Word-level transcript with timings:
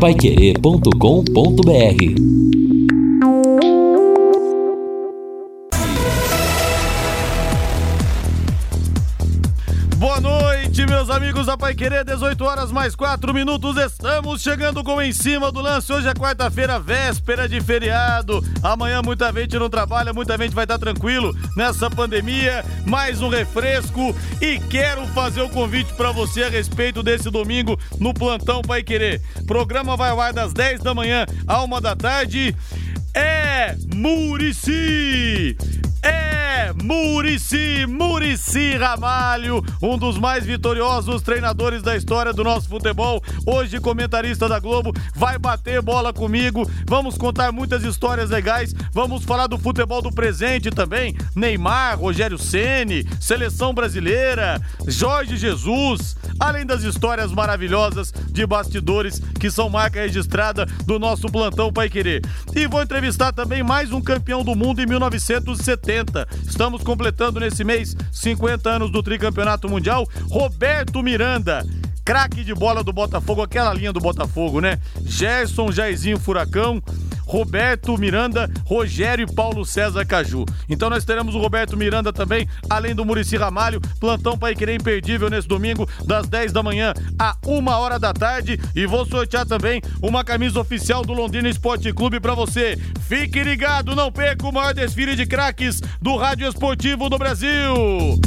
paiquerê.com.br 0.00 2.55
amigos 11.46 11.46
da 11.46 11.56
Pai 11.56 11.74
Querer, 11.74 12.04
18 12.04 12.44
horas 12.44 12.72
mais 12.72 12.96
4 12.96 13.32
minutos. 13.32 13.76
Estamos 13.76 14.42
chegando 14.42 14.82
com 14.82 15.00
Em 15.00 15.12
Cima 15.12 15.52
do 15.52 15.60
Lance. 15.60 15.92
Hoje 15.92 16.08
é 16.08 16.12
quarta-feira, 16.12 16.78
véspera 16.78 17.48
de 17.48 17.60
feriado. 17.60 18.44
Amanhã 18.62 19.00
muita 19.02 19.32
gente 19.32 19.58
não 19.58 19.70
trabalha, 19.70 20.12
muita 20.12 20.36
gente 20.36 20.54
vai 20.54 20.64
estar 20.64 20.78
tranquilo 20.78 21.32
nessa 21.56 21.88
pandemia. 21.88 22.64
Mais 22.84 23.22
um 23.22 23.28
refresco 23.28 24.14
e 24.40 24.58
quero 24.58 25.06
fazer 25.08 25.40
o 25.40 25.46
um 25.46 25.48
convite 25.48 25.92
para 25.94 26.10
você 26.10 26.44
a 26.44 26.48
respeito 26.48 27.02
desse 27.02 27.30
domingo 27.30 27.78
no 28.00 28.12
Plantão 28.12 28.60
Pai 28.60 28.82
Querer. 28.82 29.22
Programa 29.46 29.96
vai 29.96 30.10
ao 30.10 30.20
ar 30.20 30.32
das 30.32 30.52
10 30.52 30.82
da 30.82 30.94
manhã 30.94 31.24
à 31.46 31.62
1 31.62 31.80
da 31.80 31.94
tarde. 31.94 32.54
É 33.14 33.76
Murici! 33.94 35.56
É 36.02 36.35
Murici, 36.82 37.86
Murici 37.86 38.76
Ramalho, 38.76 39.64
um 39.82 39.98
dos 39.98 40.18
mais 40.18 40.44
vitoriosos 40.44 41.22
treinadores 41.22 41.82
da 41.82 41.96
história 41.96 42.32
do 42.32 42.44
nosso 42.44 42.68
futebol. 42.68 43.22
Hoje, 43.46 43.80
comentarista 43.80 44.48
da 44.48 44.58
Globo, 44.58 44.92
vai 45.14 45.38
bater 45.38 45.80
bola 45.82 46.12
comigo. 46.12 46.68
Vamos 46.86 47.16
contar 47.16 47.52
muitas 47.52 47.82
histórias 47.82 48.30
legais. 48.30 48.74
Vamos 48.92 49.24
falar 49.24 49.46
do 49.46 49.58
futebol 49.58 50.00
do 50.00 50.12
presente 50.12 50.70
também. 50.70 51.16
Neymar, 51.34 51.98
Rogério 51.98 52.38
Ceni, 52.38 53.06
seleção 53.20 53.74
brasileira, 53.74 54.60
Jorge 54.86 55.36
Jesus, 55.36 56.16
além 56.38 56.64
das 56.64 56.82
histórias 56.82 57.32
maravilhosas 57.32 58.12
de 58.30 58.46
bastidores 58.46 59.20
que 59.40 59.50
são 59.50 59.68
marca 59.68 60.00
registrada 60.00 60.66
do 60.84 60.98
nosso 60.98 61.28
plantão 61.28 61.72
Pai 61.72 61.88
Querer. 61.88 62.22
E 62.54 62.66
vou 62.66 62.82
entrevistar 62.82 63.32
também 63.32 63.62
mais 63.62 63.92
um 63.92 64.00
campeão 64.00 64.44
do 64.44 64.54
mundo 64.54 64.80
em 64.80 64.86
1970. 64.86 66.26
Estamos 66.48 66.82
completando 66.82 67.40
nesse 67.40 67.64
mês 67.64 67.96
50 68.12 68.68
anos 68.70 68.90
do 68.90 69.02
tricampeonato 69.02 69.68
mundial. 69.68 70.08
Roberto 70.30 71.02
Miranda 71.02 71.64
craque 72.06 72.44
de 72.44 72.54
bola 72.54 72.84
do 72.84 72.92
Botafogo, 72.92 73.42
aquela 73.42 73.74
linha 73.74 73.92
do 73.92 73.98
Botafogo, 73.98 74.60
né? 74.60 74.78
Gerson, 75.04 75.72
Jairzinho 75.72 76.20
Furacão, 76.20 76.80
Roberto 77.26 77.98
Miranda, 77.98 78.48
Rogério 78.64 79.26
e 79.28 79.34
Paulo 79.34 79.64
César 79.64 80.06
Caju. 80.06 80.46
Então 80.68 80.88
nós 80.88 81.04
teremos 81.04 81.34
o 81.34 81.38
Roberto 81.38 81.76
Miranda 81.76 82.12
também, 82.12 82.48
além 82.70 82.94
do 82.94 83.04
Murici 83.04 83.36
Ramalho, 83.36 83.80
plantão 84.00 84.38
para 84.38 84.54
querer 84.54 84.76
imperdível 84.76 85.28
nesse 85.28 85.48
domingo, 85.48 85.88
das 86.04 86.28
10 86.28 86.52
da 86.52 86.62
manhã 86.62 86.94
a 87.18 87.36
1 87.44 87.66
hora 87.68 87.98
da 87.98 88.12
tarde. 88.12 88.58
E 88.74 88.86
vou 88.86 89.04
sortear 89.04 89.44
também 89.44 89.82
uma 90.00 90.24
camisa 90.24 90.60
oficial 90.60 91.04
do 91.04 91.12
Londrina 91.12 91.48
Esporte 91.48 91.92
Clube 91.92 92.20
para 92.20 92.34
você. 92.34 92.78
Fique 93.08 93.42
ligado, 93.42 93.96
não 93.96 94.12
perca 94.12 94.46
o 94.46 94.52
maior 94.52 94.72
desfile 94.72 95.16
de 95.16 95.26
craques 95.26 95.80
do 96.00 96.16
Rádio 96.16 96.48
Esportivo 96.48 97.08
do 97.10 97.18
Brasil. 97.18 98.20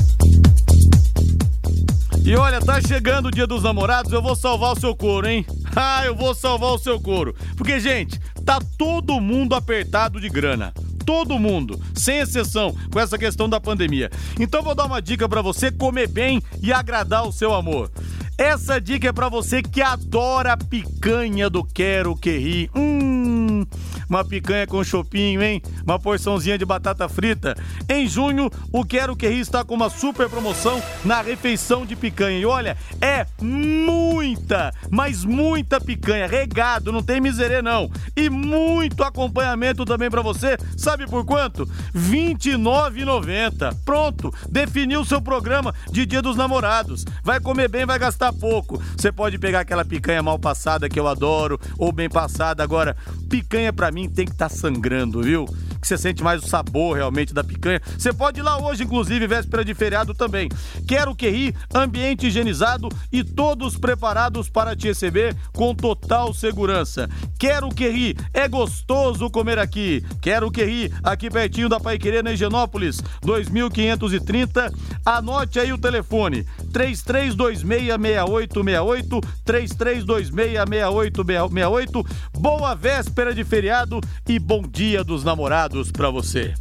E 2.25 2.35
olha, 2.35 2.59
tá 2.59 2.79
chegando 2.81 3.27
o 3.27 3.31
dia 3.31 3.47
dos 3.47 3.63
namorados, 3.63 4.11
eu 4.11 4.21
vou 4.21 4.35
salvar 4.35 4.73
o 4.73 4.79
seu 4.79 4.95
couro, 4.95 5.27
hein? 5.27 5.45
Ah, 5.75 6.03
eu 6.03 6.15
vou 6.15 6.33
salvar 6.33 6.71
o 6.71 6.77
seu 6.77 6.99
couro. 6.99 7.33
Porque, 7.55 7.79
gente, 7.79 8.19
tá 8.49 8.59
todo 8.79 9.21
mundo 9.21 9.53
apertado 9.53 10.19
de 10.19 10.27
grana 10.27 10.73
todo 11.05 11.39
mundo, 11.39 11.79
sem 11.95 12.19
exceção, 12.19 12.75
com 12.91 12.99
essa 12.99 13.17
questão 13.17 13.49
da 13.49 13.59
pandemia. 13.59 14.11
Então 14.39 14.61
vou 14.61 14.75
dar 14.75 14.85
uma 14.85 15.01
dica 15.01 15.27
para 15.27 15.41
você 15.41 15.71
comer 15.71 16.07
bem 16.07 16.39
e 16.61 16.71
agradar 16.71 17.27
o 17.27 17.31
seu 17.31 17.51
amor. 17.55 17.91
Essa 18.37 18.79
dica 18.79 19.09
é 19.09 19.11
para 19.11 19.27
você 19.27 19.63
que 19.63 19.81
adora 19.81 20.55
picanha 20.55 21.49
do 21.49 21.63
Quero 21.63 22.15
Que 22.15 22.37
Ri. 22.37 22.71
Hum, 22.75 23.65
uma 24.09 24.25
picanha 24.25 24.65
com 24.65 24.83
chopinho, 24.83 25.41
hein? 25.43 25.61
Uma 25.85 25.99
porçãozinha 25.99 26.57
de 26.57 26.65
batata 26.65 27.07
frita. 27.07 27.55
Em 27.87 28.07
junho, 28.07 28.49
o 28.71 28.83
Quero 28.83 29.15
Que 29.15 29.27
Ri 29.27 29.39
está 29.39 29.63
com 29.63 29.75
uma 29.75 29.89
super 29.89 30.27
promoção 30.27 30.81
na 31.05 31.21
refeição 31.21 31.85
de 31.85 31.95
picanha. 31.95 32.39
E 32.39 32.45
olha, 32.45 32.75
é 32.99 33.25
muita, 33.41 34.73
mas 34.89 35.23
muita 35.23 35.79
picanha, 35.79 36.27
regado, 36.27 36.91
não 36.91 37.03
tem 37.03 37.21
miserê 37.21 37.61
não. 37.61 37.89
E 38.15 38.29
muito 38.29 39.03
acompanhamento 39.03 39.85
também 39.85 40.09
para 40.09 40.21
você. 40.21 40.57
Sabe 40.75 41.05
por 41.05 41.23
quanto? 41.23 41.63
R$ 41.93 42.01
29,90. 42.35 43.75
Pronto, 43.85 44.33
definiu 44.49 45.01
o 45.01 45.05
seu 45.05 45.21
programa 45.21 45.73
de 45.91 46.05
Dia 46.05 46.21
dos 46.21 46.35
Namorados. 46.35 47.05
Vai 47.23 47.39
comer 47.39 47.67
bem, 47.67 47.85
vai 47.85 47.99
gastar 47.99 48.33
pouco. 48.33 48.81
Você 48.97 49.11
pode 49.11 49.37
pegar 49.37 49.59
aquela 49.59 49.85
picanha 49.85 50.23
mal 50.23 50.39
passada 50.39 50.89
que 50.89 50.99
eu 50.99 51.07
adoro 51.07 51.59
ou 51.77 51.91
bem 51.91 52.09
passada. 52.09 52.63
Agora, 52.63 52.95
picanha 53.29 53.71
para 53.71 53.91
mim 53.91 54.09
tem 54.09 54.25
que 54.25 54.31
estar 54.31 54.49
tá 54.49 54.55
sangrando, 54.55 55.21
viu? 55.21 55.45
Que 55.79 55.87
você 55.87 55.97
sente 55.97 56.21
mais 56.21 56.43
o 56.43 56.47
sabor 56.47 56.97
realmente 56.97 57.33
da 57.33 57.43
picanha. 57.43 57.81
Você 57.97 58.11
pode 58.11 58.39
ir 58.39 58.43
lá 58.43 58.59
hoje, 58.59 58.83
inclusive, 58.83 59.25
véspera 59.27 59.63
de 59.63 59.73
feriado 59.73 60.13
também. 60.13 60.49
Quero 60.87 61.15
que 61.15 61.29
ri, 61.29 61.55
ambiente 61.73 62.27
higienizado 62.27 62.89
e 63.11 63.23
todos 63.23 63.77
preparados 63.77 64.49
para 64.49 64.75
te 64.75 64.87
receber 64.87 65.35
com 65.53 65.73
total 65.73 66.33
segurança. 66.33 67.09
Quero 67.37 67.69
que 67.69 67.87
ri, 67.87 68.17
é 68.33 68.47
gostoso 68.47 69.29
comer 69.29 69.59
aqui. 69.59 70.03
Quero 70.21 70.51
que 70.51 70.63
ri, 70.63 70.91
aqui 71.03 71.29
pertinho 71.29 71.69
da 71.69 71.79
Paiquerê, 71.79 72.21
na 72.21 72.33
Higienópolis, 72.33 73.01
2530. 73.21 74.73
Anote 75.05 75.59
aí 75.59 75.71
o 75.71 75.77
telefone: 75.77 76.45
33266868, 76.73 79.23
33266868. 79.45 82.05
Boa 82.37 82.75
véspera 82.75 83.33
de 83.33 83.45
feriado 83.45 84.01
e 84.27 84.37
bom 84.39 84.61
dia 84.61 85.03
dos 85.03 85.23
namorados 85.23 85.68
para 85.93 86.09
você. 86.09 86.53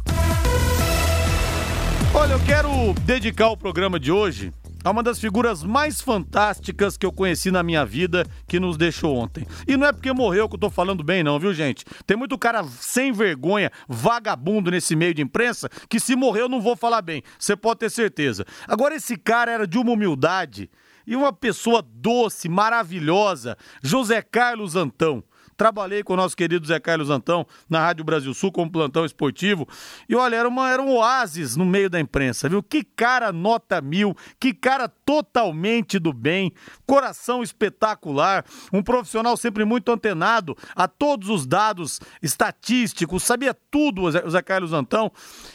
Olha, 2.13 2.33
eu 2.33 2.39
quero 2.45 2.93
dedicar 3.05 3.49
o 3.49 3.57
programa 3.57 3.99
de 3.99 4.11
hoje 4.11 4.53
a 4.83 4.91
uma 4.91 5.01
das 5.01 5.19
figuras 5.19 5.63
mais 5.63 5.99
fantásticas 5.99 6.95
que 6.95 7.05
eu 7.05 7.11
conheci 7.11 7.49
na 7.49 7.63
minha 7.63 7.83
vida 7.83 8.25
que 8.47 8.59
nos 8.59 8.77
deixou 8.77 9.15
ontem. 9.15 9.47
E 9.67 9.75
não 9.75 9.87
é 9.87 9.91
porque 9.91 10.13
morreu 10.13 10.47
que 10.47 10.55
eu 10.55 10.59
tô 10.59 10.69
falando 10.69 11.03
bem, 11.03 11.23
não, 11.23 11.39
viu, 11.39 11.53
gente? 11.53 11.83
Tem 12.05 12.15
muito 12.15 12.37
cara 12.37 12.63
sem 12.63 13.11
vergonha, 13.11 13.71
vagabundo 13.87 14.69
nesse 14.69 14.95
meio 14.95 15.13
de 15.13 15.23
imprensa, 15.23 15.69
que 15.89 15.99
se 15.99 16.15
morreu 16.15 16.43
eu 16.43 16.49
não 16.49 16.61
vou 16.61 16.75
falar 16.75 17.01
bem. 17.01 17.23
Você 17.37 17.55
pode 17.55 17.79
ter 17.79 17.89
certeza. 17.89 18.45
Agora, 18.67 18.95
esse 18.95 19.17
cara 19.17 19.51
era 19.51 19.67
de 19.67 19.77
uma 19.77 19.91
humildade 19.91 20.69
e 21.05 21.15
uma 21.15 21.33
pessoa 21.33 21.81
doce, 21.81 22.47
maravilhosa, 22.47 23.57
José 23.81 24.21
Carlos 24.21 24.75
Antão. 24.75 25.23
Trabalhei 25.59 26.03
com 26.03 26.13
o 26.13 26.15
nosso 26.15 26.37
querido 26.37 26.65
Zé 26.65 26.79
Carlos 26.79 27.09
Antão 27.09 27.45
na 27.69 27.81
Rádio 27.81 28.05
Brasil 28.05 28.33
Sul 28.33 28.49
como 28.49 28.71
plantão 28.71 29.03
esportivo. 29.03 29.67
E 30.07 30.15
olha, 30.15 30.37
era, 30.37 30.47
uma, 30.47 30.71
era 30.71 30.81
um 30.81 30.89
oásis 30.95 31.57
no 31.57 31.65
meio 31.65 31.89
da 31.89 31.99
imprensa, 31.99 32.47
viu? 32.47 32.63
Que 32.63 32.81
cara 32.81 33.33
nota 33.33 33.81
mil, 33.81 34.15
que 34.39 34.53
cara 34.53 34.87
totalmente 34.87 35.99
do 35.99 36.13
bem, 36.13 36.53
coração 36.87 37.43
espetacular, 37.43 38.45
um 38.71 38.81
profissional 38.81 39.35
sempre 39.35 39.65
muito 39.65 39.91
antenado 39.91 40.55
a 40.73 40.87
todos 40.87 41.27
os 41.27 41.45
dados 41.45 41.99
estatísticos, 42.23 43.23
sabia 43.23 43.53
tudo 43.53 44.03
o 44.03 44.29
Zé 44.29 44.41
Carlos 44.41 44.71
Antão. 44.71 45.11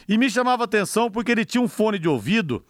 E 0.07 0.19
me 0.19 0.29
chamava 0.29 0.65
atenção 0.65 1.09
porque 1.09 1.31
ele 1.31 1.45
tinha 1.45 1.63
um 1.63 1.67
fone 1.67 1.97
de 1.97 2.07
ouvido 2.07 2.63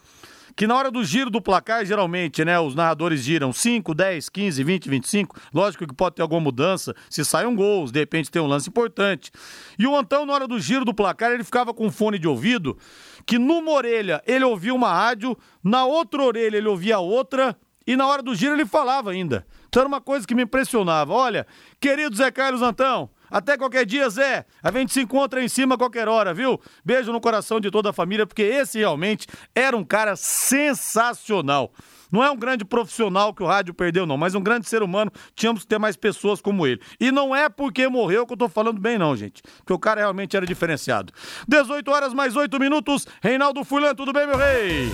que 0.56 0.66
na 0.66 0.76
hora 0.76 0.90
do 0.90 1.04
giro 1.04 1.30
do 1.30 1.42
placar, 1.42 1.86
geralmente, 1.86 2.46
né, 2.46 2.60
os 2.60 2.74
narradores 2.74 3.22
giram 3.22 3.52
5, 3.52 3.94
10, 3.94 4.30
15, 4.30 4.64
20, 4.64 4.90
25. 4.90 5.36
Lógico 5.54 5.86
que 5.86 5.94
pode 5.94 6.16
ter 6.16 6.22
alguma 6.22 6.40
mudança, 6.40 6.96
se 7.10 7.26
sai 7.26 7.46
um 7.46 7.56
gol, 7.56 7.86
de 7.92 8.00
repente 8.00 8.32
tem 8.32 8.42
um 8.42 8.48
lance 8.48 8.70
importante. 8.70 9.32
E 9.78 9.86
o 9.86 9.96
Antão, 9.96 10.26
na 10.26 10.34
hora 10.34 10.48
do 10.48 10.60
giro 10.60 10.86
do 10.86 10.94
placar, 10.94 11.32
ele 11.32 11.44
ficava 11.44 11.74
com 11.74 11.88
um 11.88 11.92
fone 11.92 12.18
de 12.18 12.28
ouvido, 12.28 12.78
que 13.26 13.38
numa 13.38 13.72
orelha 13.72 14.24
ele 14.26 14.46
ouvia 14.46 14.74
uma 14.74 14.94
rádio, 14.94 15.38
na 15.64 15.86
outra 15.86 16.24
orelha 16.24 16.56
ele 16.56 16.68
ouvia 16.68 17.00
outra, 17.00 17.58
e 17.86 17.96
na 17.96 18.08
hora 18.08 18.24
do 18.24 18.34
giro 18.34 18.54
ele 18.54 18.66
falava 18.66 19.12
ainda. 19.12 19.46
Então 19.68 19.82
era 19.82 19.88
uma 19.88 20.02
coisa 20.02 20.26
que 20.26 20.34
me 20.34 20.44
impressionava. 20.44 21.14
Olha, 21.14 21.46
querido 21.80 22.16
Zé 22.16 22.32
Carlos 22.32 22.62
Antão, 22.62 23.10
até 23.30 23.58
qualquer 23.58 23.86
dia, 23.86 24.10
Zé. 24.10 24.46
A 24.62 24.72
gente 24.72 24.94
se 24.94 25.02
encontra 25.02 25.44
em 25.44 25.48
cima 25.48 25.76
a 25.76 25.78
qualquer 25.78 26.08
hora, 26.08 26.34
viu? 26.34 26.60
Beijo 26.84 27.12
no 27.12 27.22
coração 27.22 27.60
de 27.60 27.70
toda 27.72 27.90
a 27.90 27.94
família, 27.94 28.26
porque 28.26 28.42
esse 28.42 28.80
realmente 28.80 29.28
era 29.54 29.76
um 29.76 29.84
cara 29.84 30.16
sensacional. 30.16 31.72
Não 32.12 32.24
é 32.24 32.30
um 32.30 32.38
grande 32.38 32.64
profissional 32.64 33.34
que 33.34 33.44
o 33.44 33.46
rádio 33.46 33.74
perdeu, 33.74 34.06
não, 34.06 34.18
mas 34.18 34.36
um 34.36 34.42
grande 34.42 34.70
ser 34.70 34.84
humano. 34.84 35.12
Tínhamos 35.36 35.64
que 35.64 35.68
ter 35.68 35.80
mais 35.80 35.96
pessoas 35.96 36.42
como 36.42 36.66
ele. 36.66 36.80
E 37.00 37.12
não 37.12 37.36
é 37.36 37.50
porque 37.50 37.88
morreu 37.88 38.26
que 38.26 38.34
eu 38.34 38.38
tô 38.38 38.48
falando 38.48 38.80
bem, 38.80 38.98
não, 38.98 39.16
gente. 39.16 39.42
Porque 39.58 39.74
o 39.74 39.80
cara 39.80 40.02
realmente 40.02 40.38
era 40.38 40.46
diferenciado. 40.46 41.12
18 41.48 41.92
horas 41.92 42.14
mais 42.14 42.36
8 42.36 42.60
minutos. 42.60 43.08
Reinaldo 43.22 43.64
Fulan, 43.64 43.94
tudo 43.96 44.14
bem, 44.14 44.28
meu 44.28 44.38
rei? 44.38 44.90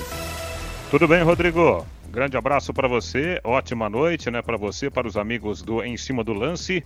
Tudo 0.89 1.07
bem, 1.07 1.21
Rodrigo. 1.21 1.85
Grande 2.09 2.35
abraço 2.35 2.73
para 2.73 2.89
você, 2.89 3.39
ótima 3.41 3.89
noite, 3.89 4.29
né, 4.29 4.41
para 4.41 4.57
você, 4.57 4.89
para 4.89 5.07
os 5.07 5.15
amigos 5.15 5.61
do 5.61 5.81
Em 5.81 5.95
Cima 5.95 6.25
do 6.25 6.33
Lance. 6.33 6.83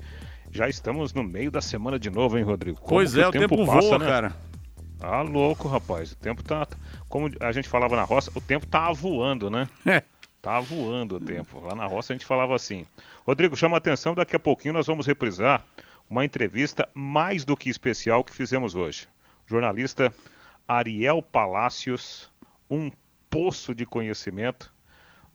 Já 0.56 0.70
estamos 0.70 1.14
no 1.14 1.22
meio 1.22 1.52
da 1.52 1.60
semana 1.60 2.00
de 2.00 2.10
novo, 2.10 2.38
hein, 2.38 2.44
Rodrigo? 2.46 2.78
Como 2.78 2.88
pois 2.88 3.18
é, 3.18 3.28
o 3.28 3.32
tempo, 3.32 3.58
tempo 3.58 3.66
passa, 3.66 3.90
voa, 3.90 4.00
né? 4.00 4.06
cara. 4.06 4.36
Ah, 5.02 5.22
louco, 5.22 5.68
rapaz. 5.68 6.14
O 6.14 6.16
tempo 6.16 6.42
tá. 6.42 6.66
Como 7.10 7.30
a 7.42 7.52
gente 7.52 7.68
falava 7.68 7.94
na 7.98 8.04
roça, 8.04 8.32
o 8.34 8.40
tempo 8.40 8.66
tá 8.66 8.90
voando, 8.94 9.50
né? 9.50 9.68
É. 9.86 10.02
Tá 10.42 10.62
voando 10.62 11.18
o 11.18 11.20
tempo. 11.20 11.60
Lá 11.60 11.76
na 11.76 11.86
roça 11.86 12.14
a 12.14 12.16
gente 12.16 12.26
falava 12.26 12.56
assim. 12.56 12.86
Rodrigo, 13.28 13.54
chama 13.58 13.76
atenção, 13.76 14.16
daqui 14.16 14.34
a 14.34 14.40
pouquinho 14.40 14.76
nós 14.76 14.88
vamos 14.88 15.06
reprisar 15.06 15.66
uma 16.10 16.24
entrevista 16.24 16.88
mais 16.94 17.44
do 17.44 17.58
que 17.58 17.70
especial 17.70 18.24
que 18.24 18.32
fizemos 18.32 18.76
hoje. 18.76 19.10
Jornalista 19.46 20.14
Ariel 20.66 21.22
Palácios, 21.22 22.32
um 22.70 22.90
poço 23.30 23.76
de 23.76 23.86
conhecimento. 23.86 24.74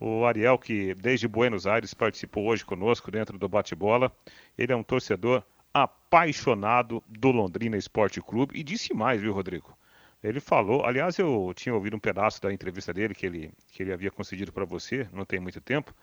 O 0.00 0.24
Ariel, 0.24 0.56
que 0.56 0.94
desde 0.94 1.28
Buenos 1.28 1.66
Aires 1.66 1.92
participou 1.92 2.46
hoje 2.46 2.64
conosco 2.64 3.10
dentro 3.10 3.38
do 3.38 3.46
bate-bola, 3.46 4.10
ele 4.56 4.72
é 4.72 4.76
um 4.76 4.82
torcedor 4.82 5.44
apaixonado 5.74 7.04
do 7.06 7.30
Londrina 7.30 7.76
Esporte 7.76 8.18
Clube 8.22 8.58
e 8.58 8.62
disse 8.62 8.94
mais, 8.94 9.20
viu, 9.20 9.34
Rodrigo? 9.34 9.76
Ele 10.24 10.40
falou, 10.40 10.86
aliás, 10.86 11.18
eu 11.18 11.52
tinha 11.54 11.74
ouvido 11.74 11.96
um 11.96 12.00
pedaço 12.00 12.40
da 12.40 12.52
entrevista 12.52 12.94
dele 12.94 13.14
que 13.14 13.26
ele, 13.26 13.52
que 13.72 13.82
ele 13.82 13.92
havia 13.92 14.10
concedido 14.10 14.50
para 14.52 14.64
você, 14.64 15.06
não 15.12 15.26
tem 15.26 15.38
muito 15.38 15.60
tempo. 15.60 15.94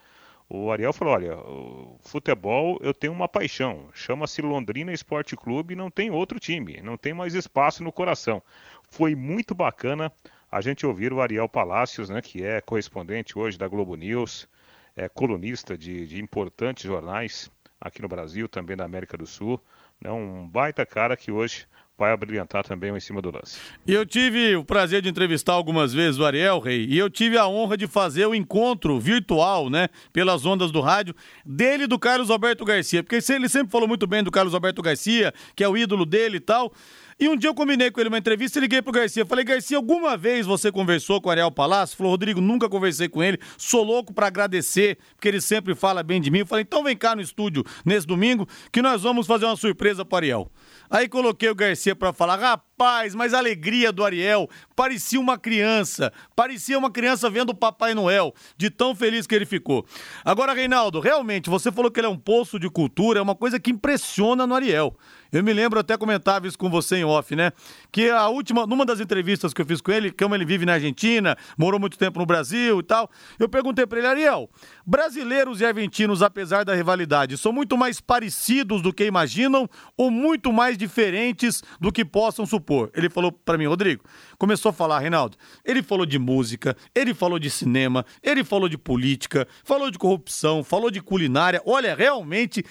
O 0.49 0.71
Ariel 0.71 0.93
falou: 0.93 1.13
olha, 1.13 1.37
o 1.37 1.99
futebol 2.01 2.79
eu 2.81 2.93
tenho 2.93 3.11
uma 3.11 3.27
paixão, 3.27 3.89
chama-se 3.93 4.41
Londrina 4.41 4.93
Esporte 4.93 5.35
Clube, 5.35 5.75
não 5.75 5.91
tem 5.91 6.09
outro 6.09 6.39
time, 6.39 6.79
não 6.81 6.95
tem 6.95 7.13
mais 7.13 7.35
espaço 7.35 7.83
no 7.83 7.91
coração. 7.91 8.41
Foi 8.89 9.13
muito 9.13 9.53
bacana 9.53 10.11
a 10.51 10.61
gente 10.61 10.85
ouvir 10.85 11.11
o 11.11 11.21
Ariel 11.21 11.49
Palácios, 11.49 12.09
né, 12.09 12.21
que 12.21 12.43
é 12.43 12.61
correspondente 12.61 13.37
hoje 13.37 13.57
da 13.57 13.67
Globo 13.67 13.95
News, 13.95 14.47
é 14.95 15.07
colunista 15.07 15.77
de, 15.77 16.07
de 16.07 16.21
importantes 16.21 16.83
jornais 16.83 17.51
aqui 17.79 18.01
no 18.01 18.07
Brasil, 18.07 18.47
também 18.47 18.75
da 18.75 18.85
América 18.85 19.17
do 19.17 19.27
Sul. 19.27 19.61
Né, 20.01 20.11
um 20.11 20.47
baita 20.47 20.85
cara 20.85 21.17
que 21.17 21.31
hoje 21.31 21.67
vai 21.97 22.11
abrilhantar 22.11 22.63
também 22.63 22.95
em 22.95 22.99
cima 22.99 23.21
do 23.21 23.31
lance. 23.31 23.59
E 23.85 23.91
eu 23.91 24.05
tive 24.05 24.55
o 24.55 24.63
prazer 24.63 25.01
de 25.01 25.09
entrevistar 25.09 25.53
algumas 25.53 25.91
vezes 25.91 26.19
o 26.19 26.25
Ariel 26.25 26.59
Rei, 26.59 26.85
e 26.87 26.97
eu 26.97 27.09
tive 27.09 27.37
a 27.37 27.47
honra 27.47 27.75
de 27.75 27.87
fazer 27.87 28.27
o 28.27 28.35
encontro 28.35 28.99
virtual, 28.99 29.69
né, 29.69 29.89
pelas 30.13 30.45
ondas 30.45 30.71
do 30.71 30.79
rádio, 30.79 31.15
dele 31.43 31.85
e 31.85 31.87
do 31.87 31.97
Carlos 31.97 32.29
Alberto 32.29 32.63
Garcia, 32.63 33.01
porque 33.03 33.19
ele 33.33 33.49
sempre 33.49 33.71
falou 33.71 33.87
muito 33.87 34.05
bem 34.05 34.23
do 34.23 34.29
Carlos 34.29 34.53
Alberto 34.53 34.81
Garcia, 34.81 35.33
que 35.55 35.63
é 35.63 35.67
o 35.67 35.75
ídolo 35.75 36.05
dele 36.05 36.37
e 36.37 36.41
tal. 36.41 36.71
E 37.19 37.27
um 37.27 37.35
dia 37.35 37.49
eu 37.49 37.55
combinei 37.55 37.89
com 37.89 37.99
ele 37.99 38.09
uma 38.09 38.19
entrevista 38.19 38.59
e 38.59 38.61
liguei 38.61 38.79
pro 38.79 38.91
Garcia. 38.91 39.25
Falei, 39.25 39.43
Garcia, 39.43 39.75
alguma 39.75 40.15
vez 40.15 40.45
você 40.45 40.71
conversou 40.71 41.19
com 41.19 41.29
o 41.29 41.31
Ariel 41.31 41.49
Palácio? 41.49 41.97
Falou, 41.97 42.11
Rodrigo, 42.11 42.39
nunca 42.39 42.69
conversei 42.69 43.09
com 43.09 43.23
ele. 43.23 43.39
Sou 43.57 43.83
louco 43.83 44.13
para 44.13 44.27
agradecer, 44.27 44.99
porque 45.15 45.27
ele 45.27 45.41
sempre 45.41 45.73
fala 45.73 46.03
bem 46.03 46.21
de 46.21 46.29
mim. 46.29 46.39
Eu 46.39 46.45
falei, 46.45 46.61
então 46.61 46.83
vem 46.83 46.95
cá 46.95 47.15
no 47.15 47.21
estúdio 47.23 47.63
nesse 47.83 48.05
domingo 48.05 48.47
que 48.71 48.83
nós 48.83 49.01
vamos 49.01 49.25
fazer 49.25 49.45
uma 49.45 49.55
surpresa 49.55 50.05
pro 50.05 50.17
Ariel. 50.17 50.51
Aí 50.91 51.09
coloquei 51.09 51.49
o 51.49 51.55
Garcia 51.55 51.95
para 51.95 52.13
falar, 52.13 52.35
rapaz, 52.35 53.15
mas 53.15 53.33
a 53.33 53.39
alegria 53.39 53.91
do 53.91 54.05
Ariel 54.05 54.47
parecia 54.75 55.19
uma 55.19 55.39
criança, 55.39 56.13
parecia 56.35 56.77
uma 56.77 56.91
criança 56.91 57.31
vendo 57.31 57.49
o 57.49 57.55
Papai 57.55 57.95
Noel, 57.95 58.31
de 58.55 58.69
tão 58.69 58.93
feliz 58.93 59.25
que 59.25 59.33
ele 59.33 59.47
ficou. 59.47 59.87
Agora, 60.23 60.53
Reinaldo, 60.53 60.99
realmente, 60.99 61.49
você 61.49 61.71
falou 61.71 61.89
que 61.89 61.99
ele 61.99 62.05
é 62.05 62.11
um 62.11 62.17
poço 62.17 62.59
de 62.59 62.69
cultura, 62.69 63.19
é 63.19 63.23
uma 63.23 63.35
coisa 63.35 63.59
que 63.59 63.71
impressiona 63.71 64.45
no 64.45 64.53
Ariel. 64.53 64.95
Eu 65.31 65.43
me 65.43 65.53
lembro, 65.53 65.79
até 65.79 65.97
comentava 65.97 66.47
isso 66.47 66.57
com 66.57 66.69
você 66.69 66.97
em 66.97 67.03
off, 67.03 67.35
né? 67.35 67.51
Que 67.91 68.09
a 68.09 68.27
última, 68.29 68.65
numa 68.65 68.85
das 68.85 68.99
entrevistas 68.99 69.53
que 69.53 69.61
eu 69.61 69.65
fiz 69.65 69.81
com 69.81 69.91
ele, 69.91 70.11
como 70.11 70.35
ele 70.35 70.45
vive 70.45 70.65
na 70.65 70.73
Argentina, 70.73 71.37
morou 71.57 71.79
muito 71.79 71.97
tempo 71.97 72.19
no 72.19 72.25
Brasil 72.25 72.79
e 72.79 72.83
tal, 72.83 73.09
eu 73.39 73.49
perguntei 73.49 73.85
para 73.85 73.99
ele, 73.99 74.07
Ariel, 74.07 74.49
brasileiros 74.85 75.61
e 75.61 75.65
argentinos, 75.65 76.21
apesar 76.21 76.63
da 76.63 76.73
rivalidade, 76.73 77.37
são 77.37 77.51
muito 77.51 77.77
mais 77.77 77.99
parecidos 77.99 78.81
do 78.81 78.93
que 78.93 79.05
imaginam 79.05 79.69
ou 79.95 80.09
muito 80.09 80.51
mais 80.53 80.77
diferentes 80.77 81.63
do 81.79 81.91
que 81.91 82.05
possam 82.05 82.45
supor? 82.45 82.89
Ele 82.95 83.09
falou 83.09 83.31
para 83.31 83.57
mim, 83.57 83.65
Rodrigo, 83.65 84.03
começou 84.37 84.69
a 84.69 84.73
falar, 84.73 84.99
Reinaldo, 84.99 85.37
ele 85.65 85.83
falou 85.83 86.05
de 86.05 86.17
música, 86.17 86.75
ele 86.95 87.13
falou 87.13 87.39
de 87.39 87.49
cinema, 87.49 88.05
ele 88.23 88.43
falou 88.43 88.69
de 88.69 88.77
política, 88.77 89.47
falou 89.63 89.91
de 89.91 89.97
corrupção, 89.97 90.63
falou 90.63 90.89
de 90.89 91.01
culinária. 91.01 91.61
Olha, 91.65 91.95
realmente 91.95 92.63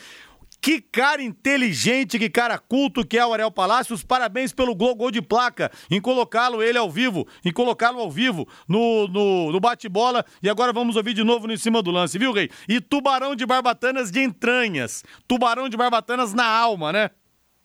que 0.60 0.80
cara 0.80 1.22
inteligente, 1.22 2.18
que 2.18 2.28
cara 2.28 2.58
culto 2.58 3.06
que 3.06 3.18
é 3.18 3.24
o 3.24 3.32
Ariel 3.32 3.50
Palácios. 3.50 4.02
Parabéns 4.02 4.52
pelo 4.52 4.74
gol, 4.74 4.94
gol 4.94 5.10
de 5.10 5.22
placa, 5.22 5.70
em 5.90 6.00
colocá-lo 6.00 6.62
ele 6.62 6.78
ao 6.78 6.90
vivo, 6.90 7.26
em 7.44 7.52
colocá-lo 7.52 8.00
ao 8.00 8.10
vivo 8.10 8.48
no, 8.68 9.06
no, 9.08 9.52
no 9.52 9.60
bate-bola. 9.60 10.24
E 10.42 10.48
agora 10.48 10.72
vamos 10.72 10.96
ouvir 10.96 11.14
de 11.14 11.22
novo 11.22 11.46
no 11.46 11.52
em 11.52 11.56
cima 11.56 11.82
do 11.82 11.90
lance, 11.90 12.18
viu, 12.18 12.32
Rei? 12.32 12.50
E 12.68 12.80
tubarão 12.80 13.34
de 13.36 13.46
barbatanas 13.46 14.10
de 14.10 14.20
entranhas. 14.20 15.04
Tubarão 15.28 15.68
de 15.68 15.76
barbatanas 15.76 16.34
na 16.34 16.46
alma, 16.46 16.92
né? 16.92 17.10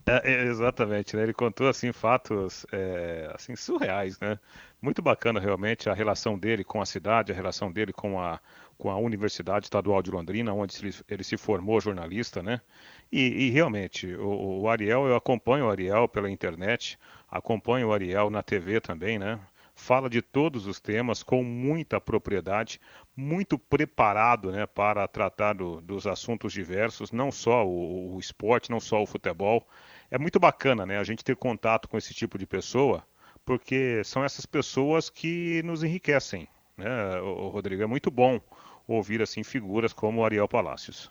É, 0.05 0.31
é, 0.31 0.43
exatamente, 0.45 1.15
né? 1.15 1.23
Ele 1.23 1.33
contou 1.33 1.67
assim 1.67 1.91
fatos 1.91 2.65
é, 2.71 3.31
assim 3.35 3.55
surreais, 3.55 4.19
né? 4.19 4.39
Muito 4.81 5.01
bacana 5.01 5.39
realmente 5.39 5.89
a 5.89 5.93
relação 5.93 6.37
dele 6.37 6.63
com 6.63 6.81
a 6.81 6.85
cidade, 6.85 7.31
a 7.31 7.35
relação 7.35 7.71
dele 7.71 7.93
com 7.93 8.19
a 8.19 8.39
com 8.81 8.89
a 8.89 8.97
Universidade 8.97 9.67
Estadual 9.67 10.01
de 10.01 10.09
Londrina, 10.09 10.51
onde 10.51 10.75
ele 11.07 11.23
se 11.23 11.37
formou 11.37 11.79
jornalista, 11.79 12.41
né? 12.41 12.59
E, 13.11 13.45
e 13.45 13.49
realmente, 13.51 14.11
o, 14.15 14.61
o, 14.61 14.69
Ariel, 14.69 15.05
eu 15.05 15.15
acompanho 15.15 15.67
o 15.67 15.69
Ariel 15.69 16.07
pela 16.07 16.31
internet, 16.31 16.97
acompanho 17.29 17.89
o 17.89 17.93
Ariel 17.93 18.31
na 18.31 18.41
TV 18.41 18.81
também, 18.81 19.19
né? 19.19 19.39
Fala 19.75 20.09
de 20.09 20.19
todos 20.19 20.65
os 20.65 20.79
temas 20.79 21.21
com 21.21 21.43
muita 21.43 22.01
propriedade, 22.01 22.81
muito 23.15 23.55
preparado 23.59 24.51
né, 24.51 24.65
para 24.65 25.07
tratar 25.07 25.53
do, 25.53 25.79
dos 25.79 26.07
assuntos 26.07 26.51
diversos, 26.51 27.11
não 27.11 27.31
só 27.31 27.63
o, 27.63 28.15
o 28.15 28.19
esporte, 28.19 28.71
não 28.71 28.79
só 28.79 29.03
o 29.03 29.05
futebol. 29.05 29.63
É 30.09 30.17
muito 30.17 30.39
bacana 30.39 30.87
né, 30.87 30.97
a 30.97 31.03
gente 31.03 31.23
ter 31.23 31.35
contato 31.35 31.87
com 31.87 31.99
esse 31.99 32.15
tipo 32.15 32.35
de 32.35 32.47
pessoa, 32.47 33.03
porque 33.45 34.01
são 34.03 34.23
essas 34.25 34.47
pessoas 34.47 35.07
que 35.07 35.61
nos 35.63 35.83
enriquecem. 35.83 36.47
Né, 36.75 37.21
o 37.21 37.49
Rodrigo? 37.49 37.83
É 37.83 37.85
muito 37.85 38.09
bom 38.09 38.39
ouvir 38.87 39.21
assim 39.21 39.43
figuras 39.43 39.93
como 39.93 40.23
Ariel 40.23 40.47
Palácios. 40.47 41.09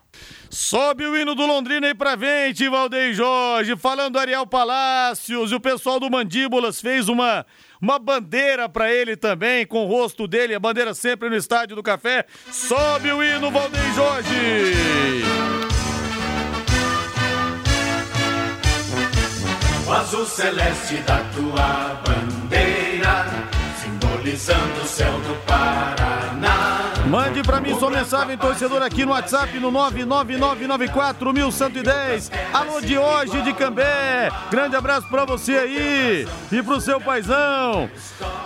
Sobe 0.51 1.05
o 1.05 1.17
hino 1.17 1.35
do 1.35 1.47
Londrina 1.47 1.87
aí 1.87 1.95
pra 1.95 2.17
frente, 2.17 2.69
Valdeir 2.69 3.15
Jorge, 3.15 3.77
falando 3.77 4.19
Ariel 4.19 4.47
Palácios, 4.47 5.53
e 5.53 5.55
o 5.55 5.61
pessoal 5.61 5.99
do 5.99 6.11
Mandíbulas 6.11 6.81
fez 6.81 7.09
uma 7.09 7.47
uma 7.81 7.99
bandeira 7.99 8.69
para 8.69 8.93
ele 8.93 9.17
também, 9.17 9.67
com 9.67 9.85
o 9.85 9.89
rosto 9.89 10.29
dele, 10.29 10.55
a 10.55 10.61
bandeira 10.61 10.93
sempre 10.93 11.31
no 11.31 11.37
Estádio 11.37 11.75
do 11.75 11.83
Café. 11.83 12.27
Sobe 12.51 13.11
o 13.11 13.23
hino, 13.23 13.51
Valdeir 13.51 13.95
Jorge! 13.95 15.25
O 19.87 19.93
azul 19.93 20.27
celeste 20.27 20.99
da 20.99 21.19
tua 21.35 22.01
bandeira, 22.07 23.27
simbolizando 23.83 24.83
o 24.83 24.87
céu 24.87 25.13
do 25.21 25.35
Paraná. 25.47 25.70
Mensagem, 28.01 28.37
torcedor, 28.39 28.83
aqui 28.83 29.05
no 29.05 29.13
WhatsApp 29.13 29.61
no 29.61 29.71
99994110. 29.71 32.33
Alô 32.51 32.81
de 32.81 32.97
hoje 32.97 33.43
de 33.43 33.53
Cambé. 33.53 34.31
Grande 34.51 34.75
abraço 34.75 35.07
para 35.09 35.27
você 35.27 35.59
aí 35.59 36.27
e 36.51 36.63
pro 36.63 36.81
seu 36.81 36.99
paizão. 36.99 37.91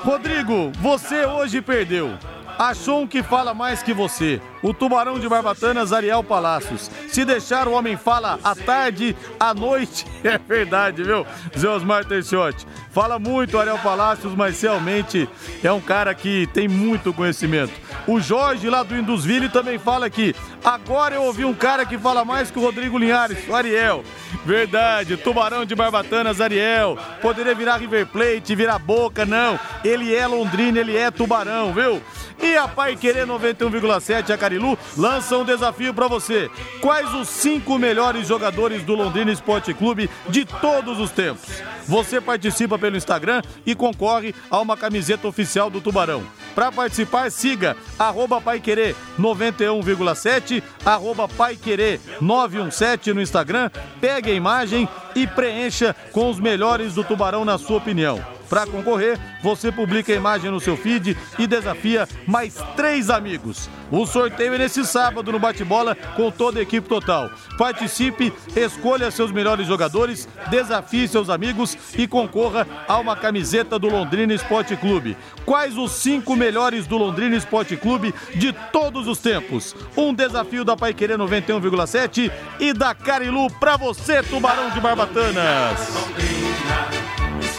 Rodrigo, 0.02 0.72
você 0.80 1.24
hoje 1.24 1.62
perdeu. 1.62 2.18
Achou 2.58 3.02
um 3.02 3.06
que 3.06 3.22
fala 3.22 3.52
mais 3.52 3.82
que 3.82 3.92
você. 3.92 4.40
O 4.62 4.72
tubarão 4.72 5.18
de 5.18 5.28
Barbatanas, 5.28 5.92
Ariel 5.92 6.22
Palácios. 6.22 6.90
Se 7.08 7.24
deixar, 7.24 7.68
o 7.68 7.72
homem 7.72 7.96
fala 7.96 8.38
à 8.42 8.54
tarde, 8.54 9.16
à 9.38 9.52
noite. 9.52 10.06
É 10.24 10.38
verdade, 10.38 11.02
viu? 11.02 11.26
Zé 11.56 11.68
Osmar 11.68 12.06
Terciotti. 12.06 12.66
Fala 12.90 13.18
muito, 13.18 13.58
Ariel 13.58 13.78
Palácios, 13.78 14.34
mas 14.34 14.58
realmente 14.62 15.28
é 15.62 15.70
um 15.70 15.82
cara 15.82 16.14
que 16.14 16.46
tem 16.54 16.66
muito 16.66 17.12
conhecimento. 17.12 17.72
O 18.06 18.18
Jorge, 18.20 18.70
lá 18.70 18.82
do 18.82 18.96
Indusville, 18.96 19.50
também 19.50 19.78
fala 19.78 20.06
aqui. 20.06 20.34
Agora 20.64 21.16
eu 21.16 21.24
ouvi 21.24 21.44
um 21.44 21.52
cara 21.52 21.84
que 21.84 21.98
fala 21.98 22.24
mais 22.24 22.50
que 22.50 22.58
o 22.58 22.62
Rodrigo 22.62 22.96
Linhares, 22.96 23.46
o 23.46 23.54
Ariel. 23.54 24.02
Verdade, 24.46 25.18
tubarão 25.18 25.66
de 25.66 25.74
Barbatanas, 25.74 26.40
Ariel. 26.40 26.96
Poderia 27.20 27.54
virar 27.54 27.76
River 27.76 28.06
Plate, 28.06 28.54
virar 28.54 28.78
Boca, 28.78 29.26
não. 29.26 29.60
Ele 29.84 30.14
é 30.14 30.26
Londrina, 30.26 30.78
ele 30.78 30.96
é 30.96 31.10
tubarão, 31.10 31.72
viu? 31.74 32.00
E 32.42 32.56
a 32.56 32.68
Pai 32.68 32.96
Querer 32.96 33.26
91,7 33.26 34.30
a 34.30 34.38
Carilu 34.38 34.78
lança 34.96 35.36
um 35.36 35.44
desafio 35.44 35.94
para 35.94 36.08
você. 36.08 36.50
Quais 36.80 37.12
os 37.14 37.28
cinco 37.28 37.78
melhores 37.78 38.28
jogadores 38.28 38.82
do 38.82 38.94
Londrina 38.94 39.32
Esporte 39.32 39.72
Clube 39.72 40.10
de 40.28 40.44
todos 40.44 40.98
os 40.98 41.10
tempos? 41.10 41.62
Você 41.86 42.20
participa 42.20 42.78
pelo 42.78 42.96
Instagram 42.96 43.42
e 43.64 43.74
concorre 43.74 44.34
a 44.50 44.60
uma 44.60 44.76
camiseta 44.76 45.28
oficial 45.28 45.70
do 45.70 45.80
Tubarão. 45.80 46.22
Para 46.54 46.70
participar, 46.70 47.30
siga 47.30 47.76
arroba 47.98 48.40
Paiquerê 48.40 48.94
91,7, 49.18 50.62
arroba 50.84 51.28
Paiquerê 51.28 52.00
917 52.20 53.12
no 53.12 53.20
Instagram, 53.20 53.70
pegue 54.00 54.30
a 54.30 54.34
imagem 54.34 54.88
e 55.14 55.26
preencha 55.26 55.94
com 56.12 56.30
os 56.30 56.38
melhores 56.38 56.94
do 56.94 57.04
Tubarão 57.04 57.44
na 57.44 57.58
sua 57.58 57.78
opinião. 57.78 58.24
Para 58.54 58.68
concorrer, 58.68 59.18
você 59.42 59.72
publica 59.72 60.12
a 60.12 60.14
imagem 60.14 60.48
no 60.48 60.60
seu 60.60 60.76
feed 60.76 61.16
e 61.36 61.44
desafia 61.44 62.08
mais 62.24 62.54
três 62.76 63.10
amigos. 63.10 63.68
O 63.90 64.06
sorteio 64.06 64.54
é 64.54 64.58
nesse 64.58 64.86
sábado 64.86 65.32
no 65.32 65.40
bate-bola 65.40 65.96
com 66.14 66.30
toda 66.30 66.60
a 66.60 66.62
equipe 66.62 66.88
total. 66.88 67.28
Participe, 67.58 68.32
escolha 68.54 69.10
seus 69.10 69.32
melhores 69.32 69.66
jogadores, 69.66 70.28
desafie 70.50 71.08
seus 71.08 71.30
amigos 71.30 71.76
e 71.98 72.06
concorra 72.06 72.64
a 72.86 72.96
uma 72.98 73.16
camiseta 73.16 73.76
do 73.76 73.88
Londrina 73.88 74.32
Esporte 74.32 74.76
Clube. 74.76 75.16
Quais 75.44 75.76
os 75.76 75.90
cinco 75.90 76.36
melhores 76.36 76.86
do 76.86 76.96
Londrina 76.96 77.34
Esporte 77.34 77.76
Clube 77.76 78.14
de 78.36 78.52
todos 78.70 79.08
os 79.08 79.18
tempos? 79.18 79.74
Um 79.96 80.14
desafio 80.14 80.64
da 80.64 80.76
Paiquerê 80.76 81.16
91,7 81.16 82.30
e 82.60 82.72
da 82.72 82.94
Carilu 82.94 83.50
para 83.58 83.76
você, 83.76 84.22
Tubarão 84.22 84.70
de 84.70 84.80
Barbatanas. 84.80 87.03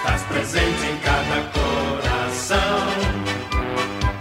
Estás 0.06 0.22
presente 0.26 0.86
em 0.86 0.98
cada 1.00 1.42
coração. 1.50 2.88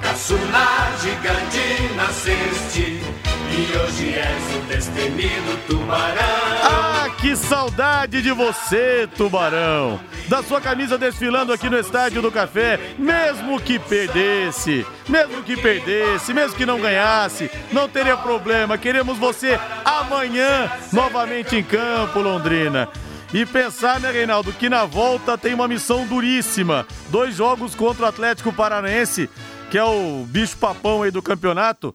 Caçula 0.01 0.97
gigante 1.03 1.95
nasceste 1.95 3.03
e 3.51 3.77
hoje 3.77 4.15
és 4.15 4.57
o 4.57 4.61
destemido 4.67 5.59
tubarão. 5.67 6.25
Ah, 6.63 7.11
que 7.21 7.37
saudade 7.37 8.23
de 8.23 8.33
você, 8.33 9.07
Tubarão! 9.15 10.01
Da 10.27 10.43
sua 10.43 10.59
camisa 10.59 10.97
desfilando 10.97 11.53
aqui 11.53 11.69
no 11.69 11.79
Estádio 11.79 12.23
do 12.23 12.33
Café, 12.33 12.81
mesmo 12.99 13.61
que 13.61 13.79
perdesse, 13.79 14.87
mesmo 15.07 15.43
que 15.43 15.55
perdesse, 15.55 16.33
mesmo 16.33 16.57
que 16.57 16.65
não 16.65 16.81
ganhasse, 16.81 17.51
não 17.71 17.91
teria 17.91 18.17
problema. 18.17 18.79
Queremos 18.79 19.19
você 19.19 19.61
amanhã 19.85 20.73
novamente 20.91 21.57
em 21.57 21.63
campo, 21.63 22.21
Londrina. 22.21 22.89
E 23.35 23.45
pensar, 23.45 23.99
né, 23.99 24.13
Reinaldo, 24.13 24.53
que 24.53 24.69
na 24.69 24.85
volta 24.85 25.37
tem 25.37 25.53
uma 25.53 25.67
missão 25.67 26.07
duríssima. 26.07 26.87
Dois 27.09 27.35
jogos 27.35 27.75
contra 27.75 28.05
o 28.05 28.09
Atlético 28.09 28.53
Paranaense, 28.53 29.29
que 29.73 29.77
é 29.77 29.83
o 29.83 30.25
bicho 30.25 30.57
papão 30.57 31.03
aí 31.03 31.11
do 31.11 31.21
campeonato. 31.21 31.93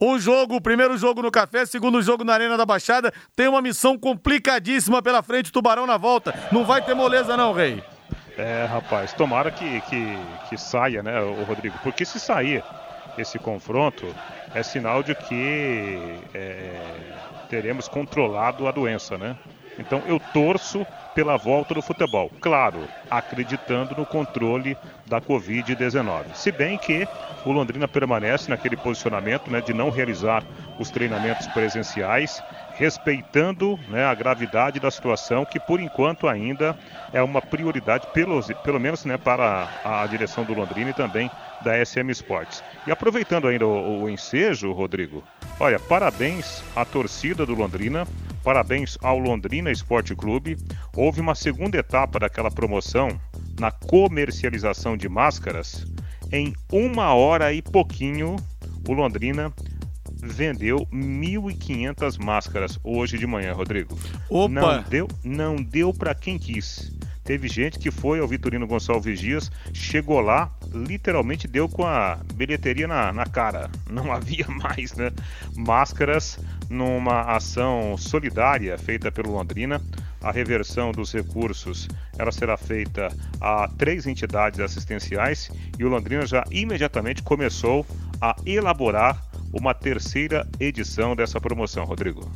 Um 0.00 0.20
jogo, 0.20 0.54
o 0.54 0.60
primeiro 0.60 0.96
jogo 0.96 1.20
no 1.20 1.32
Café, 1.32 1.66
segundo 1.66 2.00
jogo 2.00 2.22
na 2.22 2.32
Arena 2.32 2.56
da 2.56 2.64
Baixada. 2.64 3.12
Tem 3.34 3.48
uma 3.48 3.60
missão 3.60 3.98
complicadíssima 3.98 5.02
pela 5.02 5.20
frente, 5.20 5.50
Tubarão 5.50 5.84
na 5.84 5.96
volta. 5.96 6.32
Não 6.52 6.64
vai 6.64 6.80
ter 6.80 6.94
moleza 6.94 7.36
não, 7.36 7.52
Rei. 7.52 7.82
É, 8.36 8.64
rapaz, 8.66 9.12
tomara 9.12 9.50
que, 9.50 9.80
que, 9.80 10.16
que 10.48 10.56
saia, 10.56 11.02
né, 11.02 11.20
o 11.20 11.42
Rodrigo? 11.42 11.76
Porque 11.82 12.04
se 12.04 12.20
sair 12.20 12.62
esse 13.18 13.36
confronto, 13.36 14.06
é 14.54 14.62
sinal 14.62 15.02
de 15.02 15.12
que 15.12 16.20
é, 16.32 16.80
teremos 17.50 17.88
controlado 17.88 18.68
a 18.68 18.70
doença, 18.70 19.18
né? 19.18 19.36
Então 19.78 20.02
eu 20.06 20.20
torço 20.32 20.86
pela 21.14 21.36
volta 21.36 21.74
do 21.74 21.82
futebol. 21.82 22.30
Claro, 22.40 22.86
acreditando 23.10 23.94
no 23.96 24.06
controle 24.06 24.76
da 25.06 25.20
Covid-19. 25.20 26.34
Se 26.34 26.52
bem 26.52 26.78
que 26.78 27.08
o 27.44 27.50
Londrina 27.50 27.88
permanece 27.88 28.50
naquele 28.50 28.76
posicionamento 28.76 29.50
né, 29.50 29.60
de 29.60 29.72
não 29.72 29.90
realizar 29.90 30.44
os 30.78 30.90
treinamentos 30.90 31.46
presenciais, 31.48 32.42
respeitando 32.74 33.78
né, 33.88 34.04
a 34.04 34.14
gravidade 34.14 34.78
da 34.78 34.90
situação, 34.90 35.44
que 35.44 35.58
por 35.58 35.80
enquanto 35.80 36.28
ainda 36.28 36.78
é 37.12 37.20
uma 37.20 37.42
prioridade, 37.42 38.06
pelo, 38.12 38.40
pelo 38.62 38.78
menos 38.78 39.04
né, 39.04 39.16
para 39.16 39.68
a, 39.84 40.02
a 40.02 40.06
direção 40.06 40.44
do 40.44 40.54
Londrina 40.54 40.90
e 40.90 40.94
também 40.94 41.28
da 41.62 41.84
SM 41.84 42.08
Sports. 42.10 42.62
E 42.86 42.92
aproveitando 42.92 43.48
ainda 43.48 43.66
o, 43.66 44.02
o 44.02 44.08
ensejo, 44.08 44.72
Rodrigo, 44.72 45.24
olha, 45.58 45.80
parabéns 45.80 46.62
à 46.76 46.84
torcida 46.84 47.44
do 47.44 47.54
Londrina, 47.54 48.06
parabéns 48.48 48.96
ao 49.02 49.18
Londrina 49.18 49.70
Esporte 49.70 50.16
Clube. 50.16 50.56
Houve 50.96 51.20
uma 51.20 51.34
segunda 51.34 51.76
etapa 51.76 52.18
daquela 52.18 52.50
promoção 52.50 53.20
na 53.60 53.70
comercialização 53.70 54.96
de 54.96 55.06
máscaras. 55.06 55.86
Em 56.32 56.54
uma 56.72 57.12
hora 57.12 57.52
e 57.52 57.60
pouquinho, 57.60 58.36
o 58.88 58.92
Londrina 58.94 59.52
vendeu 60.14 60.78
1.500 60.90 62.24
máscaras 62.24 62.80
hoje 62.82 63.18
de 63.18 63.26
manhã, 63.26 63.52
Rodrigo. 63.52 63.98
Opa! 64.30 64.48
Não 64.48 64.82
deu, 64.82 65.08
não 65.22 65.56
deu 65.56 65.92
para 65.92 66.14
quem 66.14 66.38
quis. 66.38 66.90
Teve 67.28 67.46
gente 67.46 67.78
que 67.78 67.90
foi 67.90 68.18
ao 68.18 68.26
Vitorino 68.26 68.66
Gonçalves 68.66 69.20
Dias, 69.20 69.52
chegou 69.74 70.18
lá, 70.22 70.50
literalmente 70.72 71.46
deu 71.46 71.68
com 71.68 71.84
a 71.84 72.18
bilheteria 72.32 72.88
na, 72.88 73.12
na 73.12 73.26
cara. 73.26 73.70
Não 73.90 74.10
havia 74.16 74.48
mais, 74.48 74.94
né? 74.94 75.12
Máscaras 75.54 76.38
numa 76.68 77.22
ação 77.22 77.96
solidária 77.96 78.76
feita 78.78 79.10
pelo 79.10 79.32
Londrina. 79.32 79.80
A 80.20 80.32
reversão 80.32 80.90
dos 80.90 81.12
recursos 81.12 81.88
ela 82.18 82.32
será 82.32 82.56
feita 82.56 83.08
a 83.40 83.68
três 83.78 84.06
entidades 84.06 84.58
assistenciais 84.58 85.50
e 85.78 85.84
o 85.84 85.88
Londrina 85.88 86.26
já 86.26 86.44
imediatamente 86.50 87.22
começou 87.22 87.86
a 88.20 88.34
elaborar 88.44 89.22
uma 89.52 89.72
terceira 89.72 90.46
edição 90.58 91.14
dessa 91.14 91.40
promoção, 91.40 91.84
Rodrigo. 91.84 92.28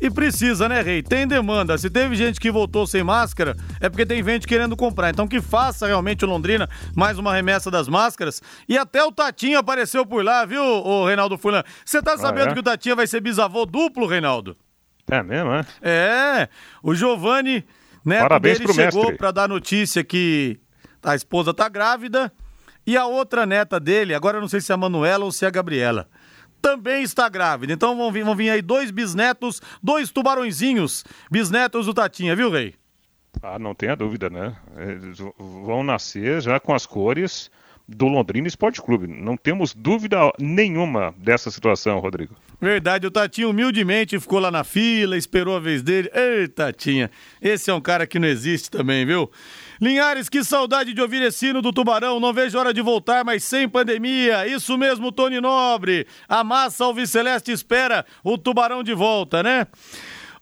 E 0.00 0.10
precisa, 0.10 0.66
né, 0.66 0.80
Rei? 0.80 1.02
Tem 1.02 1.26
demanda. 1.26 1.76
Se 1.76 1.90
teve 1.90 2.16
gente 2.16 2.40
que 2.40 2.50
voltou 2.50 2.86
sem 2.86 3.04
máscara, 3.04 3.54
é 3.78 3.88
porque 3.88 4.06
tem 4.06 4.24
gente 4.24 4.46
querendo 4.46 4.74
comprar. 4.74 5.10
Então 5.10 5.28
que 5.28 5.42
faça 5.42 5.86
realmente 5.86 6.24
o 6.24 6.28
Londrina 6.28 6.68
mais 6.96 7.18
uma 7.18 7.34
remessa 7.34 7.70
das 7.70 7.86
máscaras. 7.86 8.40
E 8.66 8.78
até 8.78 9.04
o 9.04 9.12
Tatinho 9.12 9.58
apareceu 9.58 10.06
por 10.06 10.24
lá, 10.24 10.46
viu, 10.46 10.62
o 10.62 11.06
Reinaldo 11.06 11.36
Fulan? 11.36 11.62
Você 11.84 12.00
tá 12.00 12.16
sabendo 12.16 12.48
ah, 12.48 12.50
é? 12.50 12.54
que 12.54 12.60
o 12.60 12.62
Tatinho 12.62 12.96
vai 12.96 13.06
ser 13.06 13.20
bisavô 13.20 13.66
duplo, 13.66 14.06
Reinaldo? 14.06 14.56
É 15.10 15.22
mesmo, 15.22 15.52
é? 15.52 15.66
É. 15.82 16.48
O 16.82 16.94
Giovanni, 16.94 17.64
neto 18.02 18.22
Parabéns 18.22 18.58
dele, 18.58 18.72
chegou 18.72 19.14
pra 19.16 19.30
dar 19.30 19.48
notícia 19.48 20.02
que 20.02 20.58
a 21.02 21.14
esposa 21.14 21.52
tá 21.52 21.68
grávida. 21.68 22.32
E 22.86 22.96
a 22.96 23.04
outra 23.04 23.44
neta 23.44 23.78
dele, 23.78 24.14
agora 24.14 24.38
eu 24.38 24.40
não 24.40 24.48
sei 24.48 24.62
se 24.62 24.72
é 24.72 24.74
a 24.74 24.78
Manuela 24.78 25.26
ou 25.26 25.30
se 25.30 25.44
é 25.44 25.48
a 25.48 25.50
Gabriela 25.50 26.08
também 26.60 27.02
está 27.02 27.28
grávida. 27.28 27.72
Então 27.72 27.96
vão 27.96 28.12
vir, 28.12 28.24
vão 28.24 28.34
vir 28.34 28.50
aí 28.50 28.62
dois 28.62 28.90
bisnetos, 28.90 29.60
dois 29.82 30.10
tubarõezinhos, 30.10 31.04
bisnetos 31.30 31.86
do 31.86 31.94
Tatinha, 31.94 32.36
viu, 32.36 32.50
Rei? 32.50 32.74
Ah, 33.42 33.58
não 33.58 33.74
tenha 33.74 33.96
dúvida, 33.96 34.28
né? 34.28 34.56
Eles 34.76 35.18
vão 35.38 35.82
nascer 35.82 36.40
já 36.40 36.60
com 36.60 36.74
as 36.74 36.84
cores 36.84 37.50
do 37.90 38.06
Londrina 38.06 38.46
Esporte 38.46 38.80
Clube. 38.80 39.06
Não 39.08 39.36
temos 39.36 39.74
dúvida 39.74 40.18
nenhuma 40.38 41.12
dessa 41.18 41.50
situação, 41.50 41.98
Rodrigo. 41.98 42.36
Verdade, 42.60 43.06
o 43.06 43.10
Tatinho 43.10 43.50
humildemente 43.50 44.20
ficou 44.20 44.38
lá 44.38 44.50
na 44.50 44.62
fila, 44.62 45.16
esperou 45.16 45.56
a 45.56 45.60
vez 45.60 45.82
dele. 45.82 46.10
Ei, 46.14 46.46
Tatinha, 46.46 47.10
esse 47.42 47.70
é 47.70 47.74
um 47.74 47.80
cara 47.80 48.06
que 48.06 48.18
não 48.18 48.28
existe 48.28 48.70
também, 48.70 49.04
viu? 49.04 49.30
Linhares, 49.80 50.28
que 50.28 50.44
saudade 50.44 50.92
de 50.92 51.00
ouvir 51.00 51.22
esse 51.22 51.46
hino 51.46 51.62
do 51.62 51.72
Tubarão. 51.72 52.20
Não 52.20 52.34
vejo 52.34 52.58
hora 52.58 52.74
de 52.74 52.82
voltar, 52.82 53.24
mas 53.24 53.44
sem 53.44 53.66
pandemia. 53.66 54.46
Isso 54.46 54.76
mesmo, 54.76 55.10
Tony 55.10 55.40
Nobre. 55.40 56.06
A 56.28 56.44
massa 56.44 56.84
alviceleste 56.84 57.50
espera 57.50 58.04
o 58.22 58.36
Tubarão 58.36 58.82
de 58.82 58.92
volta, 58.92 59.42
né? 59.42 59.66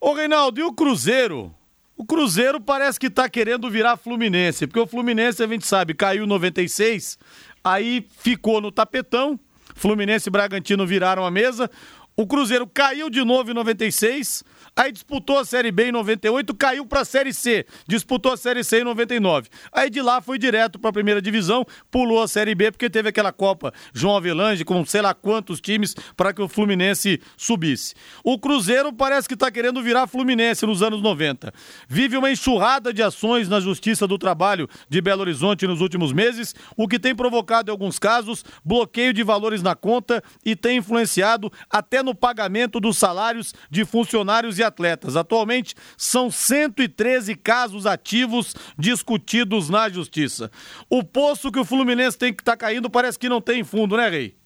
Ô, 0.00 0.12
Reinaldo, 0.12 0.58
e 0.58 0.64
o 0.64 0.72
Cruzeiro? 0.72 1.54
O 1.96 2.04
Cruzeiro 2.04 2.60
parece 2.60 2.98
que 2.98 3.08
tá 3.08 3.28
querendo 3.28 3.70
virar 3.70 3.96
Fluminense, 3.96 4.66
porque 4.66 4.80
o 4.80 4.86
Fluminense, 4.86 5.42
a 5.42 5.46
gente 5.46 5.66
sabe, 5.66 5.94
caiu 5.94 6.24
em 6.24 6.28
96, 6.28 7.18
aí 7.62 8.06
ficou 8.18 8.60
no 8.60 8.72
tapetão. 8.72 9.38
Fluminense 9.74 10.28
e 10.28 10.32
Bragantino 10.32 10.84
viraram 10.84 11.24
a 11.24 11.30
mesa. 11.30 11.70
O 12.20 12.26
Cruzeiro 12.26 12.66
caiu 12.66 13.08
de 13.08 13.24
novo 13.24 13.52
em 13.52 13.54
96, 13.54 14.42
aí 14.74 14.90
disputou 14.90 15.38
a 15.38 15.44
Série 15.44 15.70
B 15.70 15.84
em 15.84 15.92
98, 15.92 16.52
caiu 16.52 16.84
para 16.84 17.02
a 17.02 17.04
Série 17.04 17.32
C, 17.32 17.64
disputou 17.86 18.32
a 18.32 18.36
Série 18.36 18.64
C 18.64 18.80
em 18.80 18.82
99. 18.82 19.48
Aí 19.70 19.88
de 19.88 20.02
lá 20.02 20.20
foi 20.20 20.36
direto 20.36 20.80
para 20.80 20.90
a 20.90 20.92
primeira 20.92 21.22
divisão, 21.22 21.64
pulou 21.92 22.20
a 22.20 22.26
Série 22.26 22.56
B 22.56 22.72
porque 22.72 22.90
teve 22.90 23.10
aquela 23.10 23.30
Copa 23.32 23.72
João 23.94 24.16
Avelange 24.16 24.64
com 24.64 24.84
sei 24.84 25.00
lá 25.00 25.14
quantos 25.14 25.60
times 25.60 25.94
para 26.16 26.32
que 26.32 26.42
o 26.42 26.48
Fluminense 26.48 27.20
subisse. 27.36 27.94
O 28.24 28.36
Cruzeiro 28.36 28.92
parece 28.92 29.28
que 29.28 29.34
está 29.34 29.48
querendo 29.48 29.80
virar 29.80 30.08
Fluminense 30.08 30.66
nos 30.66 30.82
anos 30.82 31.00
90. 31.00 31.54
Vive 31.88 32.16
uma 32.16 32.32
enxurrada 32.32 32.92
de 32.92 33.00
ações 33.00 33.48
na 33.48 33.60
Justiça 33.60 34.08
do 34.08 34.18
Trabalho 34.18 34.68
de 34.88 35.00
Belo 35.00 35.20
Horizonte 35.20 35.68
nos 35.68 35.80
últimos 35.80 36.12
meses, 36.12 36.52
o 36.76 36.88
que 36.88 36.98
tem 36.98 37.14
provocado 37.14 37.70
em 37.70 37.72
alguns 37.72 37.96
casos 37.96 38.44
bloqueio 38.64 39.12
de 39.12 39.22
valores 39.22 39.62
na 39.62 39.76
conta 39.76 40.20
e 40.44 40.56
tem 40.56 40.78
influenciado 40.78 41.48
até 41.70 42.02
no 42.07 42.07
pagamento 42.14 42.80
dos 42.80 42.98
salários 42.98 43.54
de 43.70 43.84
funcionários 43.84 44.58
e 44.58 44.62
atletas. 44.64 45.16
Atualmente, 45.16 45.74
são 45.96 46.30
113 46.30 47.34
casos 47.34 47.86
ativos 47.86 48.54
discutidos 48.78 49.68
na 49.68 49.88
Justiça. 49.88 50.50
O 50.88 51.02
poço 51.02 51.50
que 51.50 51.58
o 51.58 51.64
Fluminense 51.64 52.18
tem 52.18 52.32
que 52.32 52.42
estar 52.42 52.52
tá 52.52 52.56
caindo 52.56 52.90
parece 52.90 53.18
que 53.18 53.28
não 53.28 53.40
tem 53.40 53.64
fundo, 53.64 53.96
né, 53.96 54.08
Rei? 54.08 54.36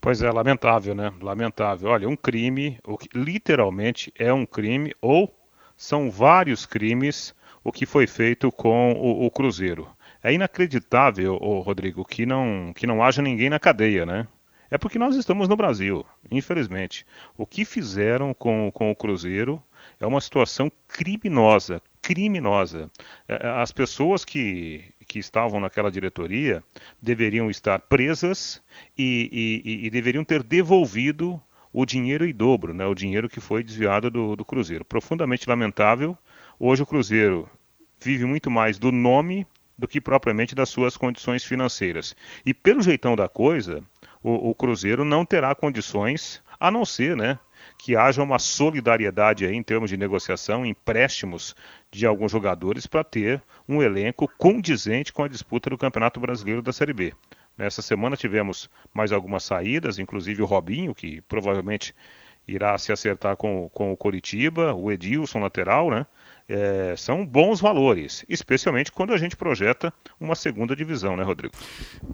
Pois 0.00 0.22
é, 0.22 0.30
lamentável, 0.30 0.94
né? 0.94 1.12
Lamentável. 1.20 1.90
Olha, 1.90 2.08
um 2.08 2.16
crime, 2.16 2.78
literalmente 3.14 4.12
é 4.18 4.32
um 4.32 4.44
crime, 4.44 4.94
ou 5.00 5.34
são 5.76 6.10
vários 6.10 6.66
crimes 6.66 7.34
o 7.62 7.72
que 7.72 7.86
foi 7.86 8.06
feito 8.06 8.50
com 8.50 8.92
o, 8.92 9.26
o 9.26 9.30
Cruzeiro. 9.30 9.88
É 10.22 10.32
inacreditável, 10.32 11.34
ô, 11.40 11.60
Rodrigo, 11.60 12.04
que 12.04 12.26
não, 12.26 12.72
que 12.74 12.86
não 12.86 13.02
haja 13.02 13.22
ninguém 13.22 13.48
na 13.48 13.58
cadeia, 13.58 14.04
né? 14.04 14.26
É 14.70 14.78
porque 14.78 14.98
nós 14.98 15.16
estamos 15.16 15.48
no 15.48 15.56
Brasil, 15.56 16.06
infelizmente. 16.30 17.04
O 17.36 17.44
que 17.44 17.64
fizeram 17.64 18.32
com, 18.32 18.70
com 18.72 18.90
o 18.90 18.94
Cruzeiro 18.94 19.60
é 19.98 20.06
uma 20.06 20.20
situação 20.20 20.70
criminosa, 20.86 21.82
criminosa. 22.00 22.90
É, 23.26 23.48
As 23.48 23.72
pessoas 23.72 24.24
que, 24.24 24.84
que 25.08 25.18
estavam 25.18 25.58
naquela 25.58 25.90
diretoria 25.90 26.62
deveriam 27.02 27.50
estar 27.50 27.80
presas 27.80 28.62
e, 28.96 29.62
e, 29.64 29.86
e 29.86 29.90
deveriam 29.90 30.24
ter 30.24 30.42
devolvido 30.42 31.42
o 31.72 31.84
dinheiro 31.84 32.24
em 32.24 32.34
dobro, 32.34 32.74
né, 32.74 32.86
o 32.86 32.94
dinheiro 32.94 33.28
que 33.28 33.40
foi 33.40 33.62
desviado 33.62 34.10
do, 34.10 34.36
do 34.36 34.44
Cruzeiro. 34.44 34.84
Profundamente 34.84 35.48
lamentável. 35.48 36.16
Hoje 36.58 36.82
o 36.82 36.86
Cruzeiro 36.86 37.48
vive 38.00 38.24
muito 38.24 38.50
mais 38.50 38.78
do 38.78 38.92
nome 38.92 39.46
do 39.78 39.88
que 39.88 40.00
propriamente 40.00 40.54
das 40.54 40.68
suas 40.68 40.96
condições 40.96 41.42
financeiras. 41.42 42.14
E 42.44 42.52
pelo 42.52 42.82
jeitão 42.82 43.16
da 43.16 43.28
coisa, 43.28 43.82
o, 44.22 44.50
o 44.50 44.54
Cruzeiro 44.54 45.04
não 45.04 45.24
terá 45.24 45.54
condições, 45.54 46.42
a 46.58 46.70
não 46.70 46.84
ser, 46.84 47.16
né, 47.16 47.38
que 47.78 47.96
haja 47.96 48.22
uma 48.22 48.38
solidariedade 48.38 49.46
aí 49.46 49.54
em 49.54 49.62
termos 49.62 49.90
de 49.90 49.96
negociação, 49.96 50.64
empréstimos 50.64 51.54
de 51.90 52.06
alguns 52.06 52.30
jogadores 52.30 52.86
para 52.86 53.02
ter 53.02 53.42
um 53.68 53.82
elenco 53.82 54.28
condizente 54.38 55.12
com 55.12 55.22
a 55.22 55.28
disputa 55.28 55.70
do 55.70 55.78
Campeonato 55.78 56.20
Brasileiro 56.20 56.62
da 56.62 56.72
Série 56.72 56.92
B. 56.92 57.14
Nessa 57.56 57.82
semana 57.82 58.16
tivemos 58.16 58.70
mais 58.92 59.12
algumas 59.12 59.44
saídas, 59.44 59.98
inclusive 59.98 60.42
o 60.42 60.46
Robinho, 60.46 60.94
que 60.94 61.20
provavelmente 61.22 61.94
irá 62.46 62.76
se 62.78 62.92
acertar 62.92 63.36
com, 63.36 63.68
com 63.70 63.92
o 63.92 63.96
Coritiba, 63.96 64.74
o 64.74 64.90
Edilson 64.90 65.40
lateral, 65.40 65.90
né? 65.90 66.06
É, 66.48 66.94
são 66.96 67.24
bons 67.24 67.60
valores, 67.60 68.24
especialmente 68.28 68.90
quando 68.90 69.12
a 69.12 69.18
gente 69.18 69.36
projeta 69.36 69.92
uma 70.18 70.34
segunda 70.34 70.74
divisão, 70.74 71.16
né, 71.16 71.22
Rodrigo? 71.22 71.54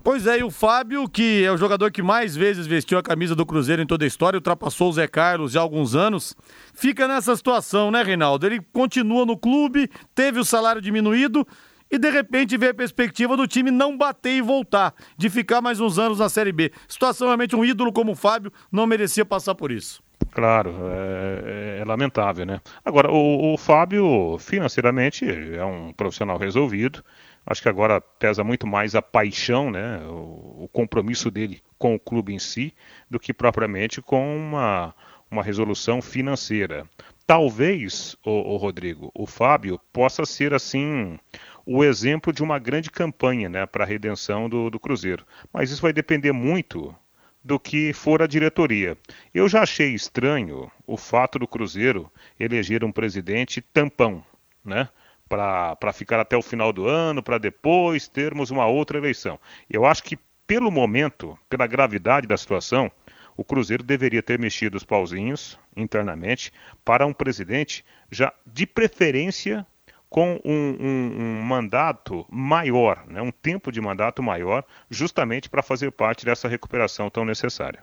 Pois 0.02 0.26
é, 0.26 0.38
e 0.38 0.42
o 0.42 0.50
Fábio, 0.50 1.09
que 1.09 1.45
é 1.45 1.50
o 1.50 1.56
jogador 1.56 1.90
que 1.90 2.02
mais 2.02 2.37
vezes 2.37 2.66
vestiu 2.66 2.99
a 2.99 3.02
camisa 3.02 3.35
do 3.35 3.47
Cruzeiro 3.47 3.83
em 3.83 3.87
toda 3.87 4.04
a 4.04 4.09
história, 4.09 4.37
ultrapassou 4.37 4.90
o 4.90 4.92
Zé 4.92 5.06
Carlos 5.06 5.52
já 5.52 5.61
há 5.61 5.62
alguns 5.62 5.95
anos, 5.95 6.35
fica 6.75 7.09
nessa 7.09 7.35
situação, 7.37 7.90
né, 7.90 8.02
Reinaldo? 8.02 8.47
Ele 8.47 8.61
continua 8.73 9.25
no 9.25 9.37
clube, 9.37 9.90
teve 10.14 10.38
o 10.38 10.45
salário 10.45 10.80
diminuído 10.80 11.47
e 11.90 11.99
de 11.99 12.11
repente 12.11 12.56
vê 12.56 12.68
a 12.68 12.75
perspectiva 12.75 13.37
do 13.37 13.47
time 13.47 13.71
não 13.71 13.97
bater 13.97 14.37
e 14.37 14.42
voltar, 14.42 14.95
de 15.16 15.30
ficar 15.30 15.61
mais 15.61 15.80
uns 15.80 15.99
anos 15.99 16.18
na 16.18 16.28
Série 16.28 16.52
B. 16.52 16.73
Situação 16.88 17.28
realmente 17.28 17.54
um 17.54 17.64
ídolo 17.64 17.92
como 17.92 18.12
o 18.12 18.16
Fábio 18.16 18.52
não 18.71 18.87
merecia 18.87 19.25
passar 19.25 19.54
por 19.54 19.71
isso. 19.71 20.02
Claro, 20.36 20.74
é, 20.90 21.78
é, 21.78 21.80
é 21.80 21.84
lamentável, 21.86 22.44
né? 22.44 22.60
Agora, 22.84 23.10
o, 23.10 23.54
o, 23.54 23.56
Fábio, 23.56 24.36
financeiramente, 24.38 25.24
é 25.24 25.64
um 25.64 25.94
profissional 25.94 26.36
resolvido. 26.36 27.02
Acho 27.46 27.62
que 27.62 27.70
agora 27.70 28.02
pesa 28.02 28.44
muito 28.44 28.66
mais 28.66 28.94
a 28.94 29.00
paixão, 29.00 29.70
né? 29.70 29.98
O, 30.06 30.64
o 30.64 30.68
compromisso 30.70 31.30
dele 31.30 31.62
com 31.78 31.94
o 31.94 31.98
clube 31.98 32.34
em 32.34 32.38
si, 32.38 32.74
do 33.08 33.18
que 33.18 33.32
propriamente 33.32 34.02
com 34.02 34.36
uma, 34.36 34.94
uma 35.30 35.42
resolução 35.42 36.02
financeira. 36.02 36.86
Talvez, 37.26 38.14
o, 38.22 38.30
o 38.30 38.56
Rodrigo, 38.58 39.10
o 39.14 39.26
Fábio 39.26 39.80
possa 39.90 40.26
ser 40.26 40.52
assim 40.52 41.18
o 41.64 41.82
exemplo 41.82 42.30
de 42.30 42.42
uma 42.42 42.58
grande 42.58 42.90
campanha 42.90 43.48
né, 43.48 43.64
para 43.64 43.84
a 43.84 43.88
redenção 43.88 44.50
do, 44.50 44.68
do 44.68 44.78
Cruzeiro. 44.78 45.24
Mas 45.50 45.70
isso 45.70 45.80
vai 45.80 45.94
depender 45.94 46.32
muito 46.32 46.94
do 47.46 47.60
que 47.60 47.92
for 47.92 48.20
a 48.20 48.26
diretoria. 48.26 48.98
Eu 49.32 49.48
já 49.48 49.62
achei 49.62 49.94
estranho 49.94 50.68
o 50.84 50.96
fato 50.96 51.38
do 51.38 51.46
Cruzeiro 51.46 52.10
eleger 52.40 52.82
um 52.82 52.90
presidente 52.90 53.60
tampão, 53.60 54.24
né? 54.64 54.88
Para 55.28 55.92
ficar 55.92 56.18
até 56.18 56.36
o 56.36 56.42
final 56.42 56.72
do 56.72 56.88
ano, 56.88 57.22
para 57.22 57.38
depois 57.38 58.08
termos 58.08 58.50
uma 58.50 58.66
outra 58.66 58.98
eleição. 58.98 59.38
Eu 59.70 59.86
acho 59.86 60.02
que, 60.02 60.18
pelo 60.44 60.72
momento, 60.72 61.38
pela 61.48 61.68
gravidade 61.68 62.26
da 62.26 62.36
situação, 62.36 62.90
o 63.36 63.44
Cruzeiro 63.44 63.84
deveria 63.84 64.22
ter 64.24 64.40
mexido 64.40 64.76
os 64.76 64.84
pauzinhos 64.84 65.56
internamente 65.76 66.52
para 66.84 67.06
um 67.06 67.12
presidente 67.12 67.84
já 68.10 68.32
de 68.44 68.66
preferência 68.66 69.64
com 70.16 70.40
um, 70.46 70.76
um, 70.80 71.16
um, 71.18 71.42
mandato 71.42 72.25
maior, 72.30 73.04
né, 73.06 73.20
um 73.20 73.30
tempo 73.30 73.70
de 73.70 73.82
mandato 73.82 74.23
maior, 74.23 74.64
justamente 74.90 75.46
para 75.50 75.62
fazer 75.62 75.92
parte 75.92 76.25
dessa 76.25 76.49
recuperação 76.49 77.11
tão 77.11 77.23
necessária. 77.23 77.80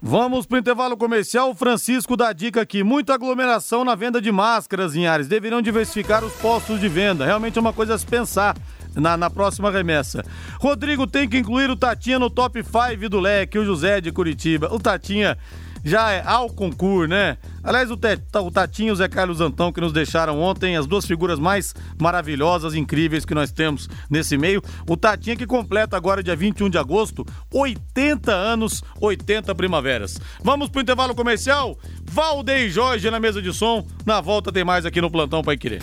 Vamos 0.00 0.46
para 0.46 0.56
o 0.56 0.58
intervalo 0.58 0.96
comercial. 0.96 1.50
O 1.50 1.54
Francisco 1.54 2.16
dá 2.16 2.32
dica 2.32 2.62
aqui: 2.62 2.82
muita 2.82 3.12
aglomeração 3.12 3.84
na 3.84 3.94
venda 3.94 4.22
de 4.22 4.32
máscaras 4.32 4.96
em 4.96 5.06
áreas. 5.06 5.28
Deveriam 5.28 5.60
diversificar 5.60 6.24
os 6.24 6.32
postos 6.32 6.80
de 6.80 6.88
venda. 6.88 7.26
Realmente 7.26 7.58
é 7.58 7.60
uma 7.60 7.74
coisa 7.74 7.94
a 7.94 7.98
se 7.98 8.06
pensar. 8.06 8.56
Na, 8.94 9.16
na, 9.16 9.30
próxima 9.30 9.70
remessa. 9.70 10.24
Rodrigo 10.58 11.06
tem 11.06 11.28
que 11.28 11.38
incluir 11.38 11.70
o 11.70 11.76
Tatinha 11.76 12.18
no 12.18 12.28
top 12.28 12.60
5 12.60 13.08
do 13.08 13.20
leque, 13.20 13.56
o 13.56 13.64
José 13.64 14.00
de 14.00 14.10
Curitiba. 14.10 14.68
O 14.74 14.80
Tatinha 14.80 15.38
já 15.84 16.12
é 16.12 16.22
ao 16.24 16.48
concurso, 16.50 17.08
né? 17.08 17.36
Aliás, 17.62 17.90
o, 17.90 17.94
o 17.94 18.50
Tatinho 18.50 18.88
e 18.88 18.92
o 18.92 18.96
Zé 18.96 19.08
Carlos 19.08 19.40
Antão 19.40 19.72
que 19.72 19.80
nos 19.80 19.92
deixaram 19.92 20.40
ontem, 20.40 20.76
as 20.76 20.86
duas 20.86 21.04
figuras 21.06 21.38
mais 21.38 21.74
maravilhosas, 22.00 22.74
incríveis 22.74 23.24
que 23.24 23.34
nós 23.34 23.52
temos 23.52 23.88
nesse 24.08 24.36
meio. 24.36 24.62
O 24.88 24.96
Tatinha 24.96 25.36
que 25.36 25.46
completa 25.46 25.96
agora, 25.96 26.22
dia 26.22 26.36
21 26.36 26.70
de 26.70 26.78
agosto, 26.78 27.26
80 27.52 28.32
anos, 28.32 28.82
80 29.00 29.54
primaveras. 29.54 30.18
Vamos 30.42 30.68
pro 30.68 30.80
intervalo 30.80 31.14
comercial? 31.14 31.78
Valdeir 32.04 32.70
Jorge 32.70 33.10
na 33.10 33.20
mesa 33.20 33.42
de 33.42 33.52
som. 33.52 33.86
Na 34.06 34.20
volta 34.20 34.50
tem 34.50 34.64
mais 34.64 34.86
aqui 34.86 35.00
no 35.00 35.10
Plantão 35.10 35.42
Pai 35.42 35.56
Querer. 35.56 35.82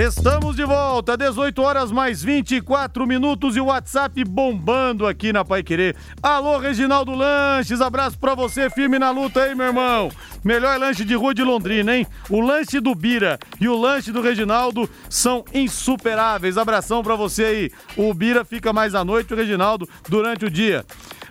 Estamos 0.00 0.56
de 0.56 0.64
volta, 0.64 1.14
18 1.14 1.60
horas 1.60 1.92
mais 1.92 2.22
24 2.22 3.06
minutos 3.06 3.54
e 3.54 3.60
o 3.60 3.66
WhatsApp 3.66 4.24
bombando 4.24 5.06
aqui 5.06 5.30
na 5.30 5.44
Pai 5.44 5.62
Querer. 5.62 5.94
Alô, 6.22 6.56
Reginaldo 6.56 7.14
Lanches, 7.14 7.82
abraço 7.82 8.18
pra 8.18 8.34
você, 8.34 8.70
firme 8.70 8.98
na 8.98 9.10
luta 9.10 9.42
aí, 9.42 9.54
meu 9.54 9.66
irmão. 9.66 10.10
Melhor 10.42 10.78
lanche 10.78 11.04
de 11.04 11.14
rua 11.14 11.34
de 11.34 11.44
Londrina, 11.44 11.94
hein? 11.94 12.06
O 12.30 12.40
lanche 12.40 12.80
do 12.80 12.94
Bira 12.94 13.38
e 13.60 13.68
o 13.68 13.78
lanche 13.78 14.10
do 14.10 14.22
Reginaldo 14.22 14.88
são 15.10 15.44
insuperáveis. 15.52 16.56
Abração 16.56 17.02
pra 17.02 17.14
você 17.14 17.44
aí. 17.44 17.70
O 17.94 18.14
Bira 18.14 18.42
fica 18.42 18.72
mais 18.72 18.94
à 18.94 19.04
noite, 19.04 19.34
o 19.34 19.36
Reginaldo 19.36 19.86
durante 20.08 20.46
o 20.46 20.50
dia. 20.50 20.82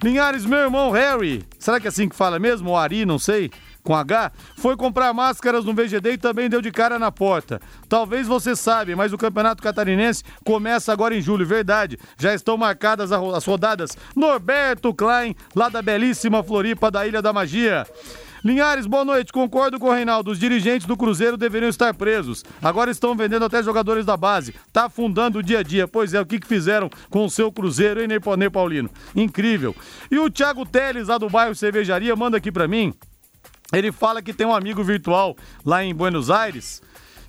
Linhares, 0.03 0.45
meu 0.45 0.59
irmão 0.59 0.91
Harry, 0.91 1.43
será 1.57 1.79
que 1.79 1.87
é 1.87 1.89
assim 1.89 2.07
que 2.07 2.15
fala 2.15 2.37
mesmo? 2.37 2.69
O 2.69 2.77
Ari, 2.77 3.03
não 3.03 3.17
sei 3.17 3.49
com 3.83 3.95
H, 3.95 4.31
foi 4.57 4.75
comprar 4.75 5.13
máscaras 5.13 5.65
no 5.65 5.73
VGD 5.73 6.13
e 6.13 6.17
também 6.17 6.49
deu 6.49 6.61
de 6.61 6.71
cara 6.71 6.99
na 6.99 7.11
porta. 7.11 7.59
Talvez 7.87 8.27
você 8.27 8.55
sabe, 8.55 8.95
mas 8.95 9.13
o 9.13 9.17
Campeonato 9.17 9.63
Catarinense 9.63 10.23
começa 10.43 10.91
agora 10.91 11.15
em 11.15 11.21
julho, 11.21 11.45
verdade. 11.45 11.97
Já 12.17 12.33
estão 12.33 12.57
marcadas 12.57 13.11
as 13.11 13.45
rodadas 13.45 13.97
Norberto 14.15 14.93
Klein, 14.93 15.35
lá 15.55 15.69
da 15.69 15.81
belíssima 15.81 16.43
Floripa 16.43 16.91
da 16.91 17.07
Ilha 17.07 17.21
da 17.21 17.33
Magia. 17.33 17.85
Linhares, 18.43 18.85
boa 18.85 19.03
noite. 19.03 19.33
Concordo 19.33 19.79
com 19.79 19.87
o 19.87 19.93
Reinaldo. 19.93 20.31
Os 20.31 20.39
dirigentes 20.39 20.87
do 20.87 20.95
Cruzeiro 20.95 21.35
deveriam 21.35 21.69
estar 21.69 21.93
presos. 21.93 22.43
Agora 22.61 22.89
estão 22.89 23.15
vendendo 23.15 23.43
até 23.43 23.61
jogadores 23.61 24.05
da 24.05 24.15
base. 24.15 24.55
Tá 24.71 24.85
afundando 24.85 25.39
o 25.39 25.43
dia 25.43 25.59
a 25.59 25.63
dia. 25.63 25.87
Pois 25.87 26.13
é, 26.13 26.21
o 26.21 26.25
que, 26.25 26.39
que 26.39 26.47
fizeram 26.47 26.89
com 27.09 27.25
o 27.25 27.29
seu 27.29 27.51
Cruzeiro, 27.51 28.01
hein, 28.01 28.07
Ney 28.07 28.49
Paulino? 28.49 28.89
Incrível. 29.15 29.75
E 30.09 30.17
o 30.17 30.29
Thiago 30.29 30.65
Teles, 30.65 31.09
lá 31.09 31.17
do 31.17 31.29
bairro 31.29 31.53
Cervejaria, 31.53 32.15
manda 32.15 32.37
aqui 32.37 32.51
para 32.51 32.67
mim 32.67 32.93
ele 33.73 33.91
fala 33.91 34.21
que 34.21 34.33
tem 34.33 34.47
um 34.47 34.55
amigo 34.55 34.83
virtual 34.83 35.35
lá 35.65 35.83
em 35.83 35.93
Buenos 35.93 36.29
Aires 36.29 36.81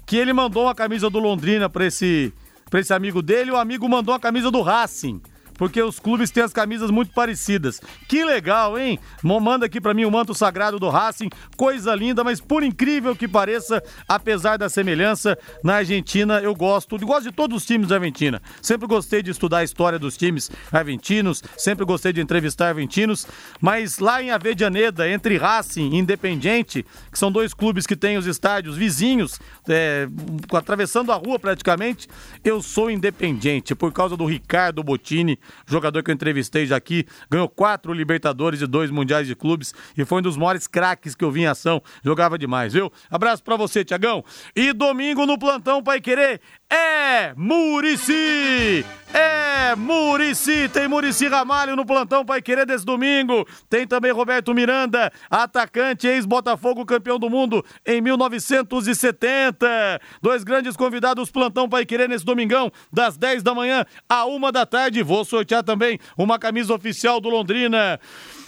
que 0.06 0.16
ele 0.16 0.32
mandou 0.32 0.64
uma 0.64 0.74
camisa 0.74 1.08
do 1.08 1.18
Londrina 1.18 1.68
para 1.68 1.86
esse, 1.86 2.32
esse 2.72 2.92
amigo 2.92 3.22
dele 3.22 3.50
o 3.50 3.56
amigo 3.56 3.88
mandou 3.88 4.14
uma 4.14 4.20
camisa 4.20 4.50
do 4.50 4.60
Racing 4.60 5.20
porque 5.60 5.82
os 5.82 6.00
clubes 6.00 6.30
têm 6.30 6.42
as 6.42 6.54
camisas 6.54 6.90
muito 6.90 7.12
parecidas. 7.12 7.82
Que 8.08 8.24
legal, 8.24 8.78
hein? 8.78 8.98
Manda 9.22 9.66
aqui 9.66 9.78
para 9.78 9.92
mim 9.92 10.06
o 10.06 10.10
manto 10.10 10.34
sagrado 10.34 10.78
do 10.78 10.88
Racing, 10.88 11.28
coisa 11.54 11.94
linda, 11.94 12.24
mas 12.24 12.40
por 12.40 12.62
incrível 12.62 13.14
que 13.14 13.28
pareça, 13.28 13.82
apesar 14.08 14.56
da 14.56 14.70
semelhança, 14.70 15.36
na 15.62 15.74
Argentina 15.74 16.40
eu 16.40 16.54
gosto, 16.54 16.96
eu 16.96 17.06
gosto 17.06 17.24
de 17.24 17.32
todos 17.32 17.58
os 17.58 17.66
times 17.66 17.88
da 17.88 17.96
Argentina. 17.96 18.40
Sempre 18.62 18.88
gostei 18.88 19.22
de 19.22 19.30
estudar 19.30 19.58
a 19.58 19.62
história 19.62 19.98
dos 19.98 20.16
times 20.16 20.50
argentinos, 20.72 21.42
sempre 21.58 21.84
gostei 21.84 22.14
de 22.14 22.22
entrevistar 22.22 22.68
argentinos, 22.68 23.26
mas 23.60 23.98
lá 23.98 24.22
em 24.22 24.30
Avedianeda, 24.30 25.10
entre 25.10 25.36
Racing 25.36 25.90
e 25.90 25.98
Independiente, 25.98 26.86
que 27.12 27.18
são 27.18 27.30
dois 27.30 27.52
clubes 27.52 27.86
que 27.86 27.94
têm 27.94 28.16
os 28.16 28.24
estádios 28.24 28.78
vizinhos, 28.78 29.38
é, 29.68 30.08
atravessando 30.54 31.12
a 31.12 31.16
rua 31.16 31.38
praticamente, 31.38 32.08
eu 32.42 32.62
sou 32.62 32.90
independente 32.90 33.74
por 33.74 33.92
causa 33.92 34.16
do 34.16 34.24
Ricardo 34.24 34.82
Bottini, 34.82 35.38
jogador 35.66 36.02
que 36.02 36.10
eu 36.10 36.14
entrevistei 36.14 36.66
já 36.66 36.76
aqui, 36.76 37.06
ganhou 37.30 37.48
quatro 37.48 37.92
Libertadores 37.92 38.60
e 38.60 38.66
dois 38.66 38.90
Mundiais 38.90 39.26
de 39.26 39.34
Clubes 39.34 39.74
e 39.96 40.04
foi 40.04 40.18
um 40.18 40.22
dos 40.22 40.36
maiores 40.36 40.66
craques 40.66 41.14
que 41.14 41.24
eu 41.24 41.30
vi 41.30 41.42
em 41.42 41.46
ação. 41.46 41.82
Jogava 42.04 42.38
demais, 42.38 42.72
viu? 42.72 42.92
Abraço 43.10 43.42
pra 43.42 43.56
você, 43.56 43.84
Tiagão. 43.84 44.24
E 44.54 44.72
domingo 44.72 45.26
no 45.26 45.38
plantão 45.38 45.82
Pai 45.82 46.00
Querer 46.00 46.40
é 46.70 47.32
Murici! 47.36 48.84
é 49.12 49.74
Murici. 49.76 50.68
Tem 50.68 50.88
Murici 50.88 51.26
Ramalho 51.26 51.76
no 51.76 51.84
plantão 51.84 52.24
Pai 52.24 52.40
Querer 52.40 52.66
desse 52.66 52.84
domingo. 52.84 53.46
Tem 53.68 53.86
também 53.86 54.12
Roberto 54.12 54.54
Miranda, 54.54 55.12
atacante, 55.30 56.06
ex-Botafogo, 56.06 56.86
campeão 56.86 57.18
do 57.18 57.28
mundo 57.28 57.64
em 57.86 58.00
1970. 58.00 60.00
Dois 60.22 60.44
grandes 60.44 60.76
convidados, 60.76 61.30
plantão 61.30 61.68
Pai 61.68 61.84
Querer 61.84 62.08
nesse 62.08 62.24
domingão, 62.24 62.70
das 62.92 63.16
10 63.16 63.42
da 63.42 63.54
manhã 63.54 63.84
à 64.08 64.26
1 64.26 64.52
da 64.52 64.66
tarde. 64.66 65.02
Vou 65.02 65.24
também 65.64 65.98
uma 66.16 66.38
camisa 66.38 66.74
oficial 66.74 67.20
do 67.20 67.28
Londrina. 67.28 68.00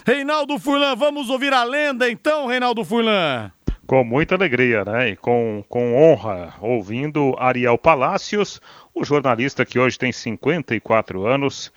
Reinaldo 0.06 0.58
Furlan, 0.58 0.96
vamos 0.96 1.30
ouvir 1.30 1.52
a 1.52 1.64
lenda 1.64 2.10
então, 2.10 2.46
Reinaldo 2.46 2.84
Furlan. 2.84 3.52
Com 3.86 4.04
muita 4.04 4.34
alegria, 4.34 4.84
né? 4.84 5.10
E 5.10 5.16
com, 5.16 5.64
com 5.68 5.94
honra, 5.94 6.54
ouvindo 6.60 7.34
Ariel 7.38 7.76
Palácios, 7.76 8.60
o 8.94 9.04
jornalista 9.04 9.64
que 9.64 9.78
hoje 9.78 9.98
tem 9.98 10.12
54 10.12 11.26
anos, 11.26 11.72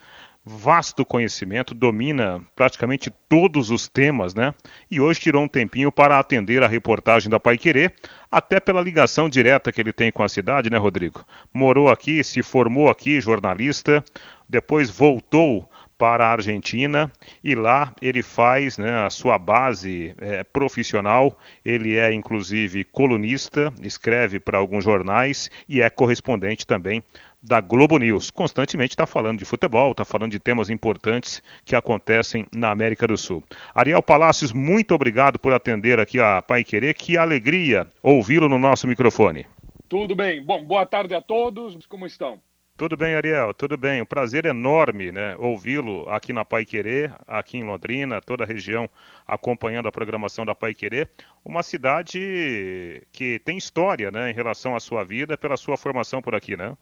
vasto 0.46 1.04
conhecimento, 1.04 1.74
domina 1.74 2.40
praticamente 2.56 3.12
todos 3.28 3.72
os 3.72 3.88
temas, 3.88 4.36
né? 4.36 4.54
E 4.92 5.02
hoje 5.02 5.20
tirou 5.20 5.44
um 5.44 5.48
tempinho 5.48 5.92
para 5.92 6.20
atender 6.20 6.62
a 6.62 6.68
reportagem 6.68 7.30
da 7.30 7.40
Pai 7.40 7.58
Querer, 7.58 7.96
até 8.32 8.60
pela 8.60 8.82
ligação 8.82 9.28
direta 9.28 9.72
que 9.72 9.82
ele 9.82 9.92
tem 9.92 10.12
com 10.12 10.22
a 10.22 10.30
cidade, 10.30 10.70
né, 10.70 10.78
Rodrigo? 10.78 11.26
Morou 11.52 11.90
aqui, 11.90 12.24
se 12.24 12.44
formou 12.44 12.90
aqui, 12.90 13.20
jornalista, 13.20 14.04
depois 14.48 14.90
voltou 14.90 15.70
para 15.98 16.28
a 16.28 16.32
Argentina 16.32 17.12
e 17.44 17.56
lá 17.56 17.94
ele 18.02 18.22
faz 18.22 18.78
né, 18.78 19.06
a 19.06 19.10
sua 19.10 19.38
base 19.38 20.14
é, 20.18 20.44
profissional. 20.44 21.38
Ele 21.64 21.98
é 21.98 22.14
inclusive 22.14 22.84
colunista, 22.84 23.74
escreve 23.82 24.40
para 24.40 24.58
alguns 24.58 24.84
jornais 24.84 25.50
e 25.68 25.82
é 25.82 25.90
correspondente 25.90 26.66
também 26.68 27.04
da 27.42 27.62
Globo 27.62 27.98
News. 27.98 28.32
Constantemente 28.32 28.94
está 28.94 29.06
falando 29.06 29.40
de 29.40 29.46
futebol, 29.46 29.92
está 29.92 30.04
falando 30.04 30.32
de 30.32 30.40
temas 30.40 30.70
importantes 30.70 31.44
que 31.64 31.76
acontecem 31.76 32.48
na 32.54 32.72
América 32.72 33.08
do 33.08 33.18
Sul. 33.18 33.44
Ariel 33.74 34.02
Palácios, 34.02 34.52
muito 34.52 34.96
obrigado 34.96 35.38
por 35.38 35.54
atender 35.54 36.00
aqui 36.00 36.20
a 36.20 36.42
Pai 36.42 36.64
Querer. 36.64 36.96
Que 36.96 37.18
alegria 37.18 37.88
ouvi-lo 38.02 38.50
no 38.50 38.58
nosso 38.58 38.88
microfone. 38.88 39.46
Tudo 39.88 40.16
bem. 40.16 40.44
Bom, 40.44 40.64
boa 40.64 40.86
tarde 40.86 41.14
a 41.14 41.22
todos. 41.22 41.86
Como 41.86 42.08
estão? 42.08 42.42
Tudo 42.78 42.98
bem, 42.98 43.16
Ariel, 43.16 43.54
tudo 43.54 43.78
bem. 43.78 44.02
Um 44.02 44.06
prazer 44.06 44.46
enorme 44.46 45.10
né, 45.10 45.34
ouvi-lo 45.40 46.10
aqui 46.10 46.34
na 46.34 46.44
Pai 46.44 46.66
Querer, 46.66 47.14
aqui 47.26 47.58
em 47.58 47.64
Londrina, 47.64 48.20
toda 48.22 48.44
a 48.44 48.48
região 48.48 48.90
acompanhando 49.26 49.88
a 49.88 49.92
programação 49.94 50.46
da 50.46 50.54
Pai 50.54 50.74
Querer. 50.74 51.10
Uma 51.46 51.64
cidade 51.64 53.02
que 53.14 53.40
tem 53.46 53.58
história 53.58 54.12
né, 54.12 54.30
em 54.30 54.34
relação 54.34 54.76
à 54.76 54.82
sua 54.82 55.06
vida, 55.06 55.38
pela 55.38 55.56
sua 55.56 55.78
formação 55.78 56.22
por 56.22 56.36
aqui, 56.36 56.58
né? 56.58 56.76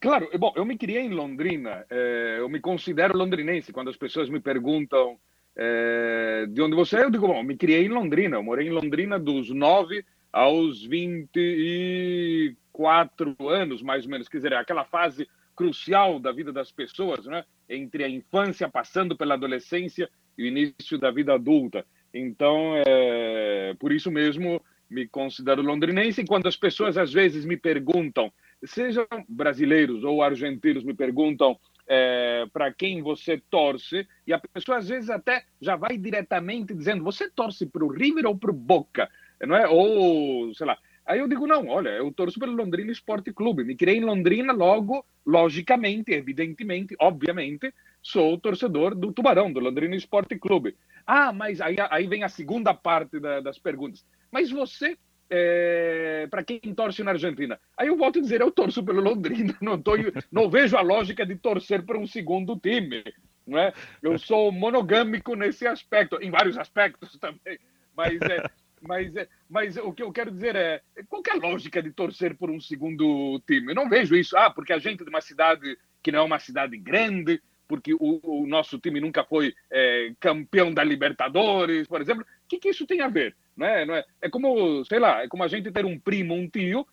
Claro, 0.00 0.28
bom, 0.36 0.52
eu 0.56 0.64
me 0.64 0.76
criei 0.76 1.02
em 1.02 1.10
Londrina, 1.10 1.86
é, 1.88 2.38
eu 2.40 2.48
me 2.48 2.58
considero 2.58 3.16
londrinense. 3.16 3.72
Quando 3.72 3.90
as 3.90 3.96
pessoas 3.96 4.28
me 4.28 4.40
perguntam 4.40 5.16
é, 5.56 6.44
de 6.48 6.60
onde 6.60 6.74
você 6.74 6.96
é, 6.96 7.04
eu 7.04 7.10
digo, 7.10 7.28
bom, 7.28 7.40
me 7.44 7.56
criei 7.56 7.86
em 7.86 7.88
Londrina. 7.88 8.38
Eu 8.38 8.42
morei 8.42 8.66
em 8.66 8.72
Londrina 8.72 9.16
dos 9.16 9.48
9 9.48 10.04
aos 10.32 10.84
20 10.84 12.56
quatro 12.74 13.36
anos, 13.48 13.80
mais 13.80 14.04
ou 14.04 14.10
menos, 14.10 14.28
quer 14.28 14.38
dizer, 14.38 14.52
aquela 14.52 14.84
fase 14.84 15.28
crucial 15.54 16.18
da 16.18 16.32
vida 16.32 16.52
das 16.52 16.72
pessoas, 16.72 17.24
né? 17.24 17.44
entre 17.68 18.02
a 18.02 18.08
infância, 18.08 18.68
passando 18.68 19.16
pela 19.16 19.34
adolescência 19.34 20.10
e 20.36 20.42
o 20.42 20.46
início 20.46 20.98
da 20.98 21.12
vida 21.12 21.32
adulta. 21.32 21.86
Então, 22.12 22.74
é, 22.84 23.74
por 23.78 23.92
isso 23.92 24.10
mesmo, 24.10 24.60
me 24.90 25.06
considero 25.06 25.62
londrinense. 25.62 26.22
E 26.22 26.26
quando 26.26 26.48
as 26.48 26.56
pessoas 26.56 26.98
às 26.98 27.12
vezes 27.12 27.44
me 27.44 27.56
perguntam, 27.56 28.32
sejam 28.64 29.06
brasileiros 29.28 30.02
ou 30.02 30.20
argentinos, 30.20 30.82
me 30.82 30.94
perguntam 30.94 31.56
é, 31.86 32.44
para 32.52 32.72
quem 32.72 33.02
você 33.02 33.40
torce, 33.48 34.06
e 34.26 34.32
a 34.32 34.38
pessoa 34.40 34.78
às 34.78 34.88
vezes 34.88 35.10
até 35.10 35.44
já 35.60 35.76
vai 35.76 35.96
diretamente 35.96 36.74
dizendo: 36.74 37.04
você 37.04 37.30
torce 37.30 37.66
para 37.66 37.84
o 37.84 37.88
River 37.88 38.26
ou 38.26 38.36
para 38.36 38.50
o 38.50 38.54
Boca? 38.54 39.08
Não 39.46 39.54
é? 39.54 39.68
Ou, 39.68 40.52
sei 40.54 40.66
lá, 40.66 40.76
Aí 41.06 41.18
eu 41.18 41.28
digo, 41.28 41.46
não, 41.46 41.68
olha, 41.68 41.90
eu 41.90 42.10
torço 42.12 42.38
pelo 42.38 42.52
Londrina 42.52 42.90
Esporte 42.90 43.32
Clube. 43.32 43.64
Me 43.64 43.76
criei 43.76 43.98
em 43.98 44.04
Londrina, 44.04 44.52
logo, 44.52 45.04
logicamente, 45.26 46.12
evidentemente, 46.12 46.96
obviamente, 46.98 47.72
sou 48.02 48.38
torcedor 48.38 48.94
do 48.94 49.12
Tubarão, 49.12 49.52
do 49.52 49.60
Londrina 49.60 49.94
Esporte 49.94 50.38
Clube. 50.38 50.76
Ah, 51.06 51.32
mas 51.32 51.60
aí, 51.60 51.76
aí 51.90 52.06
vem 52.06 52.22
a 52.22 52.28
segunda 52.28 52.72
parte 52.72 53.20
da, 53.20 53.40
das 53.40 53.58
perguntas. 53.58 54.04
Mas 54.32 54.50
você, 54.50 54.96
é, 55.28 56.26
para 56.30 56.42
quem 56.42 56.58
torce 56.74 57.02
na 57.02 57.10
Argentina? 57.10 57.60
Aí 57.76 57.88
eu 57.88 57.96
volto 57.96 58.18
a 58.18 58.22
dizer, 58.22 58.40
eu 58.40 58.50
torço 58.50 58.82
pelo 58.82 59.02
Londrina, 59.02 59.54
não, 59.60 59.80
tô, 59.80 59.92
não 60.32 60.48
vejo 60.48 60.76
a 60.76 60.80
lógica 60.80 61.26
de 61.26 61.36
torcer 61.36 61.84
para 61.84 61.98
um 61.98 62.06
segundo 62.06 62.58
time. 62.58 63.04
Não 63.46 63.58
é? 63.58 63.74
Eu 64.02 64.18
sou 64.18 64.50
monogâmico 64.50 65.36
nesse 65.36 65.66
aspecto, 65.66 66.18
em 66.22 66.30
vários 66.30 66.56
aspectos 66.56 67.16
também. 67.20 67.58
Mas 67.94 68.18
é, 68.22 68.50
mas, 68.86 69.14
é, 69.16 69.28
mas 69.48 69.76
o 69.76 69.92
que 69.92 70.02
eu 70.02 70.12
quero 70.12 70.30
dizer 70.30 70.56
é, 70.56 70.82
qual 71.08 71.22
é 71.26 71.30
a 71.30 71.48
lógica 71.48 71.82
de 71.82 71.90
torcer 71.92 72.36
por 72.36 72.50
um 72.50 72.60
segundo 72.60 73.40
time? 73.46 73.72
Eu 73.72 73.74
não 73.74 73.88
vejo 73.88 74.14
isso. 74.16 74.36
Ah, 74.36 74.50
porque 74.50 74.72
a 74.72 74.78
gente 74.78 75.04
de 75.04 75.10
uma 75.10 75.20
cidade 75.20 75.76
que 76.02 76.12
não 76.12 76.20
é 76.20 76.22
uma 76.22 76.38
cidade 76.38 76.76
grande, 76.76 77.40
porque 77.66 77.94
o, 77.94 78.20
o 78.22 78.46
nosso 78.46 78.78
time 78.78 79.00
nunca 79.00 79.24
foi 79.24 79.54
é, 79.70 80.12
campeão 80.20 80.72
da 80.72 80.84
Libertadores, 80.84 81.86
por 81.86 82.00
exemplo. 82.00 82.22
O 82.22 82.48
que, 82.48 82.58
que 82.58 82.68
isso 82.68 82.86
tem 82.86 83.00
a 83.00 83.08
ver? 83.08 83.34
Não 83.56 83.66
é, 83.66 83.86
não 83.86 83.94
é, 83.94 84.04
é 84.20 84.28
como, 84.28 84.84
sei 84.84 84.98
lá, 84.98 85.22
é 85.22 85.28
como 85.28 85.42
a 85.42 85.48
gente 85.48 85.70
ter 85.70 85.84
um 85.84 85.98
primo, 85.98 86.34
um 86.34 86.48
tio, 86.48 86.86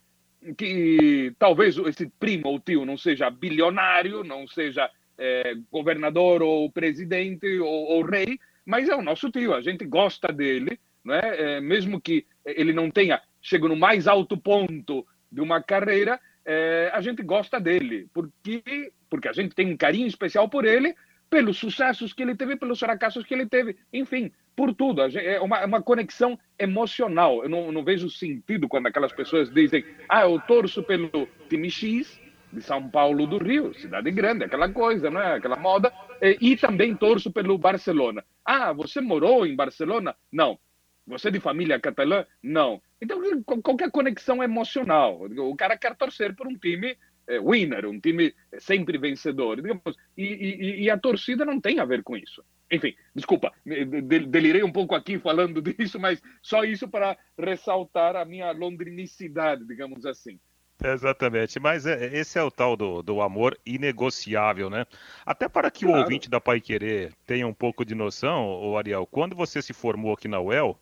que 0.58 1.34
talvez 1.38 1.78
esse 1.78 2.08
primo 2.20 2.48
ou 2.48 2.60
tio 2.60 2.86
não 2.86 2.98
seja 2.98 3.30
bilionário, 3.30 4.24
não 4.24 4.48
seja 4.48 4.90
é, 5.18 5.56
governador 5.72 6.42
ou 6.42 6.72
presidente 6.72 7.60
ou, 7.60 7.68
ou 7.68 8.04
rei, 8.04 8.40
mas 8.66 8.90
é 8.90 8.96
o 8.96 9.02
nosso 9.02 9.30
tio, 9.30 9.54
a 9.54 9.62
gente 9.62 9.86
gosta 9.86 10.32
dele, 10.32 10.80
né? 11.04 11.20
É, 11.24 11.62
mesmo 11.62 12.00
que 12.00 12.26
ele 12.46 12.74
não 12.74 12.90
tenha 12.90 13.22
chegado 13.42 13.70
no 13.70 13.76
mais 13.76 14.08
alto 14.08 14.38
ponto 14.38 15.06
de 15.32 15.42
uma 15.42 15.62
carreira, 15.62 16.20
é, 16.46 16.90
a 16.94 17.02
gente 17.02 17.22
gosta 17.24 17.60
dele, 17.60 18.08
porque, 18.14 18.92
porque 19.10 19.28
a 19.28 19.34
gente 19.34 19.56
tem 19.56 19.72
um 19.72 19.78
carinho 19.78 20.08
especial 20.08 20.50
por 20.50 20.66
ele, 20.66 20.96
pelos 21.30 21.58
sucessos 21.58 22.12
que 22.12 22.22
ele 22.22 22.36
teve, 22.36 22.58
pelos 22.58 22.80
fracassos 22.80 23.24
que 23.24 23.34
ele 23.34 23.46
teve, 23.46 23.78
enfim, 23.94 24.32
por 24.56 24.74
tudo. 24.76 25.02
É 25.02 25.40
uma, 25.40 25.66
uma, 25.66 25.82
conexão 25.82 26.38
emocional. 26.60 27.42
Eu 27.44 27.50
não, 27.50 27.72
não, 27.72 27.86
vejo 27.86 28.10
sentido 28.10 28.68
quando 28.68 28.88
aquelas 28.88 29.14
pessoas 29.14 29.50
dizem, 29.50 29.86
ah, 30.10 30.24
eu 30.24 30.40
torço 30.42 30.84
pelo 30.84 31.28
time 31.48 31.72
X 31.72 32.20
de 32.52 32.62
São 32.62 32.90
Paulo 32.90 33.26
do 33.26 33.38
Rio, 33.38 33.74
cidade 33.74 34.12
grande, 34.12 34.44
aquela 34.44 34.68
coisa, 34.68 35.10
não 35.10 35.22
é? 35.22 35.36
Aquela 35.36 35.56
moda. 35.56 35.92
E, 36.22 36.38
e 36.52 36.58
também 36.58 36.94
torço 36.94 37.32
pelo 37.32 37.58
Barcelona. 37.58 38.26
Ah, 38.44 38.74
você 38.74 39.00
morou 39.00 39.46
em 39.46 39.56
Barcelona? 39.56 40.14
Não. 40.30 40.60
Você 41.08 41.28
é 41.28 41.32
de 41.32 41.40
família 41.40 41.80
catalã? 41.80 42.26
Não. 42.42 42.82
Então, 43.02 43.20
qualquer 43.64 43.92
conexão 43.92 44.44
emocional. 44.44 45.22
O 45.38 45.56
cara 45.56 45.78
quer 45.78 45.96
torcer 45.96 46.36
por 46.36 46.48
um 46.48 46.58
time 46.58 46.98
é, 47.28 47.40
winner, 47.40 47.86
um 47.86 48.00
time 48.00 48.34
sempre 48.60 48.98
vencedor. 48.98 49.62
Digamos, 49.62 49.96
e, 50.18 50.26
e, 50.26 50.84
e, 50.84 50.90
a 50.90 50.98
torcida 50.98 51.46
não 51.46 51.60
tem 51.60 51.80
a 51.80 51.86
ver 51.86 52.04
com 52.04 52.16
isso. 52.16 52.44
Enfim, 52.72 52.96
desculpa, 53.14 53.52
delirei 53.66 54.64
um 54.64 54.72
pouco 54.72 54.96
aqui 54.96 55.20
falando 55.20 55.62
disso, 55.62 56.00
mas 56.00 56.22
só 56.42 56.64
isso 56.64 56.88
para 56.88 57.18
ressaltar 57.38 58.16
a 58.16 58.24
minha 58.24 58.52
londrinicidade, 58.52 59.66
digamos 59.66 60.06
assim. 60.06 60.40
Exatamente, 60.84 61.60
mas 61.60 61.86
é, 61.86 62.18
esse 62.18 62.40
é 62.40 62.44
o 62.44 62.50
tal 62.50 62.76
do, 62.76 63.04
do 63.04 63.22
amor 63.22 63.56
inegociável, 63.64 64.68
né? 64.68 64.88
Até 65.24 65.48
para 65.48 65.70
que 65.70 65.86
claro. 65.86 66.00
o 66.00 66.04
ouvinte 66.04 66.28
da 66.28 66.42
Pai 66.42 66.60
Querer 66.60 67.14
tenha 67.26 67.46
um 67.46 67.54
pouco 67.54 67.86
de 67.86 67.94
noção, 67.94 68.48
o 68.64 68.76
Ariel, 68.76 69.06
quando 69.06 69.36
você 69.36 69.62
se 69.62 69.74
formou 69.74 70.14
aqui 70.14 70.28
na 70.28 70.42
UEL, 70.42 70.80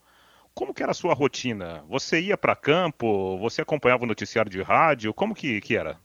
como 0.54 0.74
que 0.74 0.84
era 0.84 0.92
a 0.92 0.96
sua 0.96 1.14
rotina? 1.14 1.84
Você 1.88 2.20
ia 2.22 2.38
para 2.38 2.56
campo? 2.56 3.38
Você 3.40 3.62
acompanhava 3.62 4.04
o 4.04 4.08
noticiário 4.08 4.52
de 4.52 4.62
rádio? 4.62 5.14
Como 5.14 5.34
que, 5.34 5.62
que 5.62 5.76
era? 5.76 5.98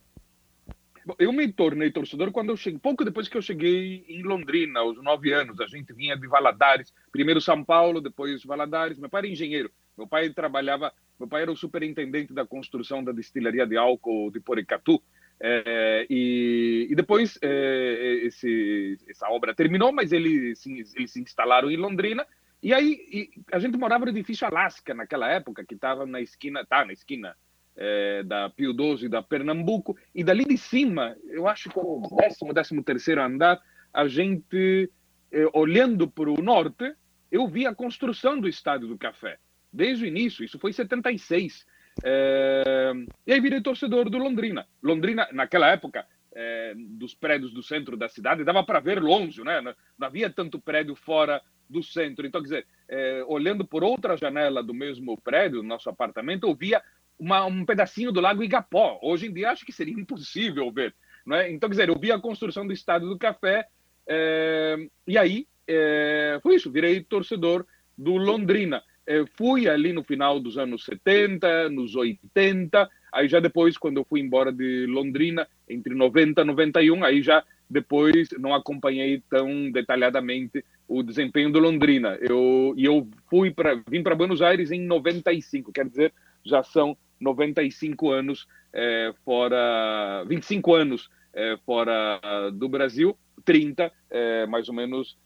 Eu 1.19 1.31
me 1.31 1.51
tornei 1.51 1.91
torcedor 1.91 2.31
quando 2.31 2.49
eu 2.49 2.57
cheguei, 2.57 2.79
pouco 2.79 3.05
depois 3.05 3.27
que 3.27 3.37
eu 3.37 3.41
cheguei 3.41 4.03
em 4.07 4.23
Londrina, 4.23 4.79
aos 4.79 5.01
nove 5.03 5.31
anos. 5.31 5.59
A 5.59 5.67
gente 5.67 5.93
vinha 5.93 6.17
de 6.17 6.27
Valadares, 6.27 6.93
primeiro 7.11 7.39
São 7.39 7.63
Paulo, 7.63 8.01
depois 8.01 8.43
Valadares. 8.43 8.97
Meu 8.97 9.09
pai 9.09 9.19
era 9.19 9.27
engenheiro. 9.27 9.69
Meu 9.95 10.07
pai 10.07 10.29
trabalhava, 10.31 10.91
meu 11.19 11.27
pai 11.27 11.43
era 11.43 11.51
o 11.51 11.55
superintendente 11.55 12.33
da 12.33 12.45
construção 12.45 13.03
da 13.03 13.11
destilaria 13.11 13.67
de 13.67 13.77
álcool 13.77 14.31
de 14.31 14.39
Porecatu. 14.39 15.01
É, 15.39 16.07
e, 16.09 16.87
e, 16.89 16.95
depois 16.95 17.37
é, 17.41 18.21
esse, 18.23 18.97
essa 19.07 19.29
obra 19.29 19.53
terminou, 19.53 19.91
mas 19.91 20.11
eles, 20.11 20.65
eles 20.95 21.11
se 21.11 21.21
instalaram 21.21 21.69
em 21.69 21.75
Londrina 21.75 22.25
e 22.65 22.73
aí 22.73 22.99
e 23.11 23.29
a 23.51 23.59
gente 23.59 23.77
morava 23.77 24.05
no 24.05 24.11
edifício 24.11 24.47
Alasca 24.47 24.91
naquela 24.91 25.29
época, 25.29 25.63
que 25.63 25.75
estava 25.75 26.03
na 26.03 26.19
esquina, 26.19 26.65
tá 26.65 26.83
na 26.83 26.93
esquina 26.93 27.37
é, 27.75 28.23
da 28.23 28.49
Pio 28.49 28.73
12 28.73 29.05
e 29.05 29.09
da 29.09 29.21
Pernambuco, 29.21 29.95
e 30.15 30.23
dali 30.23 30.43
de 30.45 30.57
cima, 30.57 31.15
eu 31.25 31.47
acho 31.47 31.69
que 31.69 31.77
o 31.77 32.01
décimo, 32.19 32.51
décimo 32.51 32.83
terceiro 32.83 33.21
andar, 33.21 33.61
a 33.93 34.07
gente, 34.07 34.91
é, 35.31 35.45
olhando 35.53 36.09
para 36.09 36.27
o 36.27 36.41
norte, 36.41 36.91
eu 37.31 37.47
vi 37.47 37.67
a 37.67 37.75
construção 37.75 38.39
do 38.39 38.47
Estádio 38.47 38.87
do 38.87 38.97
Café, 38.97 39.37
desde 39.71 40.05
o 40.05 40.07
início, 40.07 40.43
isso 40.43 40.57
foi 40.57 40.71
em 40.71 40.73
76. 40.73 41.67
É, 42.03 42.93
e 43.27 43.31
aí 43.31 43.39
virei 43.39 43.61
torcedor 43.61 44.09
do 44.09 44.17
Londrina. 44.17 44.67
Londrina, 44.81 45.29
naquela 45.31 45.69
época, 45.69 46.03
é, 46.33 46.73
dos 46.75 47.13
prédios 47.13 47.53
do 47.53 47.61
centro 47.61 47.95
da 47.95 48.09
cidade, 48.09 48.43
dava 48.43 48.63
para 48.63 48.79
ver 48.79 48.99
longe, 48.99 49.43
né? 49.43 49.61
Não, 49.61 49.73
havia 50.01 50.31
tanto 50.31 50.59
prédio 50.59 50.95
fora 50.95 51.39
do 51.69 51.83
centro. 51.83 52.25
Então, 52.25 52.41
quer 52.41 52.47
dizer, 52.47 52.67
é, 52.87 53.23
olhando 53.27 53.65
por 53.65 53.83
outra 53.83 54.17
janela 54.17 54.61
do 54.61 54.73
mesmo 54.73 55.17
prédio, 55.17 55.61
do 55.61 55.67
nosso 55.67 55.89
apartamento, 55.89 56.47
eu 56.47 56.55
via 56.55 56.81
uma, 57.17 57.45
um 57.45 57.65
pedacinho 57.65 58.11
do 58.11 58.21
Lago 58.21 58.43
Igapó. 58.43 58.99
Hoje 59.01 59.27
em 59.27 59.33
dia, 59.33 59.51
acho 59.51 59.65
que 59.65 59.71
seria 59.71 59.93
impossível 59.93 60.71
ver. 60.71 60.93
Né? 61.25 61.51
Então, 61.51 61.69
quer 61.69 61.73
dizer, 61.73 61.89
eu 61.89 61.99
vi 61.99 62.11
a 62.11 62.19
construção 62.19 62.65
do 62.67 62.73
Estádio 62.73 63.09
do 63.09 63.17
Café 63.17 63.67
é, 64.07 64.87
e 65.07 65.17
aí 65.17 65.47
é, 65.67 66.39
foi 66.41 66.55
isso, 66.55 66.71
virei 66.71 67.01
torcedor 67.01 67.65
do 67.97 68.15
Londrina. 68.17 68.83
É, 69.07 69.23
fui 69.35 69.67
ali 69.67 69.93
no 69.93 70.03
final 70.03 70.39
dos 70.39 70.57
anos 70.57 70.83
70, 70.85 71.69
nos 71.69 71.95
80, 71.95 72.89
aí 73.11 73.27
já 73.27 73.39
depois, 73.39 73.77
quando 73.77 73.97
eu 73.97 74.05
fui 74.05 74.19
embora 74.19 74.51
de 74.51 74.85
Londrina, 74.87 75.47
entre 75.69 75.93
90 75.93 76.41
e 76.41 76.45
91, 76.45 77.03
aí 77.03 77.21
já 77.21 77.43
depois 77.69 78.29
não 78.39 78.53
acompanhei 78.53 79.21
tão 79.29 79.71
detalhadamente 79.71 80.63
o 80.87 81.01
desempenho 81.01 81.51
do 81.51 81.59
Londrina. 81.59 82.17
Eu, 82.21 82.73
e 82.77 82.85
eu 82.85 83.07
fui 83.29 83.51
para 83.51 83.81
vim 83.87 84.03
para 84.03 84.15
Buenos 84.15 84.41
Aires 84.41 84.71
em 84.71 84.81
95, 84.81 85.71
quer 85.71 85.87
dizer, 85.87 86.13
já 86.43 86.63
são 86.63 86.95
95 87.19 88.11
anos 88.11 88.47
é, 88.73 89.13
fora, 89.23 90.23
25 90.27 90.73
anos 90.73 91.09
é, 91.33 91.57
fora 91.65 92.19
do 92.53 92.69
Brasil, 92.69 93.17
30 93.43 93.91
é, 94.09 94.45
mais 94.45 94.69
ou 94.69 94.75
menos 94.75 95.17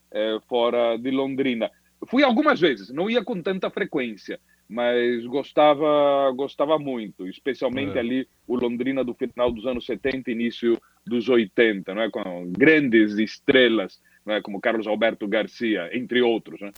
fora 0.47 0.97
de 0.97 1.11
Londrina. 1.11 1.69
Fui 2.07 2.23
algumas 2.23 2.59
vezes, 2.59 2.89
não 2.89 3.07
ia 3.07 3.23
com 3.23 3.39
tanta 3.43 3.69
frequência, 3.69 4.39
mas 4.67 5.25
gostava 5.25 6.31
gostava 6.35 6.79
muito, 6.79 7.27
especialmente 7.27 7.97
é. 7.97 7.99
ali 7.99 8.27
o 8.47 8.55
Londrina 8.55 9.03
do 9.03 9.13
final 9.13 9.51
dos 9.51 9.67
anos 9.67 9.85
70, 9.85 10.31
início 10.31 10.79
dos 11.09 11.27
80, 11.27 11.93
não 11.93 12.01
é? 12.03 12.09
com 12.09 12.51
grandes 12.51 13.17
estrelas, 13.17 13.99
não 14.25 14.35
é? 14.35 14.41
como 14.41 14.61
Carlos 14.61 14.87
Alberto 14.87 15.27
Garcia, 15.27 15.89
entre 15.91 16.21
outros. 16.21 16.61
Né? 16.61 16.71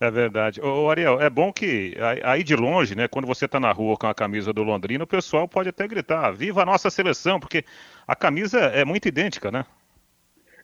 É 0.00 0.10
verdade. 0.10 0.60
Ô, 0.60 0.90
Ariel, 0.90 1.20
é 1.20 1.30
bom 1.30 1.52
que 1.52 1.94
aí 2.24 2.42
de 2.42 2.54
longe, 2.54 2.94
né, 2.94 3.08
quando 3.08 3.26
você 3.26 3.44
está 3.44 3.58
na 3.58 3.72
rua 3.72 3.96
com 3.96 4.06
a 4.06 4.14
camisa 4.14 4.52
do 4.52 4.62
Londrina, 4.62 5.04
o 5.04 5.06
pessoal 5.06 5.48
pode 5.48 5.68
até 5.68 5.86
gritar: 5.86 6.30
Viva 6.32 6.62
a 6.62 6.66
nossa 6.66 6.90
seleção! 6.90 7.40
Porque 7.40 7.64
a 8.06 8.16
camisa 8.16 8.58
é 8.58 8.84
muito 8.84 9.08
idêntica, 9.08 9.50
né? 9.50 9.64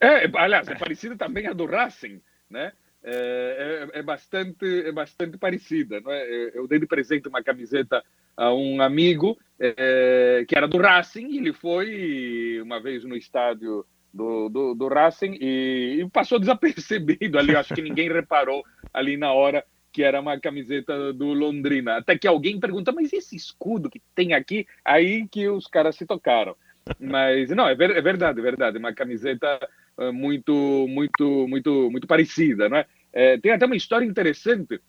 É, 0.01 0.31
aliás, 0.35 0.69
é 0.69 0.75
parecida 0.75 1.17
também 1.17 1.47
a 1.47 1.53
do 1.53 1.67
Racing, 1.67 2.21
né? 2.51 2.73
É, 3.03 3.89
é, 3.93 3.99
é, 3.99 4.03
bastante, 4.03 4.65
é 4.65 4.93
bastante 4.93 5.37
parecida. 5.37 6.01
Não 6.01 6.11
é? 6.11 6.51
Eu 6.55 6.67
dei 6.67 6.79
de 6.79 6.87
presente 6.87 7.29
uma 7.29 7.43
camiseta 7.43 8.03
a 8.37 8.53
um 8.53 8.81
amigo 8.81 9.39
é, 9.59 10.45
que 10.49 10.57
era 10.57 10.67
do 10.67 10.79
Racing, 10.79 11.37
ele 11.37 11.53
foi 11.53 12.61
uma 12.63 12.81
vez 12.81 13.05
no 13.05 13.17
estádio 13.17 13.87
do, 14.13 14.49
do, 14.49 14.75
do 14.75 14.89
Racing 14.89 15.37
e, 15.41 16.01
e, 16.01 16.11
passou 16.11 16.39
desapercebido 16.41 17.39
ali. 17.39 17.57
Acho 17.57 17.75
que 17.75 17.83
ninguém 17.83 18.11
reparou 18.11 18.63
ali 18.93 19.17
na 19.17 19.33
hora 19.33 19.65
que 19.93 20.03
era 20.03 20.21
uma 20.21 20.39
camiseta 20.39 21.13
do 21.13 21.33
Londrina. 21.33 21.99
Até 21.99 22.19
que 22.19 22.27
alguém 22.27 22.59
pergunta, 22.59 22.91
mas 22.91 23.13
esse 23.13 23.37
escudo 23.37 23.89
que 23.89 24.03
tem 24.15 24.35
aqui? 24.35 24.67
Aí 24.85 25.29
que 25.29 25.49
os 25.49 25.69
caras 25.69 25.95
se 25.97 26.05
tocaram. 26.05 26.57
Mas 26.99 27.49
não, 27.51 27.69
é, 27.69 27.75
ver, 27.75 27.97
é 27.97 28.03
verdade, 28.03 28.41
é 28.41 28.43
verdade. 28.43 28.77
Uma 28.77 28.93
camiseta 28.93 29.59
eh, 29.99 30.11
muito, 30.11 30.87
muito, 30.89 31.47
muito, 31.49 31.91
muito 31.91 32.07
parecida, 32.07 32.69
não 32.69 32.79
é? 32.79 32.87
é? 33.13 33.39
Tem 33.39 33.53
até 33.53 33.67
uma 33.67 33.77
história 33.77 34.05
interessante 34.05 34.81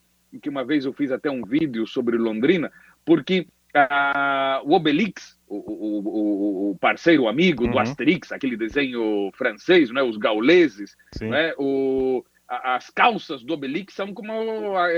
que 0.41 0.49
uma 0.49 0.65
vez 0.65 0.85
eu 0.85 0.91
fiz 0.91 1.11
até 1.11 1.29
um 1.29 1.43
vídeo 1.43 1.87
sobre 1.87 2.17
Londrina, 2.17 2.71
porque 3.05 3.47
uh, 3.75 4.67
o 4.67 4.73
Obelix, 4.73 5.37
o, 5.47 5.57
o, 5.57 6.71
o, 6.71 6.77
parceiro, 6.77 7.23
o 7.23 7.27
amigo 7.27 7.65
uhum. 7.65 7.71
do 7.71 7.79
Asterix, 7.79 8.31
aquele 8.31 8.57
desenho 8.57 9.31
francês, 9.33 9.91
né? 9.91 10.01
Os 10.01 10.17
gauleses, 10.17 10.95
né? 11.21 11.53
O, 11.57 12.23
as 12.47 12.89
calças 12.89 13.43
do 13.43 13.53
Obelix 13.53 13.93
são 13.93 14.13
como, 14.13 14.31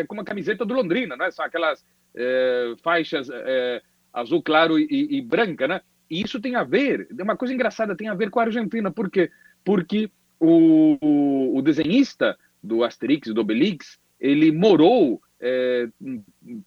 como 0.07 0.21
a 0.21 0.25
camiseta 0.25 0.65
do 0.65 0.73
Londrina, 0.73 1.15
né? 1.17 1.31
São 1.31 1.45
aquelas 1.45 1.85
é, 2.15 2.73
faixas 2.83 3.29
é, 3.31 3.81
azul 4.13 4.41
claro 4.41 4.77
e, 4.79 5.17
e, 5.17 5.21
branca, 5.21 5.67
né? 5.67 5.81
E 6.09 6.21
isso 6.21 6.39
tem 6.39 6.55
a 6.55 6.63
ver, 6.63 7.07
é 7.17 7.23
uma 7.23 7.35
coisa 7.35 7.53
engraçada, 7.53 7.95
tem 7.95 8.07
a 8.07 8.13
ver 8.13 8.29
com 8.29 8.39
a 8.39 8.43
Argentina, 8.43 8.91
porque 8.91 9.29
porque 9.63 10.09
o, 10.39 10.97
o, 11.01 11.57
o 11.57 11.61
desenhista 11.61 12.37
do 12.63 12.83
Asterix, 12.83 13.33
do 13.33 13.41
Obelix, 13.41 13.99
ele 14.19 14.51
morou 14.51 15.21
é, 15.39 15.87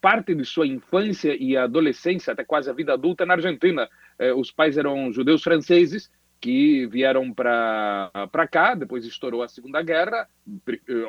parte 0.00 0.35
de 0.35 0.44
sua 0.44 0.66
infância 0.66 1.37
e 1.38 1.56
adolescência, 1.56 2.33
até 2.33 2.44
quase 2.44 2.70
a 2.70 2.72
vida 2.72 2.92
adulta, 2.92 3.26
na 3.26 3.35
Argentina. 3.35 3.88
É, 4.18 4.33
os 4.33 4.50
pais 4.50 4.76
eram 4.78 5.12
judeus 5.12 5.42
franceses 5.42 6.11
que 6.40 6.87
vieram 6.87 7.33
para 7.35 8.48
cá, 8.50 8.74
depois 8.74 9.04
estourou 9.04 9.42
a 9.42 9.48
Segunda 9.48 9.83
Guerra, 9.83 10.26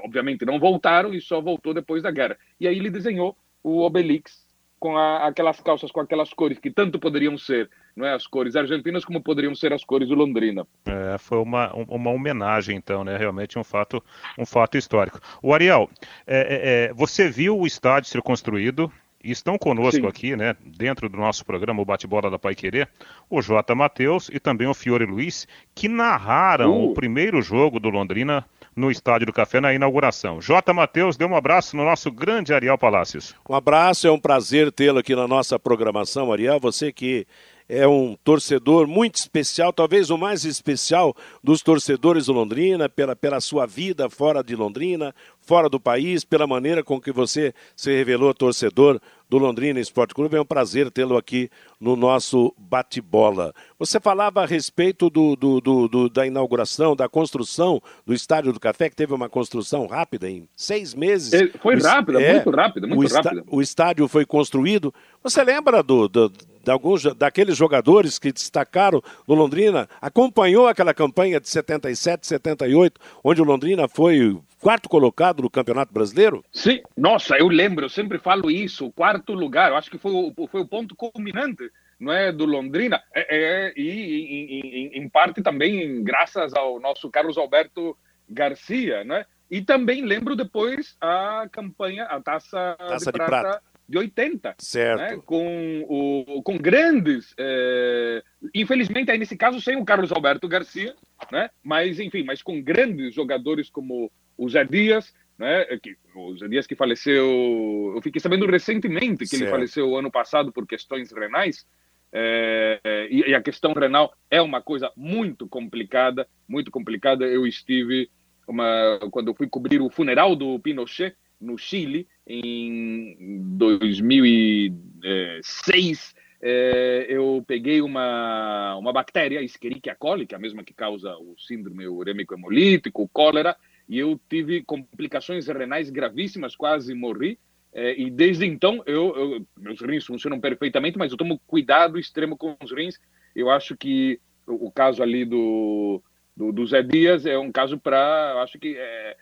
obviamente 0.04 0.46
não 0.46 0.60
voltaram 0.60 1.14
e 1.14 1.22
só 1.22 1.40
voltou 1.40 1.74
depois 1.74 2.04
da 2.04 2.12
guerra. 2.12 2.38
E 2.60 2.68
aí 2.68 2.78
ele 2.78 2.90
desenhou 2.90 3.38
o 3.64 3.80
Obelix 3.80 4.46
com 4.82 4.98
a, 4.98 5.28
aquelas 5.28 5.62
calças 5.62 5.92
com 5.92 6.00
aquelas 6.00 6.34
cores 6.34 6.58
que 6.58 6.72
tanto 6.72 6.98
poderiam 6.98 7.38
ser 7.38 7.70
não 7.96 8.08
é 8.08 8.14
as 8.14 8.26
cores 8.26 8.56
argentinas 8.56 9.06
como 9.06 9.22
poderiam 9.22 9.54
ser 9.54 9.72
as 9.72 9.84
cores 9.84 10.10
do 10.10 10.16
Londrina. 10.16 10.66
É, 10.86 11.18
foi 11.20 11.38
uma, 11.38 11.72
uma 11.74 12.10
homenagem 12.10 12.78
então, 12.78 13.04
né? 13.04 13.16
Realmente 13.16 13.60
um 13.60 13.64
fato 13.64 14.04
um 14.38 14.46
fato 14.46 14.78
histórico. 14.78 15.20
O 15.42 15.54
Ariel, 15.54 15.88
é, 16.26 16.40
é, 16.40 16.86
é 16.90 16.94
você 16.94 17.30
viu 17.30 17.60
o 17.60 17.68
estádio 17.68 18.10
ser 18.10 18.22
construído? 18.24 18.92
E 19.24 19.32
estão 19.32 19.58
conosco 19.58 20.02
Sim. 20.02 20.08
aqui, 20.08 20.36
né, 20.36 20.56
dentro 20.64 21.08
do 21.08 21.18
nosso 21.18 21.46
programa, 21.46 21.82
o 21.82 21.86
Bate-Bola 21.86 22.30
da 22.30 22.40
Pai 22.40 22.56
Querer, 22.56 22.90
o 23.30 23.42
J. 23.42 23.76
Matheus 23.76 24.30
e 24.34 24.40
também 24.40 24.68
o 24.68 24.74
Fiore 24.74 25.06
Luiz, 25.06 25.48
que 25.76 25.88
narraram 25.88 26.72
uh. 26.72 26.92
o 26.92 26.94
primeiro 26.94 27.42
jogo 27.42 27.80
do 27.80 27.90
Londrina 27.90 28.46
no 28.76 28.90
Estádio 28.90 29.28
do 29.28 29.34
Café 29.34 29.60
na 29.60 29.74
inauguração. 29.74 30.42
J. 30.42 30.74
Matheus, 30.74 31.18
dê 31.18 31.26
um 31.26 31.36
abraço 31.36 31.76
no 31.76 31.84
nosso 31.84 32.12
grande 32.12 32.54
Ariel 32.54 32.78
Palácios. 32.78 33.36
Um 33.48 33.54
abraço, 33.54 34.08
é 34.08 34.12
um 34.12 34.20
prazer 34.20 34.72
tê-lo 34.72 35.00
aqui 35.00 35.16
na 35.16 35.28
nossa 35.28 35.60
programação, 35.60 36.32
Ariel. 36.32 36.60
Você 36.60 36.92
que 36.92 37.28
é 37.72 37.88
um 37.88 38.18
torcedor 38.22 38.86
muito 38.86 39.16
especial, 39.16 39.72
talvez 39.72 40.10
o 40.10 40.18
mais 40.18 40.44
especial 40.44 41.16
dos 41.42 41.62
torcedores 41.62 42.26
do 42.26 42.34
Londrina, 42.34 42.90
pela, 42.90 43.16
pela 43.16 43.40
sua 43.40 43.66
vida 43.66 44.10
fora 44.10 44.44
de 44.44 44.58
Londrina, 44.58 45.16
fora 45.40 45.70
do 45.70 45.80
país, 45.80 46.26
pela 46.26 46.46
maneira 46.46 46.84
com 46.84 47.00
que 47.00 47.14
você 47.14 47.54
se 47.74 47.90
revelou 47.96 48.34
torcedor 48.34 49.00
do 49.30 49.38
Londrina 49.38 49.80
Esporte 49.80 50.14
Clube. 50.14 50.36
É 50.36 50.42
um 50.42 50.46
prazer 50.46 50.92
tê-lo 50.92 51.16
aqui 51.16 51.50
no 51.80 51.96
nosso 51.96 52.54
bate-bola. 52.58 53.54
Você 53.80 54.02
falava 54.02 54.44
a 54.44 54.46
respeito 54.46 55.10
do, 55.10 55.38
do, 55.38 55.62
do, 55.62 55.88
do, 55.88 56.10
da 56.10 56.28
inauguração, 56.28 56.94
da 56.94 57.08
construção 57.08 57.82
do 58.06 58.14
Estádio 58.14 58.52
do 58.52 58.60
Café, 58.60 58.90
que 58.90 58.98
teve 58.98 59.14
uma 59.14 59.30
construção 59.30 59.88
rápida 59.88 60.30
em 60.30 60.46
seis 60.58 60.94
meses. 60.94 61.32
Foi 61.62 61.80
rápida, 61.80 62.22
é, 62.22 62.34
muito 62.34 62.52
rápida, 62.52 62.88
muito 62.88 63.10
o 63.10 63.16
rápida. 63.16 63.44
O 63.48 63.62
estádio 63.62 64.08
foi 64.10 64.26
construído. 64.26 64.94
Você 65.24 65.42
lembra 65.42 65.82
do, 65.82 66.10
do, 66.10 66.30
de 66.64 66.72
alguns 66.72 67.04
daqueles 67.16 67.58
jogadores 67.58 68.20
que 68.20 68.32
destacaram 68.32 69.02
no 69.28 69.36
Londrina? 69.36 69.88
Acompanhou 70.02 70.68
aquela 70.68 70.94
campanha 70.94 71.40
de 71.40 71.50
77, 71.50 72.28
78, 72.28 73.00
onde 73.24 73.42
o 73.42 73.46
Londrina 73.46 73.88
foi 73.88 74.38
quarto 74.60 74.88
colocado 74.88 75.42
no 75.42 75.50
Campeonato 75.50 75.94
Brasileiro? 75.94 76.44
Sim, 76.52 76.82
nossa, 76.96 77.36
eu 77.38 77.48
lembro, 77.48 77.86
eu 77.86 77.90
sempre 77.90 78.20
falo 78.20 78.52
isso, 78.52 78.92
quarto 78.92 79.34
lugar, 79.34 79.72
eu 79.72 79.78
acho 79.78 79.90
que 79.90 79.98
foi 79.98 80.12
o, 80.12 80.48
foi 80.48 80.62
o 80.62 80.68
ponto 80.68 80.96
culminante 80.96 81.70
não 82.00 82.12
é, 82.12 82.32
do 82.32 82.46
Londrina, 82.46 83.02
é, 83.14 83.28
é 83.30 83.74
e 83.78 84.92
em, 84.94 85.04
em, 85.04 85.10
parte 85.10 85.44
também 85.44 86.04
graças 86.04 86.52
ao 86.56 86.80
nosso 86.80 87.12
Carlos 87.12 87.38
Alberto 87.38 87.96
Garcia, 88.28 89.04
né? 89.04 89.24
E 89.52 89.62
também 89.62 90.04
lembro 90.04 90.36
depois 90.36 90.96
a 91.00 91.48
campanha, 91.52 92.06
a 92.06 92.20
taça, 92.20 92.76
taça 92.80 93.12
de, 93.12 93.20
de, 93.20 93.26
prata, 93.26 93.42
prata. 93.42 93.64
De 93.92 93.98
80, 93.98 94.56
certo. 94.58 95.00
Né? 95.00 95.22
Com, 95.26 95.86
o, 95.88 96.42
com 96.42 96.58
grandes, 96.58 97.34
é, 97.38 98.24
infelizmente 98.56 99.12
aí 99.12 99.18
nesse 99.18 99.36
caso 99.36 99.60
sem 99.60 99.76
o 99.76 99.86
Carlos 99.86 100.12
Alberto 100.12 100.48
Garcia, 100.48 100.96
né? 101.32 101.50
Mas 101.62 102.00
enfim, 102.00 102.24
mas 102.24 102.42
com 102.42 102.62
grandes 102.62 103.14
jogadores 103.14 103.70
como 103.70 104.10
o 104.38 104.50
Zé 104.50 104.64
Dias, 104.64 105.14
né? 105.38 105.66
Que, 105.84 105.98
o 106.16 106.38
Zé 106.38 106.48
Dias 106.48 106.66
que 106.66 106.76
faleceu, 106.76 107.94
eu 107.96 108.02
fiquei 108.02 108.22
sabendo 108.22 108.46
recentemente 108.46 109.26
que 109.26 109.28
certo. 109.28 109.44
ele 109.44 109.52
faleceu 109.52 109.98
ano 109.98 110.10
passado 110.10 110.52
por 110.52 110.66
questões 110.66 111.12
renais. 111.12 111.68
É, 112.14 113.08
e, 113.10 113.34
a 113.34 113.42
questão 113.42 113.74
renal 113.74 114.14
é 114.30 114.42
uma 114.42 114.62
coisa 114.62 114.92
muito 114.96 115.48
complicada, 115.48 116.28
muito 116.48 116.72
complicada. 116.72 117.26
Eu 117.26 117.46
estive 117.46 118.10
uma, 118.48 119.00
quando 119.12 119.34
fui 119.34 119.48
cobrir 119.48 119.82
o 119.82 119.90
funeral 119.90 120.36
do 120.36 120.60
Pinochet 120.60 121.16
no 121.40 121.58
Chile 121.58 122.08
em 122.32 123.42
2006. 123.58 126.16
É, 126.44 127.06
eu 127.10 127.44
peguei 127.46 127.82
uma, 127.82 128.76
uma 128.78 128.94
bactéria, 128.94 129.44
Escherichia 129.44 129.96
coli, 129.96 130.26
que 130.26 130.34
é 130.34 130.38
a 130.38 130.42
mesma 130.42 130.64
que 130.64 130.74
causa 130.74 131.16
o 131.18 131.36
síndrome 131.38 131.88
urêmico 131.88 132.34
hemolítico, 132.34 133.04
o 133.04 133.08
cólera, 133.08 133.56
e 133.88 134.00
eu 134.00 134.20
tive 134.30 134.64
complicações 134.64 135.46
renais 135.48 135.90
gravíssimas, 135.90 136.56
quase 136.56 136.96
morri. 136.96 137.38
É, 137.74 137.98
e 138.00 138.10
desde 138.10 138.46
então, 138.46 138.82
eu, 138.86 139.16
eu, 139.16 139.48
meus 139.58 139.80
rins 139.82 140.06
funcionam 140.06 140.40
perfeitamente, 140.40 140.98
mas 140.98 141.12
eu 141.12 141.18
tomo 141.18 141.40
cuidado 141.46 142.00
extremo 142.00 142.38
com 142.38 142.56
os 142.62 142.72
rins. 142.72 143.00
Eu 143.36 143.50
acho 143.50 143.76
que 143.78 144.20
o, 144.48 144.68
o 144.68 144.72
caso 144.72 145.04
ali 145.04 145.24
do, 145.24 146.02
do, 146.36 146.52
do, 146.52 146.66
Zé 146.66 146.82
Dias 146.82 147.26
é 147.26 147.38
um 147.38 147.52
caso 147.52 147.78
para, 147.78 148.42
acho 148.42 148.60
que 148.60 148.76
é, 148.78 149.16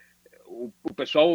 o, 0.50 0.72
o, 0.82 0.94
pessoal 0.94 1.30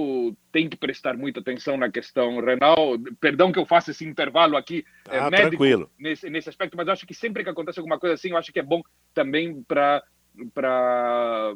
tem 0.51 0.67
que 0.67 0.75
prestar 0.75 1.17
muita 1.17 1.39
atenção 1.39 1.78
na 1.78 1.89
questão 1.89 2.39
renal. 2.41 2.97
Perdão 3.19 3.51
que 3.51 3.58
eu 3.58 3.65
faça 3.65 3.91
esse 3.91 4.06
intervalo 4.06 4.58
aqui 4.58 4.86
é, 5.10 5.17
ah, 5.17 5.30
médico 5.30 5.49
tranquilo. 5.51 5.91
Nesse, 5.97 6.30
nesse 6.30 6.49
aspecto, 6.49 6.75
mas 6.75 6.89
acho 6.89 7.08
que 7.08 7.13
sempre 7.13 7.43
que 7.43 7.49
acontece 7.49 7.80
alguma 7.80 7.97
coisa 7.97 8.15
assim, 8.15 8.32
eu 8.32 8.38
acho 8.38 8.51
que 8.51 8.60
é 8.60 8.63
bom 8.63 8.82
também 9.13 9.63
para 9.63 10.04
para 10.54 11.54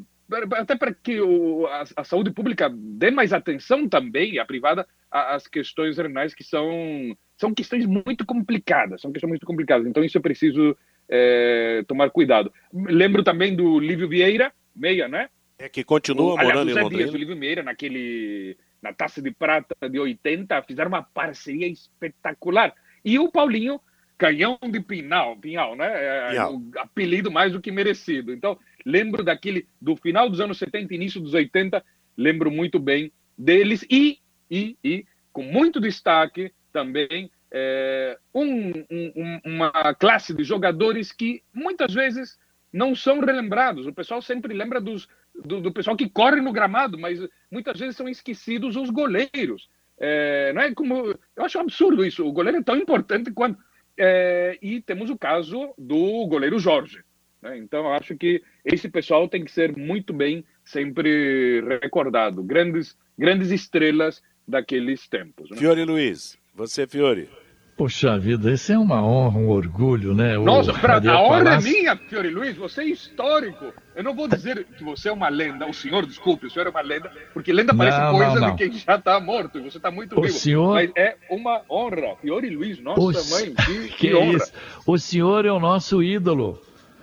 até 0.58 0.76
para 0.78 0.94
que 0.94 1.20
o, 1.20 1.66
a, 1.66 1.84
a, 1.98 2.04
saúde 2.04 2.32
pública 2.32 2.72
dê 2.72 3.10
mais 3.10 3.34
atenção 3.34 3.90
também, 3.90 4.38
a 4.38 4.46
privada, 4.46 4.88
às 5.10 5.48
questões 5.48 5.98
renais 5.98 6.36
que 6.36 6.44
são, 6.44 7.18
são 7.36 7.52
questões 7.52 7.88
muito 7.88 8.24
complicadas, 8.26 9.02
são 9.02 9.12
questões 9.12 9.30
muito 9.30 9.46
complicadas. 9.46 9.88
Então 9.88 10.04
isso 10.04 10.20
é 10.20 10.22
preciso 10.22 10.78
é, 11.10 11.84
tomar 11.88 12.12
cuidado. 12.12 12.54
Lembro 12.72 13.24
também 13.24 13.56
do 13.56 13.80
Lívio 13.80 14.08
Vieira, 14.08 14.54
meia, 14.76 15.08
né? 15.08 15.30
É 15.60 15.68
que 15.68 15.84
continua 15.84 16.36
o, 16.36 16.38
morando 16.38 16.62
aliás, 16.62 16.78
em 16.78 16.82
Londrina. 16.82 17.04
Dias, 17.04 17.14
o 17.14 17.18
Lívio 17.18 17.38
Vieira, 17.38 17.62
naquele, 17.62 18.58
na 18.82 18.94
Taça 18.94 19.22
de 19.22 19.30
Prata 19.30 19.76
de 19.90 20.00
80, 20.00 20.64
fizeram 20.64 20.88
uma 20.88 21.04
parceria 21.04 21.68
espetacular. 21.68 22.74
E 23.04 23.20
o 23.20 23.30
Paulinho, 23.30 23.82
canhão 24.18 24.58
de 24.72 24.80
Pinal, 24.80 25.36
Pinhal, 25.36 25.76
né? 25.76 25.88
É, 25.88 26.30
Pinhal. 26.30 26.56
O 26.56 26.72
apelido 26.78 27.30
mais 27.30 27.52
do 27.52 27.60
que 27.60 27.74
merecido. 27.74 28.32
Então, 28.32 28.58
lembro 28.86 29.22
daquele, 29.22 29.68
do 29.82 29.98
final 29.98 30.30
dos 30.30 30.40
anos 30.40 30.58
70, 30.58 30.96
início 30.96 31.20
dos 31.20 31.34
80, 31.34 31.84
lembro 32.16 32.50
muito 32.50 32.80
bem 32.80 33.12
deles 33.38 33.86
e, 33.90 34.20
e, 34.50 34.78
e 34.82 35.06
com 35.34 35.44
muito 35.44 35.82
destaque 35.82 36.54
também 36.72 37.30
é, 37.52 38.18
um, 38.34 38.72
um, 38.90 39.42
uma 39.44 39.94
classe 39.96 40.34
de 40.34 40.44
jogadores 40.44 41.12
que 41.12 41.44
muitas 41.54 41.94
vezes 41.94 42.40
não 42.72 42.96
são 42.96 43.20
relembrados. 43.20 43.88
O 43.88 43.94
pessoal 43.94 44.22
sempre 44.22 44.54
lembra 44.54 44.80
dos, 44.80 45.08
do, 45.44 45.62
do 45.62 45.72
pessoal 45.72 45.96
que 45.96 46.10
corre 46.10 46.42
no 46.42 46.52
gramado, 46.52 46.98
mas 46.98 47.20
muitas 47.52 47.80
vezes 47.80 47.96
são 47.96 48.08
esquecidos 48.08 48.76
os 48.76 48.90
goleiros. 48.90 49.70
É, 50.00 50.54
não 50.54 50.62
é 50.62 50.74
como 50.74 51.08
eu 51.36 51.44
acho 51.44 51.60
absurdo 51.60 52.06
isso. 52.06 52.26
O 52.26 52.32
goleiro 52.32 52.60
é 52.60 52.64
tão 52.64 52.76
importante 52.76 53.32
quanto 53.32 53.60
é, 53.98 54.58
e 54.62 54.82
temos 54.82 55.10
o 55.10 55.18
caso 55.18 55.74
do 55.78 56.26
goleiro 56.28 56.58
Jorge. 56.58 57.04
Né? 57.42 57.58
Então, 57.58 57.92
acho 57.94 58.16
que 58.16 58.42
esse 58.64 58.90
pessoal 58.90 59.28
tem 59.28 59.44
que 59.44 59.52
ser 59.52 59.76
muito 59.76 60.14
bem 60.14 60.46
sempre 60.64 61.62
recordado. 61.82 62.42
Grandes, 62.44 62.98
grandes 63.18 63.52
estrelas 63.52 64.22
daqueles 64.48 65.08
tempos. 65.08 65.50
Né? 65.50 65.58
Fiore 65.58 65.84
Luiz, 65.84 66.38
você, 66.54 66.88
Fiore. 66.88 67.30
Poxa 67.80 68.20
vida, 68.20 68.52
isso 68.52 68.74
é 68.74 68.78
uma 68.78 69.02
honra, 69.02 69.40
um 69.40 69.48
orgulho, 69.48 70.14
né? 70.14 70.38
Nossa, 70.38 70.74
pra, 70.74 70.98
a 70.98 71.22
honra 71.22 71.54
é 71.54 71.62
minha, 71.62 71.96
Fiore 71.96 72.30
Luiz, 72.30 72.58
você 72.58 72.82
é 72.82 72.90
histórico. 72.90 73.74
Eu 73.96 74.04
não 74.04 74.14
vou 74.14 74.28
dizer 74.28 74.68
que 74.78 74.84
você 74.84 75.08
é 75.08 75.14
uma 75.14 75.30
lenda, 75.30 75.66
o 75.66 75.74
senhor, 75.74 76.06
desculpe, 76.06 76.48
o 76.48 76.52
senhor 76.52 76.68
é 76.68 76.72
uma 76.72 76.82
lenda, 76.82 77.10
porque 77.34 77.54
lenda 77.54 77.74
parece 77.74 77.98
não, 77.98 78.12
coisa 78.12 78.34
não, 78.34 78.42
não. 78.42 78.56
de 78.56 78.58
quem 78.58 78.78
já 78.78 78.96
está 78.96 79.18
morto, 79.22 79.60
e 79.60 79.62
você 79.62 79.78
está 79.78 79.90
muito 79.90 80.20
o 80.20 80.22
vivo. 80.22 80.34
Senhor... 80.34 80.74
Mas 80.74 80.92
é 80.94 81.16
uma 81.30 81.62
honra, 81.70 82.18
Fiore 82.20 82.50
Luiz, 82.50 82.82
nossa 82.82 83.02
o... 83.02 83.30
mãe, 83.30 83.54
que, 83.54 83.88
que, 83.88 83.96
que 84.10 84.14
honra. 84.14 84.36
Isso? 84.36 84.52
O 84.86 84.98
senhor 84.98 85.46
é 85.46 85.52
o 85.54 85.60
nosso 85.62 86.04
ídolo. 86.04 86.62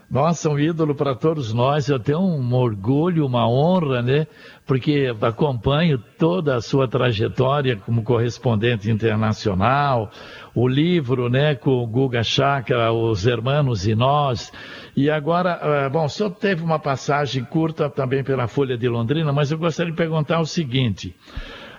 Nossa, 0.08 0.48
um 0.48 0.58
ídolo 0.58 0.94
para 0.94 1.16
todos 1.16 1.52
nós. 1.52 1.88
Eu 1.88 1.98
tenho 1.98 2.20
um 2.20 2.54
orgulho, 2.54 3.26
uma 3.26 3.48
honra, 3.48 4.00
né? 4.02 4.26
Porque 4.64 5.12
acompanho 5.20 5.98
toda 5.98 6.54
a 6.54 6.60
sua 6.60 6.86
trajetória 6.86 7.76
como 7.76 8.04
correspondente 8.04 8.88
internacional, 8.88 10.10
o 10.54 10.68
livro, 10.68 11.28
né, 11.28 11.54
com 11.56 11.70
o 11.70 11.86
Guga 11.86 12.22
Chakra, 12.22 12.92
Os 12.92 13.26
Hermanos 13.26 13.86
e 13.86 13.94
Nós. 13.94 14.52
E 14.96 15.10
agora, 15.10 15.60
eh, 15.60 15.88
bom, 15.88 16.04
o 16.04 16.08
senhor 16.08 16.30
teve 16.30 16.62
uma 16.62 16.78
passagem 16.78 17.44
curta 17.44 17.90
também 17.90 18.22
pela 18.22 18.46
Folha 18.46 18.78
de 18.78 18.88
Londrina, 18.88 19.32
mas 19.32 19.50
eu 19.50 19.58
gostaria 19.58 19.90
de 19.90 19.98
perguntar 19.98 20.40
o 20.40 20.46
seguinte: 20.46 21.14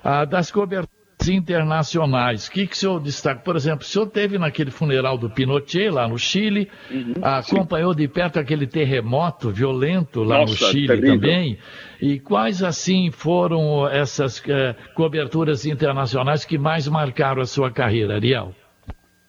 ah, 0.03 0.25
das 0.25 0.51
coberturas 0.51 0.96
internacionais. 1.27 2.47
O 2.47 2.51
que, 2.51 2.67
que 2.67 2.73
o 2.73 2.77
senhor 2.77 2.99
destaca? 2.99 3.41
Por 3.41 3.55
exemplo, 3.55 3.81
o 3.81 3.85
senhor 3.85 4.07
teve 4.07 4.37
naquele 4.37 4.71
funeral 4.71 5.17
do 5.17 5.29
Pinochet, 5.29 5.89
lá 5.89 6.07
no 6.07 6.17
Chile, 6.17 6.69
uhum, 6.89 7.13
acompanhou 7.21 7.93
sim. 7.93 7.99
de 7.99 8.07
perto 8.07 8.39
aquele 8.39 8.67
terremoto 8.67 9.49
violento 9.49 10.23
lá 10.23 10.39
Nossa, 10.39 10.65
no 10.65 10.71
Chile 10.71 10.87
terrível. 10.87 11.13
também. 11.13 11.57
E 12.01 12.19
quais, 12.19 12.63
assim, 12.63 13.09
foram 13.11 13.87
essas 13.87 14.39
uh, 14.39 14.75
coberturas 14.93 15.65
internacionais 15.65 16.45
que 16.45 16.57
mais 16.57 16.87
marcaram 16.87 17.41
a 17.41 17.45
sua 17.45 17.71
carreira, 17.71 18.15
Ariel? 18.15 18.53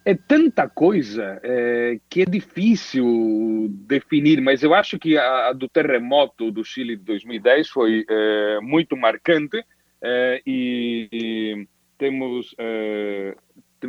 É 0.04 0.14
tanta 0.14 0.66
coisa 0.66 1.38
é, 1.42 1.98
que 2.08 2.22
é 2.22 2.24
difícil 2.24 3.68
definir, 3.86 4.40
mas 4.40 4.62
eu 4.62 4.72
acho 4.72 4.98
que 4.98 5.18
a, 5.18 5.48
a 5.48 5.52
do 5.52 5.68
terremoto 5.68 6.50
do 6.50 6.64
Chile 6.64 6.96
de 6.96 7.04
2010 7.04 7.68
foi 7.68 8.06
é, 8.08 8.58
muito 8.62 8.96
marcante. 8.96 9.62
É, 10.02 10.40
e, 10.46 11.66
temos 11.98 12.52
uh, 12.52 13.36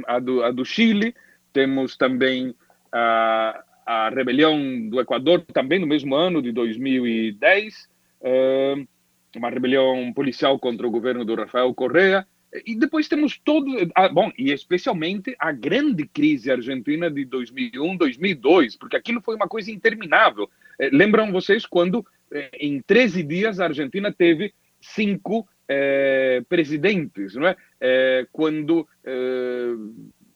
a, 0.07 0.19
do, 0.19 0.43
a 0.43 0.51
do 0.51 0.65
Chile, 0.65 1.15
temos 1.53 1.95
também 1.95 2.53
a, 2.91 3.63
a 3.85 4.09
rebelião 4.09 4.89
do 4.89 4.99
Equador, 4.99 5.41
também 5.53 5.79
no 5.79 5.87
mesmo 5.87 6.15
ano 6.15 6.41
de 6.41 6.51
2010, 6.51 7.75
uh, 7.75 7.87
eh, 8.21 8.75
uma 9.35 9.49
rebelião 9.49 10.11
policial 10.13 10.59
contra 10.59 10.87
o 10.87 10.91
governo 10.91 11.23
do 11.23 11.35
Rafael 11.35 11.73
Correa, 11.73 12.25
e 12.65 12.75
depois 12.75 13.07
temos 13.07 13.37
todo, 13.37 13.71
ah, 13.93 14.09
bom, 14.09 14.31
e 14.35 14.51
especialmente 14.51 15.35
a 15.37 15.51
grande 15.51 16.07
crise 16.07 16.51
argentina 16.51 17.09
de 17.09 17.23
2001, 17.25 17.95
2002, 17.95 18.75
porque 18.75 18.97
aquilo 18.97 19.21
foi 19.21 19.35
uma 19.35 19.47
coisa 19.47 19.71
interminável. 19.71 20.49
Eh, 20.79 20.89
lembram 20.91 21.31
vocês 21.31 21.65
quando, 21.65 22.03
em 22.59 22.81
13 22.81 23.21
dias, 23.21 23.59
a 23.59 23.65
Argentina 23.65 24.11
teve 24.11 24.51
cinco 24.81 25.47
é, 25.69 26.41
presidentes, 26.49 27.35
não 27.35 27.47
é? 27.47 27.55
É 27.79 28.27
quando 28.31 28.87
é, 29.03 29.73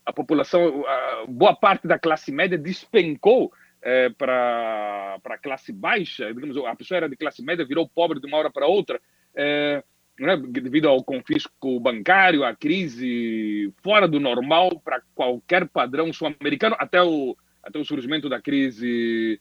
a 0.05 0.13
população, 0.13 0.85
a 0.85 1.25
boa 1.27 1.55
parte 1.55 1.87
da 1.87 1.97
classe 1.97 2.31
média 2.31 2.57
despencou 2.57 3.51
é, 3.81 4.09
para 4.09 5.19
a 5.23 5.37
classe 5.37 5.71
baixa, 5.71 6.33
digamos, 6.33 6.57
a 6.57 6.75
pessoa 6.75 6.97
era 6.97 7.09
de 7.09 7.17
classe 7.17 7.43
média, 7.43 7.65
virou 7.65 7.87
pobre 7.87 8.19
de 8.19 8.27
uma 8.27 8.37
hora 8.37 8.51
para 8.51 8.67
outra, 8.67 8.99
é, 9.35 9.83
é? 10.19 10.37
devido 10.37 10.87
ao 10.87 11.03
confisco 11.03 11.79
bancário, 11.79 12.43
à 12.43 12.55
crise 12.55 13.73
fora 13.83 14.07
do 14.07 14.19
normal 14.19 14.79
para 14.83 15.01
qualquer 15.13 15.67
padrão 15.67 16.13
sul-americano, 16.13 16.75
até 16.79 17.01
o, 17.01 17.35
até 17.61 17.79
o 17.79 17.85
surgimento 17.85 18.29
da 18.29 18.41
crise 18.41 19.39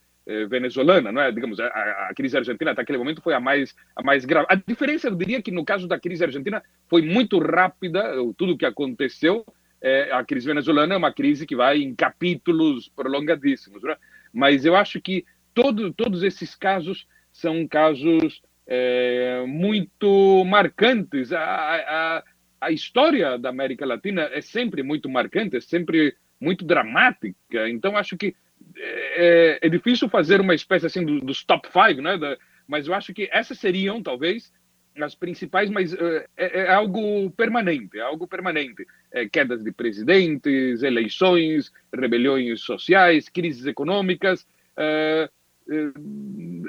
venezuelana, 0.48 1.10
não 1.10 1.20
é? 1.20 1.32
Digamos, 1.32 1.58
a, 1.58 1.66
a, 1.66 2.12
crise 2.14 2.36
argentina 2.36 2.70
até 2.70 2.82
aquele 2.82 2.98
momento 2.98 3.20
foi 3.20 3.34
a 3.34 3.40
mais 3.40 3.74
a 3.96 4.02
mais 4.02 4.24
grave. 4.24 4.46
A 4.48 4.54
diferença, 4.54 5.08
eu 5.08 5.16
diria 5.16 5.42
que 5.42 5.50
no 5.50 5.64
caso 5.64 5.88
da 5.88 5.98
crise 5.98 6.24
argentina 6.24 6.62
foi 6.88 7.02
muito 7.02 7.38
rápida, 7.38 8.14
tudo 8.36 8.52
o 8.52 8.58
que 8.58 8.66
aconteceu. 8.66 9.44
É, 9.80 10.12
a 10.12 10.24
crise 10.24 10.46
venezuelana 10.46 10.94
é 10.94 10.96
uma 10.96 11.12
crise 11.12 11.44
que 11.44 11.56
vai 11.56 11.78
em 11.78 11.92
capítulos 11.92 12.88
prolongadíssimos, 12.88 13.82
é? 13.82 13.96
mas 14.32 14.64
eu 14.64 14.76
acho 14.76 15.00
que 15.00 15.24
todo, 15.52 15.92
todos 15.92 16.22
esses 16.22 16.54
casos 16.54 17.06
são 17.32 17.66
casos 17.66 18.40
é, 18.66 19.44
muito 19.46 20.44
marcantes. 20.44 21.32
A, 21.32 21.42
a, 21.42 22.22
a 22.60 22.70
história 22.70 23.36
da 23.36 23.48
América 23.48 23.84
Latina 23.84 24.28
é 24.32 24.40
sempre 24.40 24.84
muito 24.84 25.08
marcante, 25.08 25.56
é 25.56 25.60
sempre 25.60 26.14
muito 26.40 26.64
dramática. 26.64 27.68
Então, 27.68 27.96
acho 27.96 28.16
que 28.16 28.34
é, 28.76 29.58
é, 29.62 29.68
difícil 29.68 30.08
fazer 30.08 30.40
uma 30.40 30.54
espécie 30.54 30.86
assim 30.86 31.04
do, 31.04 31.20
dos 31.20 31.44
top 31.44 31.68
five, 31.70 32.00
né? 32.00 32.16
Da, 32.16 32.36
mas 32.66 32.86
eu 32.86 32.94
acho 32.94 33.12
que 33.12 33.28
essas 33.32 33.58
seriam 33.58 34.02
talvez 34.02 34.52
as 35.00 35.14
principais, 35.14 35.70
mas 35.70 35.92
uh, 35.94 36.22
é, 36.36 36.60
é, 36.60 36.72
algo 36.72 37.30
permanente, 37.30 37.98
é 37.98 38.02
algo 38.02 38.26
permanente. 38.26 38.86
É, 39.10 39.26
quedas 39.28 39.62
de 39.62 39.72
presidentes, 39.72 40.82
eleições, 40.82 41.72
rebeliões 41.94 42.60
sociais, 42.60 43.28
crises 43.28 43.66
econômicas. 43.66 44.46
Uh, 44.76 45.30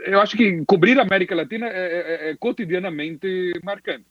eu 0.05 0.21
acho 0.21 0.37
que 0.37 0.63
cobrir 0.65 0.99
a 0.99 1.01
América 1.01 1.35
Latina 1.35 1.67
é, 1.67 1.71
é, 1.71 2.29
é 2.29 2.35
cotidianamente 2.35 3.51
marcante. 3.63 4.05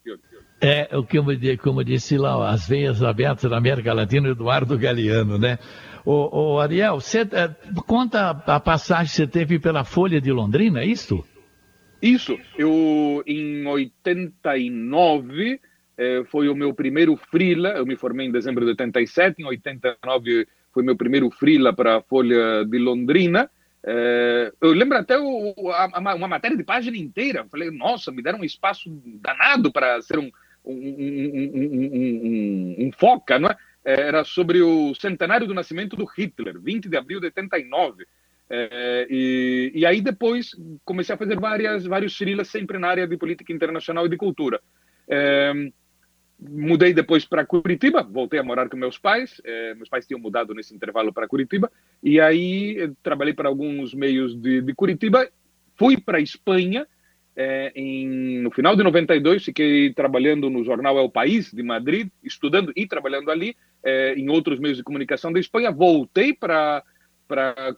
É 0.61 0.97
o 0.97 1.05
que 1.05 1.19
eu, 1.19 1.25
como 1.63 1.85
disse 1.85 2.19
lá, 2.19 2.51
as 2.51 2.69
veias 2.69 3.03
abertas 3.03 3.51
da 3.51 3.57
América 3.57 3.93
Latina, 3.93 4.29
Eduardo 4.29 4.79
Galeano, 4.79 5.39
né? 5.39 5.59
O, 6.05 6.55
o 6.55 6.61
Ariel, 6.61 6.99
é, 6.99 7.81
conta 7.87 8.31
a 8.31 8.61
passagem 8.61 9.07
que 9.07 9.13
você 9.13 9.27
teve 9.27 9.59
pela 9.59 9.85
Folha 9.85 10.21
de 10.21 10.33
Londrina, 10.33 10.81
é 10.81 10.87
isso? 10.87 11.25
Isso. 12.03 12.37
Eu, 12.59 13.23
em 13.25 13.65
89, 13.65 15.61
eh, 15.97 16.25
foi 16.25 16.49
o 16.49 16.55
meu 16.55 16.75
primeiro 16.75 17.17
freela. 17.17 17.71
Eu 17.71 17.87
me 17.87 17.97
formei 17.97 18.27
em 18.27 18.33
dezembro 18.33 18.65
de 18.65 18.71
87. 18.71 19.41
Em 19.41 19.47
89 19.47 20.49
foi 20.73 20.83
meu 20.83 20.97
primeiro 20.97 21.31
freela 21.31 21.73
para 21.73 21.99
a 21.99 22.03
Folha 22.03 22.65
de 22.65 22.79
Londrina. 22.79 23.49
Eh, 23.85 24.53
eu 24.61 24.73
lembro 24.73 24.99
até 24.99 25.17
o, 25.17 25.55
a, 25.71 26.15
uma 26.17 26.29
matéria 26.29 26.57
de 26.57 26.65
página 26.65 26.97
inteira. 26.97 27.47
Falei, 27.49 27.71
nossa, 27.71 28.11
me 28.11 28.21
deram 28.21 28.41
um 28.41 28.45
espaço 28.45 28.91
danado 29.21 29.71
para 29.71 30.03
ser 30.03 30.19
um, 30.19 30.29
um, 30.65 30.75
um, 30.75 32.87
um, 32.87 32.91
foca, 32.99 33.39
não 33.39 33.49
é? 33.49 33.57
Era 33.85 34.25
sobre 34.25 34.63
o 34.63 34.95
centenário 34.95 35.47
do 35.47 35.55
nascimento 35.55 35.97
do 35.97 36.05
Hitler, 36.05 36.61
20 36.61 36.89
de 36.89 36.97
abril 36.97 37.21
de 37.21 37.27
89. 37.27 38.07
É, 38.49 39.07
e, 39.09 39.73
e, 39.75 39.87
aí 39.87 40.01
depois 40.01 40.51
comecei 40.85 41.15
a 41.15 41.19
fazer 41.19 41.41
várias, 41.41 41.87
vários 41.87 42.17
frilas 42.17 42.49
sempre 42.49 42.79
na 42.79 42.89
área 42.89 43.07
de 43.07 43.17
política 43.17 43.53
internacional 43.53 44.07
e 44.07 44.11
de 44.11 44.17
cultura. 44.17 44.61
É, 45.09 45.53
mudei 46.39 46.93
depois 46.93 47.25
para 47.25 47.47
Curitiba, 47.47 48.03
voltei 48.03 48.39
a 48.39 48.43
morar 48.43 48.69
com 48.69 48.77
meus 48.77 48.99
pais. 48.99 49.41
É, 49.45 49.75
meus 49.75 49.89
pais 49.89 50.07
tinham 50.07 50.21
mudado 50.21 50.55
nesse 50.55 50.75
intervalo 50.75 51.13
para 51.13 51.29
Curitiba. 51.29 51.71
E 52.03 52.21
aí 52.21 52.93
trabalhei 53.03 53.33
para 53.33 53.49
alguns 53.49 53.95
meios 53.95 54.35
de, 54.35 54.61
de 54.61 54.75
Curitiba. 54.75 55.29
Fui 55.77 55.99
para 55.99 56.21
Espanha. 56.21 56.87
É, 57.35 57.73
em, 57.75 58.41
no 58.41 58.51
final 58.51 58.77
de 58.77 58.83
92, 58.83 59.45
fiquei 59.45 59.93
trabalhando 59.93 60.51
no 60.51 60.63
jornal 60.65 60.99
El 60.99 61.11
País 61.11 61.51
de 61.51 61.63
Madrid, 61.63 62.09
estudando 62.23 62.73
e 62.77 62.87
trabalhando 62.87 63.31
ali 63.31 63.57
é, 63.83 64.15
em 64.15 64.29
outros 64.29 64.61
meios 64.61 64.77
de 64.77 64.83
comunicação 64.83 65.33
da 65.33 65.41
Espanha. 65.41 65.71
Voltei 65.71 66.35
para 66.35 66.83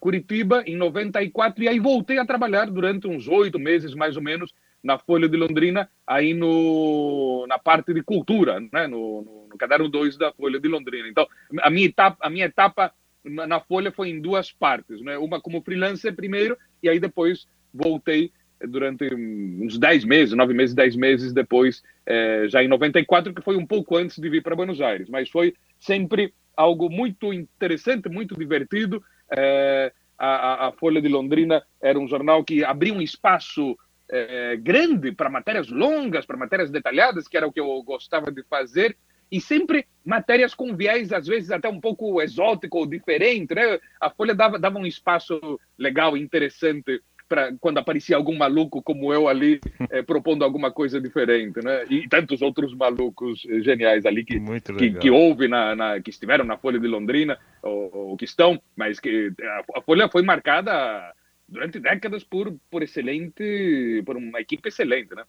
Curitiba 0.00 0.64
em 0.66 0.76
94 0.76 1.62
e 1.62 1.68
aí 1.68 1.78
voltei 1.78 2.18
a 2.18 2.26
trabalhar 2.26 2.66
durante 2.66 3.06
uns 3.06 3.28
oito 3.28 3.58
meses 3.58 3.94
mais 3.94 4.16
ou 4.16 4.22
menos 4.22 4.52
na 4.82 4.98
Folha 4.98 5.26
de 5.26 5.36
Londrina, 5.36 5.88
aí 6.06 6.34
no, 6.34 7.46
na 7.48 7.58
parte 7.58 7.94
de 7.94 8.02
cultura, 8.02 8.60
né? 8.60 8.86
no, 8.86 9.22
no, 9.22 9.48
no 9.50 9.56
caderno 9.56 9.88
2 9.88 10.18
da 10.18 10.30
Folha 10.32 10.60
de 10.60 10.68
Londrina. 10.68 11.08
Então, 11.08 11.26
a 11.62 11.70
minha 11.70 11.86
etapa, 11.86 12.18
a 12.20 12.28
minha 12.28 12.44
etapa 12.44 12.92
na 13.24 13.60
Folha 13.60 13.90
foi 13.90 14.10
em 14.10 14.20
duas 14.20 14.52
partes, 14.52 15.00
né? 15.00 15.16
uma 15.16 15.40
como 15.40 15.62
freelancer 15.62 16.14
primeiro, 16.14 16.58
e 16.82 16.88
aí 16.90 17.00
depois 17.00 17.46
voltei 17.72 18.30
durante 18.60 19.12
uns 19.14 19.78
10 19.78 20.04
meses, 20.04 20.34
9 20.34 20.54
meses, 20.54 20.74
10 20.74 20.96
meses 20.96 21.32
depois, 21.32 21.82
é, 22.06 22.46
já 22.48 22.62
em 22.62 22.68
94, 22.68 23.34
que 23.34 23.42
foi 23.42 23.56
um 23.56 23.66
pouco 23.66 23.96
antes 23.96 24.18
de 24.18 24.28
vir 24.28 24.42
para 24.42 24.56
Buenos 24.56 24.80
Aires, 24.80 25.08
mas 25.08 25.28
foi 25.28 25.54
sempre 25.78 26.32
algo 26.56 26.88
muito 26.88 27.32
interessante, 27.32 28.08
muito 28.08 28.36
divertido. 28.36 29.02
É, 29.36 29.92
a, 30.18 30.68
a, 30.68 30.72
Folha 30.72 31.02
de 31.02 31.08
Londrina 31.08 31.62
era 31.80 31.98
um 31.98 32.06
jornal 32.06 32.44
que 32.44 32.64
abria 32.64 32.94
um 32.94 33.00
espaço 33.00 33.76
é, 34.08 34.56
grande 34.56 35.12
para 35.12 35.28
matérias 35.28 35.68
longas, 35.68 36.24
para 36.24 36.36
matérias 36.36 36.70
detalhadas, 36.70 37.26
que 37.26 37.36
era 37.36 37.46
o 37.46 37.52
que 37.52 37.60
eu 37.60 37.82
gostava 37.82 38.30
de 38.30 38.42
fazer, 38.44 38.96
e 39.30 39.40
sempre 39.40 39.86
matérias 40.04 40.54
com 40.54 40.76
viés, 40.76 41.12
às 41.12 41.26
vezes 41.26 41.50
até 41.50 41.68
um 41.68 41.80
pouco 41.80 42.22
exótico 42.22 42.78
ou 42.78 42.86
diferente. 42.86 43.54
Né? 43.54 43.80
A 44.00 44.10
Folha 44.10 44.34
dava, 44.34 44.58
dava 44.58 44.78
um 44.78 44.86
espaço 44.86 45.58
legal, 45.76 46.16
interessante, 46.16 47.02
para 47.34 47.52
quando 47.60 47.78
aparecia 47.78 48.16
algum 48.16 48.36
maluco 48.36 48.80
como 48.80 49.12
eu 49.12 49.26
ali 49.26 49.60
é, 49.90 50.02
propondo 50.02 50.44
alguma 50.44 50.70
coisa 50.70 51.00
diferente, 51.00 51.60
né? 51.62 51.84
E 51.90 52.08
tantos 52.08 52.40
outros 52.40 52.72
malucos 52.74 53.40
geniais 53.62 54.06
ali 54.06 54.24
que 54.24 54.40
que, 54.78 54.92
que, 54.92 55.10
houve 55.10 55.48
na, 55.48 55.74
na, 55.74 56.00
que 56.00 56.10
estiveram 56.10 56.44
na 56.44 56.56
Folha 56.56 56.78
de 56.78 56.86
Londrina 56.86 57.36
ou, 57.60 57.90
ou 57.92 58.16
que 58.16 58.24
estão, 58.24 58.60
mas 58.76 59.00
que 59.00 59.32
a, 59.42 59.78
a 59.78 59.82
Folha 59.82 60.08
foi 60.08 60.22
marcada 60.22 61.12
durante 61.48 61.80
décadas 61.80 62.22
por, 62.22 62.54
por 62.70 62.82
excelente, 62.82 64.02
por 64.06 64.16
uma 64.16 64.40
equipe 64.40 64.68
excelente, 64.68 65.14
né? 65.14 65.24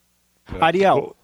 Ariel, 0.61 1.15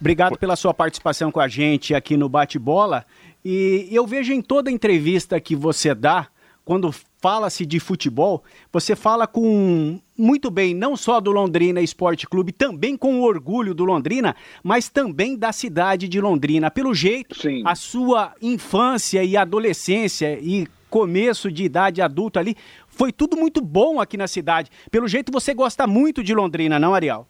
obrigado 0.00 0.36
pela 0.36 0.56
sua 0.56 0.74
participação 0.74 1.30
com 1.30 1.40
a 1.40 1.46
gente 1.46 1.94
aqui 1.94 2.16
no 2.16 2.28
Bate-Bola. 2.28 3.06
E 3.44 3.88
eu 3.92 4.04
vejo 4.06 4.32
em 4.32 4.42
toda 4.42 4.70
entrevista 4.70 5.40
que 5.40 5.54
você 5.54 5.94
dá, 5.94 6.28
quando 6.64 6.92
fala-se 7.20 7.66
de 7.66 7.80
futebol, 7.80 8.42
você 8.72 8.94
fala 8.96 9.26
com 9.26 10.00
muito 10.16 10.50
bem, 10.50 10.74
não 10.74 10.96
só 10.96 11.20
do 11.20 11.30
Londrina 11.30 11.80
Esporte 11.80 12.26
Clube, 12.26 12.52
também 12.52 12.96
com 12.96 13.20
orgulho 13.20 13.74
do 13.74 13.84
Londrina, 13.84 14.34
mas 14.62 14.88
também 14.88 15.36
da 15.36 15.52
cidade 15.52 16.08
de 16.08 16.20
Londrina. 16.20 16.70
Pelo 16.70 16.94
jeito, 16.94 17.36
Sim. 17.40 17.62
a 17.64 17.74
sua 17.74 18.34
infância 18.42 19.22
e 19.22 19.36
adolescência 19.36 20.38
e 20.40 20.66
começo 20.88 21.52
de 21.52 21.64
idade 21.64 22.00
adulta 22.00 22.40
ali 22.40 22.56
foi 22.88 23.12
tudo 23.12 23.36
muito 23.36 23.60
bom 23.60 24.00
aqui 24.00 24.16
na 24.16 24.26
cidade. 24.26 24.70
Pelo 24.90 25.06
jeito 25.06 25.30
você 25.30 25.54
gosta 25.54 25.86
muito 25.86 26.22
de 26.22 26.34
Londrina, 26.34 26.78
não, 26.78 26.94
Ariel? 26.94 27.28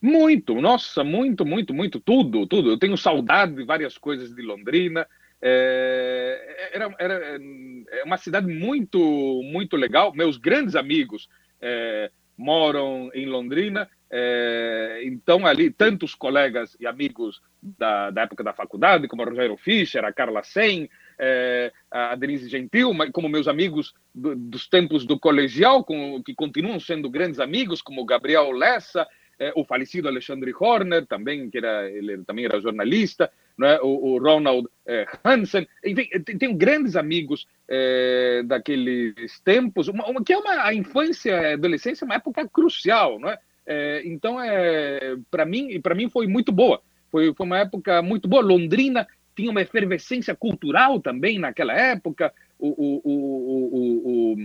Muito, 0.00 0.60
nossa, 0.60 1.02
muito, 1.02 1.44
muito, 1.44 1.72
muito, 1.72 2.00
tudo, 2.00 2.46
tudo. 2.46 2.70
Eu 2.70 2.78
tenho 2.78 2.96
saudade 2.96 3.54
de 3.54 3.64
várias 3.64 3.96
coisas 3.96 4.34
de 4.34 4.42
Londrina. 4.42 5.06
É, 5.40 6.70
era, 6.72 6.94
era 6.98 7.38
é 7.88 8.04
uma 8.04 8.16
cidade 8.16 8.46
muito, 8.46 8.98
muito 9.44 9.76
legal. 9.76 10.12
Meus 10.14 10.36
grandes 10.36 10.74
amigos 10.74 11.28
é, 11.60 12.10
moram 12.36 13.10
em 13.14 13.26
Londrina, 13.26 13.88
é, 14.10 15.00
então 15.04 15.46
ali 15.46 15.70
tantos 15.70 16.14
colegas 16.14 16.76
e 16.78 16.86
amigos 16.86 17.40
da, 17.60 18.10
da 18.10 18.22
época 18.22 18.44
da 18.44 18.52
faculdade, 18.52 19.08
como 19.08 19.24
Rogério 19.24 19.56
Fischer, 19.56 20.04
a 20.04 20.12
Carla 20.12 20.42
Sen, 20.42 20.88
é, 21.18 21.72
a 21.90 22.14
Denise 22.14 22.48
Gentil, 22.48 22.92
como 23.12 23.28
meus 23.28 23.48
amigos 23.48 23.94
do, 24.14 24.36
dos 24.36 24.68
tempos 24.68 25.04
do 25.04 25.18
colegial, 25.18 25.82
com, 25.82 26.22
que 26.22 26.34
continuam 26.34 26.78
sendo 26.78 27.10
grandes 27.10 27.40
amigos, 27.40 27.82
como 27.82 28.04
Gabriel 28.04 28.50
Lessa, 28.52 29.06
é, 29.38 29.52
o 29.56 29.64
falecido 29.64 30.08
Alexandre 30.08 30.52
Horner, 30.58 31.06
também, 31.06 31.50
que 31.50 31.58
era, 31.58 31.90
ele 31.90 32.18
também 32.24 32.44
era 32.44 32.60
jornalista, 32.60 33.30
né? 33.56 33.78
o, 33.80 34.14
o 34.14 34.18
Ronald 34.18 34.68
é, 34.86 35.06
Hansen, 35.24 35.66
enfim, 35.84 36.08
tenho 36.38 36.54
grandes 36.54 36.96
amigos 36.96 37.46
é, 37.68 38.42
daqueles 38.44 39.40
tempos, 39.40 39.88
uma, 39.88 40.06
uma, 40.06 40.22
que 40.22 40.32
é 40.32 40.38
uma, 40.38 40.64
a 40.64 40.74
infância 40.74 41.30
e 41.30 41.46
a 41.46 41.54
adolescência 41.54 42.04
é 42.04 42.06
uma 42.06 42.14
época 42.14 42.48
crucial, 42.48 43.18
não 43.18 43.30
é? 43.30 43.38
é 43.66 44.02
então, 44.04 44.40
é, 44.40 45.16
para 45.30 45.44
mim, 45.44 45.80
para 45.80 45.94
mim 45.94 46.08
foi 46.08 46.26
muito 46.26 46.52
boa. 46.52 46.80
Foi, 47.10 47.32
foi 47.34 47.46
uma 47.46 47.58
época 47.58 48.02
muito 48.02 48.28
boa. 48.28 48.42
Londrina 48.42 49.06
tinha 49.34 49.50
uma 49.50 49.62
efervescência 49.62 50.34
cultural 50.34 51.00
também 51.00 51.38
naquela 51.38 51.72
época. 51.72 52.32
O, 52.58 52.68
o, 52.68 53.00
o, 53.04 54.32
o, 54.32 54.36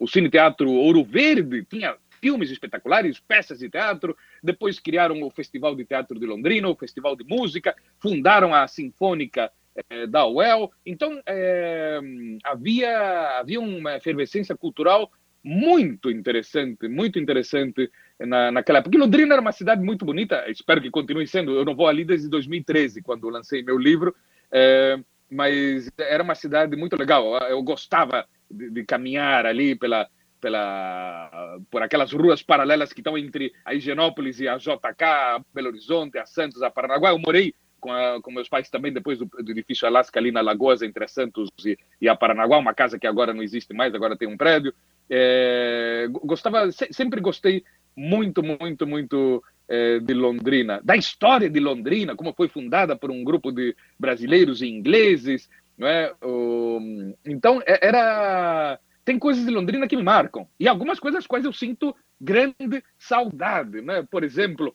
o 0.00 0.08
Cine 0.08 0.30
Teatro 0.30 0.70
Ouro 0.70 1.04
Verde 1.04 1.64
tinha 1.64 1.96
filmes 2.20 2.50
espetaculares, 2.50 3.20
peças 3.20 3.58
de 3.58 3.68
teatro. 3.68 4.16
Depois 4.42 4.78
criaram 4.78 5.22
o 5.22 5.30
Festival 5.30 5.74
de 5.74 5.84
Teatro 5.84 6.18
de 6.18 6.26
Londrina, 6.26 6.68
o 6.68 6.76
Festival 6.76 7.16
de 7.16 7.24
Música, 7.24 7.74
fundaram 7.98 8.54
a 8.54 8.66
Sinfônica 8.68 9.50
eh, 9.88 10.06
da 10.06 10.26
UEL. 10.26 10.70
Então, 10.84 11.20
eh, 11.26 12.00
havia, 12.44 13.38
havia 13.38 13.60
uma 13.60 13.96
efervescência 13.96 14.56
cultural 14.56 15.10
muito 15.42 16.10
interessante, 16.10 16.86
muito 16.88 17.18
interessante 17.18 17.90
na, 18.18 18.50
naquela 18.50 18.80
época. 18.80 18.96
E 18.96 19.00
Londrina 19.00 19.34
era 19.34 19.40
uma 19.40 19.52
cidade 19.52 19.82
muito 19.82 20.04
bonita, 20.04 20.44
espero 20.48 20.80
que 20.80 20.90
continue 20.90 21.26
sendo. 21.26 21.52
Eu 21.52 21.64
não 21.64 21.74
vou 21.74 21.88
ali 21.88 22.04
desde 22.04 22.28
2013, 22.28 23.02
quando 23.02 23.28
lancei 23.28 23.62
meu 23.62 23.78
livro, 23.78 24.14
é, 24.50 24.98
mas 25.30 25.90
era 25.98 26.22
uma 26.22 26.34
cidade 26.34 26.76
muito 26.76 26.96
legal. 26.96 27.38
Eu 27.48 27.62
gostava 27.62 28.26
de, 28.50 28.70
de, 28.70 28.84
caminhar 28.84 29.46
ali 29.46 29.74
pela, 29.74 30.08
pela, 30.40 31.58
por 31.70 31.82
aquelas 31.82 32.12
ruas 32.12 32.42
paralelas 32.42 32.92
que 32.92 33.00
estão 33.00 33.16
entre 33.16 33.52
a 33.64 33.74
Higienópolis 33.74 34.40
e 34.40 34.48
a 34.48 34.56
JK, 34.56 35.02
a 35.04 35.40
Belo 35.54 35.68
Horizonte, 35.68 36.18
a 36.18 36.26
Santos, 36.26 36.62
a 36.62 36.70
Paranaguá. 36.70 37.10
Eu 37.10 37.18
morei 37.18 37.54
com, 37.80 37.92
a, 37.92 38.20
com 38.20 38.30
meus 38.30 38.48
pais 38.48 38.68
também 38.70 38.92
depois 38.92 39.18
do, 39.18 39.26
do, 39.26 39.50
edifício 39.50 39.86
Alasca 39.86 40.20
ali 40.20 40.30
na 40.30 40.40
Lagoas, 40.40 40.82
entre 40.82 41.04
a 41.04 41.08
Santos 41.08 41.48
e, 41.64 41.78
e, 42.00 42.08
a 42.08 42.14
Paranaguá, 42.14 42.58
uma 42.58 42.74
casa 42.74 42.98
que 42.98 43.06
agora 43.06 43.34
não 43.34 43.42
existe 43.42 43.72
mais, 43.74 43.94
agora 43.94 44.16
tem 44.16 44.28
um 44.28 44.36
prédio. 44.36 44.72
É, 45.08 46.06
gostava, 46.10 46.70
sempre 46.72 47.20
gostei 47.20 47.64
muito, 47.96 48.42
muito, 48.42 48.86
muito 48.86 49.42
é, 49.68 49.98
de 49.98 50.14
Londrina, 50.14 50.80
da 50.84 50.96
história 50.96 51.50
de 51.50 51.58
Londrina, 51.58 52.14
como 52.14 52.32
foi 52.32 52.48
fundada 52.48 52.94
por 52.96 53.10
um 53.10 53.24
grupo 53.24 53.50
de 53.50 53.74
brasileiros 53.98 54.62
e 54.62 54.68
ingleses, 54.68 55.48
não 55.76 55.88
é? 55.88 56.12
O, 56.22 56.78
então 57.24 57.62
é, 57.66 57.86
era 57.86 58.78
tem 59.04 59.18
coisas 59.18 59.44
de 59.44 59.50
Londrina 59.50 59.88
que 59.88 59.96
me 59.96 60.02
marcam 60.02 60.46
e 60.58 60.68
algumas 60.68 61.00
coisas 61.00 61.26
quais 61.26 61.44
eu 61.44 61.52
sinto 61.52 61.94
grande 62.20 62.82
saudade, 62.98 63.80
né? 63.80 64.06
Por 64.10 64.22
exemplo, 64.22 64.74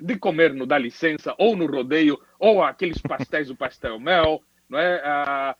de 0.00 0.16
comer 0.16 0.54
no 0.54 0.66
Dá 0.66 0.78
Licença 0.78 1.34
ou 1.38 1.56
no 1.56 1.66
rodeio 1.66 2.18
ou 2.38 2.62
aqueles 2.62 2.98
pastéis 2.98 3.48
do 3.48 3.56
pastel 3.56 3.98
mel, 3.98 4.42
não 4.68 4.78
é? 4.78 5.02
Ah, 5.04 5.56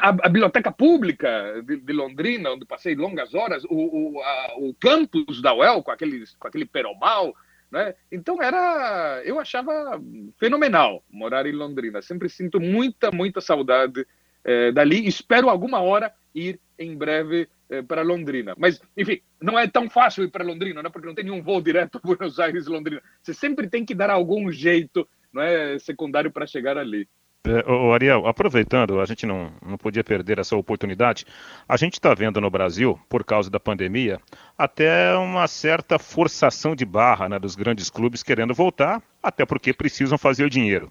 a, 0.00 0.08
a, 0.08 0.28
biblioteca 0.28 0.72
pública 0.72 1.62
de, 1.64 1.76
de, 1.76 1.92
Londrina, 1.92 2.50
onde 2.50 2.64
passei 2.64 2.94
longas 2.94 3.34
horas, 3.34 3.64
o, 3.64 3.68
o, 3.68 4.22
a, 4.22 4.54
o 4.58 4.74
campus 4.74 5.42
da 5.42 5.52
UEL 5.54 5.82
com, 5.82 5.90
aqueles, 5.90 6.34
com 6.36 6.48
aquele 6.48 6.64
peromal, 6.64 7.34
né? 7.70 7.94
Então 8.10 8.42
era, 8.42 9.20
eu 9.24 9.38
achava 9.38 10.00
fenomenal 10.38 11.04
morar 11.10 11.44
em 11.46 11.52
Londrina. 11.52 12.00
Sempre 12.00 12.28
sinto 12.28 12.58
muita, 12.58 13.10
muita 13.10 13.40
saudade 13.40 14.06
é, 14.48 14.72
dali. 14.72 15.06
Espero 15.06 15.50
alguma 15.50 15.80
hora 15.80 16.10
ir 16.34 16.58
em 16.78 16.96
breve 16.96 17.46
é, 17.68 17.82
para 17.82 18.00
Londrina. 18.00 18.54
Mas, 18.56 18.80
enfim, 18.96 19.20
não 19.38 19.58
é 19.58 19.68
tão 19.68 19.90
fácil 19.90 20.24
ir 20.24 20.30
para 20.30 20.42
Londrina, 20.42 20.82
né? 20.82 20.88
porque 20.88 21.06
não 21.06 21.14
tem 21.14 21.24
nenhum 21.24 21.42
voo 21.42 21.60
direto 21.60 22.00
Buenos 22.02 22.40
Aires 22.40 22.66
Londrina. 22.66 23.02
Você 23.22 23.34
sempre 23.34 23.68
tem 23.68 23.84
que 23.84 23.94
dar 23.94 24.08
algum 24.08 24.50
jeito, 24.50 25.06
não 25.30 25.42
é, 25.42 25.78
secundário 25.78 26.32
para 26.32 26.46
chegar 26.46 26.78
ali. 26.78 27.06
É, 27.46 27.70
o 27.70 27.92
Ariel, 27.92 28.26
aproveitando, 28.26 29.00
a 29.00 29.06
gente 29.06 29.24
não, 29.24 29.52
não 29.64 29.78
podia 29.78 30.02
perder 30.02 30.38
essa 30.38 30.56
oportunidade. 30.56 31.24
A 31.68 31.76
gente 31.76 31.94
está 31.94 32.12
vendo 32.12 32.40
no 32.40 32.50
Brasil, 32.50 32.98
por 33.08 33.24
causa 33.24 33.48
da 33.48 33.60
pandemia, 33.60 34.20
até 34.56 35.14
uma 35.14 35.46
certa 35.46 35.98
forçação 35.98 36.74
de 36.74 36.84
barra 36.84 37.28
né, 37.28 37.38
dos 37.38 37.54
grandes 37.54 37.88
clubes 37.88 38.22
querendo 38.22 38.54
voltar, 38.54 39.02
até 39.22 39.46
porque 39.46 39.72
precisam 39.72 40.18
fazer 40.18 40.50
dinheiro. 40.50 40.90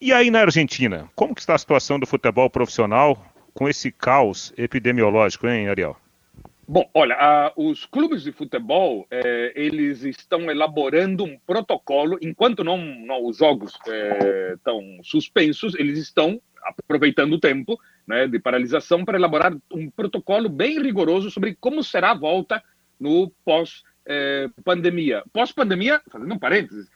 E 0.00 0.12
aí 0.12 0.30
na 0.30 0.40
Argentina, 0.40 1.10
como 1.14 1.34
que 1.34 1.40
está 1.40 1.54
a 1.54 1.58
situação 1.58 1.98
do 1.98 2.06
futebol 2.06 2.48
profissional 2.48 3.22
com 3.52 3.68
esse 3.68 3.90
caos 3.90 4.52
epidemiológico, 4.56 5.48
hein, 5.48 5.68
Ariel? 5.68 5.96
Bom, 6.72 6.88
olha, 6.94 7.16
a, 7.16 7.52
os 7.56 7.84
clubes 7.84 8.22
de 8.22 8.30
futebol, 8.30 9.04
é, 9.10 9.52
eles 9.56 10.04
estão 10.04 10.48
elaborando 10.48 11.24
um 11.24 11.36
protocolo, 11.36 12.16
enquanto 12.22 12.62
não, 12.62 12.78
não 12.78 13.26
os 13.26 13.38
jogos 13.38 13.72
estão 14.54 14.78
é, 14.80 15.00
suspensos, 15.02 15.74
eles 15.74 15.98
estão 15.98 16.40
aproveitando 16.62 17.32
o 17.32 17.40
tempo 17.40 17.76
né, 18.06 18.28
de 18.28 18.38
paralisação 18.38 19.04
para 19.04 19.18
elaborar 19.18 19.52
um 19.72 19.90
protocolo 19.90 20.48
bem 20.48 20.80
rigoroso 20.80 21.28
sobre 21.28 21.56
como 21.56 21.82
será 21.82 22.12
a 22.12 22.16
volta 22.16 22.62
no 23.00 23.32
pós-pandemia. 23.44 25.16
É, 25.16 25.24
pós-pandemia, 25.32 26.00
fazendo 26.08 26.32
um 26.32 26.38
parênteses, 26.38 26.88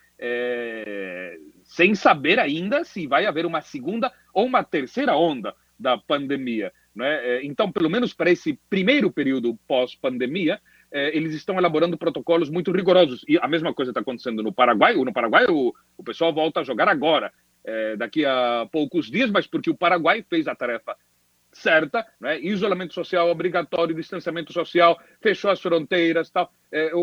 sem 1.64 1.97
saber 1.97 2.39
ainda 2.39 2.85
se 2.85 3.09
vai 3.09 3.27
haver 3.27 3.45
uma 3.45 3.61
segunda 3.61 4.12
ou 4.33 4.47
uma 4.47 4.62
terceira 4.62 5.16
onda 5.16 5.53
da 5.77 5.99
pandemia. 5.99 6.72
Né? 6.95 7.45
Então, 7.45 7.70
pelo 7.72 7.90
menos 7.90 8.14
para 8.14 8.30
esse 8.30 8.59
primeiro 8.70 9.11
período 9.11 9.59
pós-pandemia, 9.66 10.61
é, 10.92 11.16
eles 11.16 11.34
estão 11.34 11.59
elaborando 11.59 11.99
protocolos 11.99 12.49
muito 12.49 12.70
rigorosos. 12.70 13.24
E 13.28 13.36
a 13.38 13.49
mesma 13.49 13.74
coisa 13.74 13.90
está 13.90 14.01
acontecendo 14.01 14.42
no 14.42 14.53
Paraguai. 14.53 14.95
No 14.95 15.12
Paraguai, 15.12 15.47
o, 15.49 15.74
o 15.99 16.05
pessoal 16.05 16.32
volta 16.32 16.61
a 16.61 16.64
jogar 16.64 16.88
agora, 16.88 17.32
é, 17.64 17.97
daqui 17.97 18.24
a 18.24 18.68
poucos 18.70 19.11
dias, 19.11 19.30
mas 19.30 19.47
porque 19.47 19.70
o 19.70 19.76
Paraguai 19.76 20.24
fez 20.28 20.47
a 20.47 20.55
tarefa 20.55 20.97
certa, 21.55 22.07
né? 22.21 22.39
isolamento 22.41 22.93
social 22.93 23.31
obrigatório, 23.31 23.95
distanciamento 23.95 24.53
social, 24.53 25.01
fechou 25.21 25.51
as 25.51 25.61
fronteiras, 25.61 26.31
tal. 26.31 26.53
É, 26.71 26.93
o, 26.95 26.99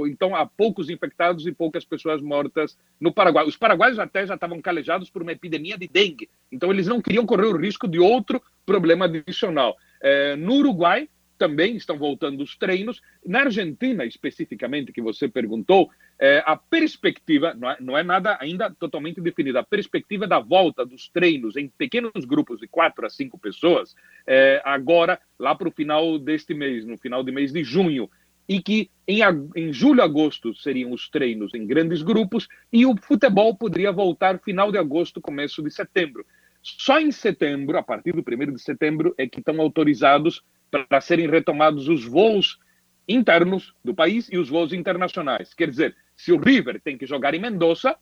o, 0.00 0.06
então 0.06 0.34
há 0.34 0.46
poucos 0.46 0.88
infectados 0.88 1.46
e 1.46 1.52
poucas 1.52 1.84
pessoas 1.84 2.22
mortas 2.22 2.78
no 3.00 3.12
Paraguai. 3.12 3.46
Os 3.46 3.56
paraguaios 3.56 3.98
até 3.98 4.26
já 4.26 4.34
estavam 4.34 4.60
calejados 4.62 5.10
por 5.10 5.22
uma 5.22 5.32
epidemia 5.32 5.76
de 5.76 5.88
dengue, 5.88 6.30
então 6.50 6.70
eles 6.70 6.86
não 6.86 7.02
queriam 7.02 7.26
correr 7.26 7.46
o 7.46 7.56
risco 7.56 7.88
de 7.88 7.98
outro 7.98 8.40
problema 8.64 9.06
adicional. 9.06 9.76
É, 10.00 10.36
no 10.36 10.54
Uruguai 10.54 11.08
também 11.42 11.74
estão 11.74 11.98
voltando 11.98 12.40
os 12.40 12.56
treinos. 12.56 13.02
Na 13.26 13.40
Argentina, 13.40 14.04
especificamente, 14.04 14.92
que 14.92 15.02
você 15.02 15.26
perguntou, 15.26 15.90
é, 16.16 16.40
a 16.46 16.56
perspectiva, 16.56 17.52
não 17.52 17.68
é, 17.68 17.76
não 17.80 17.98
é, 17.98 18.04
nada 18.04 18.38
ainda 18.40 18.70
totalmente 18.70 19.20
definida, 19.20 19.58
a 19.58 19.64
perspectiva 19.64 20.24
da 20.24 20.38
volta 20.38 20.86
dos 20.86 21.08
treinos 21.08 21.56
em 21.56 21.66
pequenos 21.66 22.24
grupos 22.24 22.60
de 22.60 22.68
quatro 22.68 23.04
a 23.04 23.10
cinco 23.10 23.36
pessoas, 23.36 23.96
é, 24.24 24.62
agora, 24.64 25.18
lá 25.36 25.52
para 25.52 25.66
o 25.66 25.72
final 25.72 26.16
deste 26.16 26.54
mês, 26.54 26.86
no 26.86 26.96
final 26.96 27.24
do 27.24 27.32
mês 27.32 27.52
de 27.52 27.64
junho, 27.64 28.08
e 28.48 28.62
que 28.62 28.88
em, 29.08 29.18
em 29.56 29.72
julho, 29.72 30.00
agosto 30.00 30.54
seriam 30.54 30.92
os 30.92 31.08
treinos 31.08 31.52
em 31.54 31.66
grandes 31.66 32.02
grupos 32.02 32.46
e 32.72 32.86
o 32.86 32.96
futebol 32.96 33.56
poderia 33.56 33.90
voltar 33.90 34.38
final 34.38 34.70
de 34.70 34.78
agosto, 34.78 35.20
começo 35.20 35.60
de 35.60 35.72
setembro. 35.72 36.24
Só 36.62 37.00
em 37.00 37.10
setembro, 37.10 37.76
a 37.76 37.82
partir 37.82 38.12
do 38.12 38.22
1 38.22 38.52
de 38.52 38.62
setembro, 38.62 39.14
é 39.18 39.26
que 39.26 39.40
estão 39.40 39.60
autorizados 39.60 40.42
para 40.70 41.00
serem 41.00 41.28
retomados 41.28 41.88
os 41.88 42.04
voos 42.04 42.58
internos 43.06 43.74
do 43.84 43.94
país 43.94 44.28
e 44.30 44.38
os 44.38 44.48
voos 44.48 44.72
internacionais. 44.72 45.52
Quer 45.52 45.68
dizer, 45.68 45.96
se 46.16 46.32
o 46.32 46.38
River 46.38 46.80
tem 46.80 46.96
que 46.96 47.04
jogar 47.04 47.34
em 47.34 47.40
Mendoza, 47.40 47.96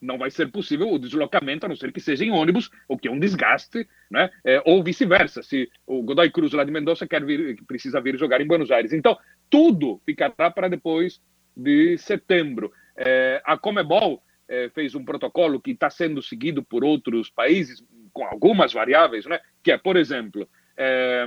não 0.00 0.18
vai 0.18 0.30
ser 0.30 0.50
possível 0.50 0.92
o 0.92 0.98
deslocamento, 0.98 1.66
a 1.66 1.68
não 1.68 1.76
ser 1.76 1.92
que 1.92 2.00
seja 2.00 2.24
em 2.24 2.30
ônibus, 2.30 2.70
o 2.88 2.96
que 2.96 3.08
é 3.08 3.10
um 3.10 3.18
desgaste, 3.18 3.88
né? 4.10 4.30
É, 4.44 4.62
ou 4.64 4.82
vice-versa, 4.82 5.42
se 5.42 5.68
o 5.86 6.02
Godoy 6.02 6.30
Cruz 6.30 6.52
lá 6.52 6.62
de 6.62 6.70
Mendoza 6.70 7.06
quer 7.06 7.24
vir, 7.24 7.62
precisa 7.66 8.00
vir 8.00 8.18
jogar 8.18 8.40
em 8.40 8.46
Buenos 8.46 8.70
Aires. 8.70 8.92
Então, 8.92 9.18
tudo 9.50 10.00
ficará 10.04 10.50
para 10.50 10.68
depois 10.68 11.20
de 11.56 11.96
setembro. 11.98 12.70
É, 12.96 13.42
a 13.44 13.56
Comebol 13.56 14.22
é, 14.48 14.68
fez 14.70 14.94
um 14.94 15.04
protocolo 15.04 15.60
que 15.60 15.70
está 15.70 15.88
sendo 15.88 16.22
seguido 16.22 16.62
por 16.62 16.84
outros 16.84 17.30
países, 17.30 17.82
com 18.14 18.24
algumas 18.24 18.72
variáveis, 18.72 19.26
né? 19.26 19.40
que 19.62 19.72
é, 19.72 19.76
por 19.76 19.96
exemplo, 19.96 20.48
é, 20.76 21.26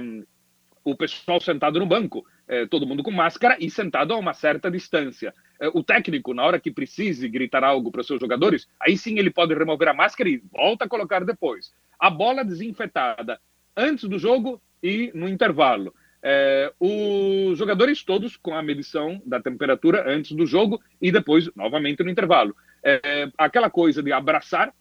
o 0.83 0.95
pessoal 0.95 1.39
sentado 1.41 1.79
no 1.79 1.85
banco, 1.85 2.25
é, 2.47 2.65
todo 2.65 2.87
mundo 2.87 3.03
com 3.03 3.11
máscara 3.11 3.57
e 3.59 3.69
sentado 3.69 4.13
a 4.13 4.17
uma 4.17 4.33
certa 4.33 4.71
distância. 4.71 5.33
É, 5.59 5.67
o 5.67 5.83
técnico, 5.83 6.33
na 6.33 6.45
hora 6.45 6.59
que 6.59 6.71
precise 6.71 7.27
gritar 7.27 7.63
algo 7.63 7.91
para 7.91 8.01
os 8.01 8.07
seus 8.07 8.21
jogadores, 8.21 8.67
aí 8.79 8.97
sim 8.97 9.19
ele 9.19 9.29
pode 9.29 9.53
remover 9.53 9.89
a 9.89 9.93
máscara 9.93 10.29
e 10.29 10.41
volta 10.51 10.85
a 10.85 10.89
colocar 10.89 11.25
depois. 11.25 11.73
A 11.99 12.09
bola 12.09 12.45
desinfetada 12.45 13.39
antes 13.75 14.05
do 14.05 14.17
jogo 14.17 14.61
e 14.81 15.11
no 15.13 15.27
intervalo. 15.27 15.93
É, 16.23 16.73
os 16.79 17.57
jogadores 17.57 18.03
todos 18.03 18.37
com 18.37 18.55
a 18.55 18.63
medição 18.63 19.21
da 19.25 19.41
temperatura 19.41 20.09
antes 20.09 20.31
do 20.31 20.45
jogo 20.45 20.81
e 21.01 21.11
depois, 21.11 21.53
novamente, 21.53 22.01
no 22.01 22.09
intervalo. 22.09 22.55
É, 22.81 23.29
aquela 23.37 23.69
coisa 23.69 24.01
de 24.01 24.13
abraçar 24.13 24.73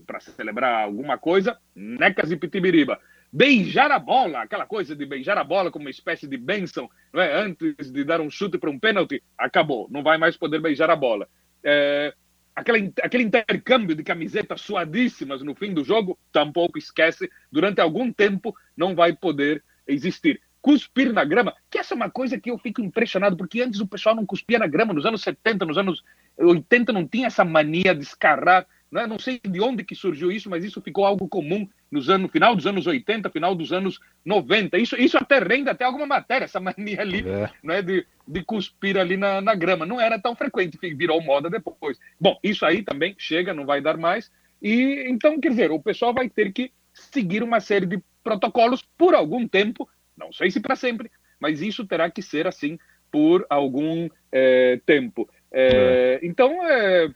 para 0.00 0.20
celebrar 0.20 0.84
alguma 0.84 1.18
coisa, 1.18 1.58
necas 1.74 2.30
e 2.30 2.36
pitibiriba 2.36 3.00
beijar 3.32 3.90
a 3.92 3.98
bola, 3.98 4.42
aquela 4.42 4.66
coisa 4.66 4.96
de 4.96 5.06
beijar 5.06 5.38
a 5.38 5.44
bola 5.44 5.70
como 5.70 5.84
uma 5.84 5.90
espécie 5.90 6.26
de 6.26 6.36
bênção, 6.36 6.90
não 7.12 7.22
é? 7.22 7.32
antes 7.40 7.90
de 7.90 8.04
dar 8.04 8.20
um 8.20 8.30
chute 8.30 8.58
para 8.58 8.70
um 8.70 8.78
pênalti, 8.78 9.22
acabou, 9.38 9.88
não 9.90 10.02
vai 10.02 10.18
mais 10.18 10.36
poder 10.36 10.60
beijar 10.60 10.90
a 10.90 10.96
bola. 10.96 11.28
É, 11.62 12.12
aquele, 12.54 12.92
aquele 13.02 13.24
intercâmbio 13.24 13.94
de 13.94 14.02
camisetas 14.02 14.60
suadíssimas 14.62 15.42
no 15.42 15.54
fim 15.54 15.72
do 15.72 15.84
jogo, 15.84 16.18
tampouco 16.32 16.78
esquece, 16.78 17.30
durante 17.52 17.80
algum 17.80 18.12
tempo 18.12 18.54
não 18.76 18.94
vai 18.94 19.14
poder 19.14 19.62
existir. 19.86 20.40
Cuspir 20.60 21.10
na 21.10 21.24
grama, 21.24 21.54
que 21.70 21.78
essa 21.78 21.94
é 21.94 21.96
uma 21.96 22.10
coisa 22.10 22.38
que 22.38 22.50
eu 22.50 22.58
fico 22.58 22.82
impressionado, 22.82 23.34
porque 23.34 23.62
antes 23.62 23.80
o 23.80 23.86
pessoal 23.86 24.14
não 24.14 24.26
cuspia 24.26 24.58
na 24.58 24.66
grama, 24.66 24.92
nos 24.92 25.06
anos 25.06 25.22
70, 25.22 25.64
nos 25.64 25.78
anos 25.78 26.02
80 26.36 26.92
não 26.92 27.06
tinha 27.06 27.28
essa 27.28 27.44
mania 27.44 27.94
de 27.94 28.02
escarrar 28.02 28.66
né? 28.90 29.06
Não 29.06 29.18
sei 29.18 29.40
de 29.42 29.60
onde 29.60 29.84
que 29.84 29.94
surgiu 29.94 30.32
isso, 30.32 30.50
mas 30.50 30.64
isso 30.64 30.80
ficou 30.80 31.04
algo 31.04 31.28
comum 31.28 31.68
nos 31.90 32.08
anos, 32.08 32.22
no 32.22 32.28
final 32.28 32.56
dos 32.56 32.66
anos 32.66 32.86
80, 32.86 33.30
final 33.30 33.54
dos 33.54 33.72
anos 33.72 34.00
90. 34.24 34.78
Isso, 34.78 34.96
isso 34.96 35.16
até 35.16 35.38
rende 35.38 35.70
até 35.70 35.84
alguma 35.84 36.06
matéria, 36.06 36.44
essa 36.44 36.60
mania 36.60 37.00
ali 37.00 37.24
é. 37.26 37.50
né, 37.62 37.82
de, 37.82 38.06
de 38.26 38.44
cuspir 38.44 38.96
ali 38.96 39.16
na, 39.16 39.40
na 39.40 39.54
grama. 39.54 39.86
Não 39.86 40.00
era 40.00 40.18
tão 40.18 40.34
frequente, 40.34 40.78
virou 40.94 41.22
moda 41.22 41.48
depois. 41.48 41.98
Bom, 42.20 42.38
isso 42.42 42.64
aí 42.66 42.82
também 42.82 43.14
chega, 43.18 43.54
não 43.54 43.64
vai 43.64 43.80
dar 43.80 43.96
mais. 43.96 44.30
E 44.60 45.04
então, 45.08 45.40
quer 45.40 45.50
dizer, 45.50 45.70
o 45.70 45.80
pessoal 45.80 46.12
vai 46.12 46.28
ter 46.28 46.52
que 46.52 46.72
seguir 46.92 47.42
uma 47.42 47.60
série 47.60 47.86
de 47.86 48.02
protocolos 48.22 48.82
por 48.98 49.14
algum 49.14 49.46
tempo, 49.46 49.88
não 50.16 50.32
sei 50.32 50.50
se 50.50 50.60
para 50.60 50.76
sempre, 50.76 51.10
mas 51.38 51.62
isso 51.62 51.86
terá 51.86 52.10
que 52.10 52.20
ser 52.20 52.46
assim 52.46 52.78
por 53.10 53.46
algum 53.48 54.08
é, 54.30 54.80
tempo. 54.84 55.28
É, 55.50 56.20
então, 56.22 56.64
é, 56.66 57.08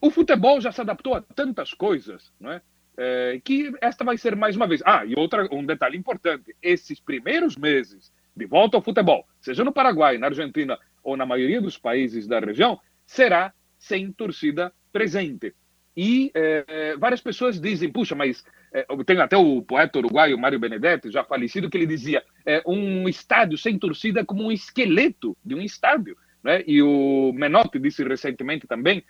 o 0.00 0.10
futebol 0.10 0.60
já 0.60 0.70
se 0.72 0.80
adaptou 0.80 1.14
a 1.14 1.20
tantas 1.20 1.72
coisas, 1.72 2.32
não 2.38 2.52
é? 2.52 2.62
é? 2.96 3.40
que 3.42 3.72
esta 3.80 4.04
vai 4.04 4.16
ser 4.18 4.36
mais 4.36 4.56
uma 4.56 4.66
vez. 4.66 4.82
Ah, 4.84 5.04
e 5.04 5.14
outra, 5.16 5.48
um 5.52 5.64
detalhe 5.64 5.96
importante: 5.96 6.54
esses 6.62 7.00
primeiros 7.00 7.56
meses 7.56 8.12
de 8.34 8.46
volta 8.46 8.76
ao 8.76 8.82
futebol, 8.82 9.26
seja 9.40 9.64
no 9.64 9.72
Paraguai, 9.72 10.18
na 10.18 10.26
Argentina 10.26 10.78
ou 11.02 11.16
na 11.16 11.24
maioria 11.24 11.60
dos 11.60 11.78
países 11.78 12.26
da 12.26 12.38
região, 12.38 12.78
será 13.06 13.52
sem 13.78 14.12
torcida 14.12 14.72
presente. 14.92 15.54
E 15.96 16.30
é, 16.34 16.96
várias 16.98 17.22
pessoas 17.22 17.58
dizem, 17.58 17.90
puxa, 17.90 18.14
mas 18.14 18.44
é, 18.72 18.84
tem 19.06 19.18
até 19.18 19.36
o 19.36 19.62
poeta 19.62 19.98
uruguaio 19.98 20.38
Mário 20.38 20.58
Benedetti, 20.58 21.10
já 21.10 21.24
falecido, 21.24 21.70
que 21.70 21.78
ele 21.78 21.86
dizia: 21.86 22.22
é, 22.44 22.62
um 22.66 23.08
estádio 23.08 23.56
sem 23.56 23.78
torcida 23.78 24.20
é 24.20 24.24
como 24.24 24.44
um 24.44 24.52
esqueleto 24.52 25.34
de 25.42 25.54
um 25.54 25.62
estádio. 25.62 26.16
Né? 26.44 26.62
E 26.66 26.82
o 26.82 27.32
Menotti 27.32 27.78
disse 27.78 28.04
recentemente 28.04 28.66
também 28.66 29.02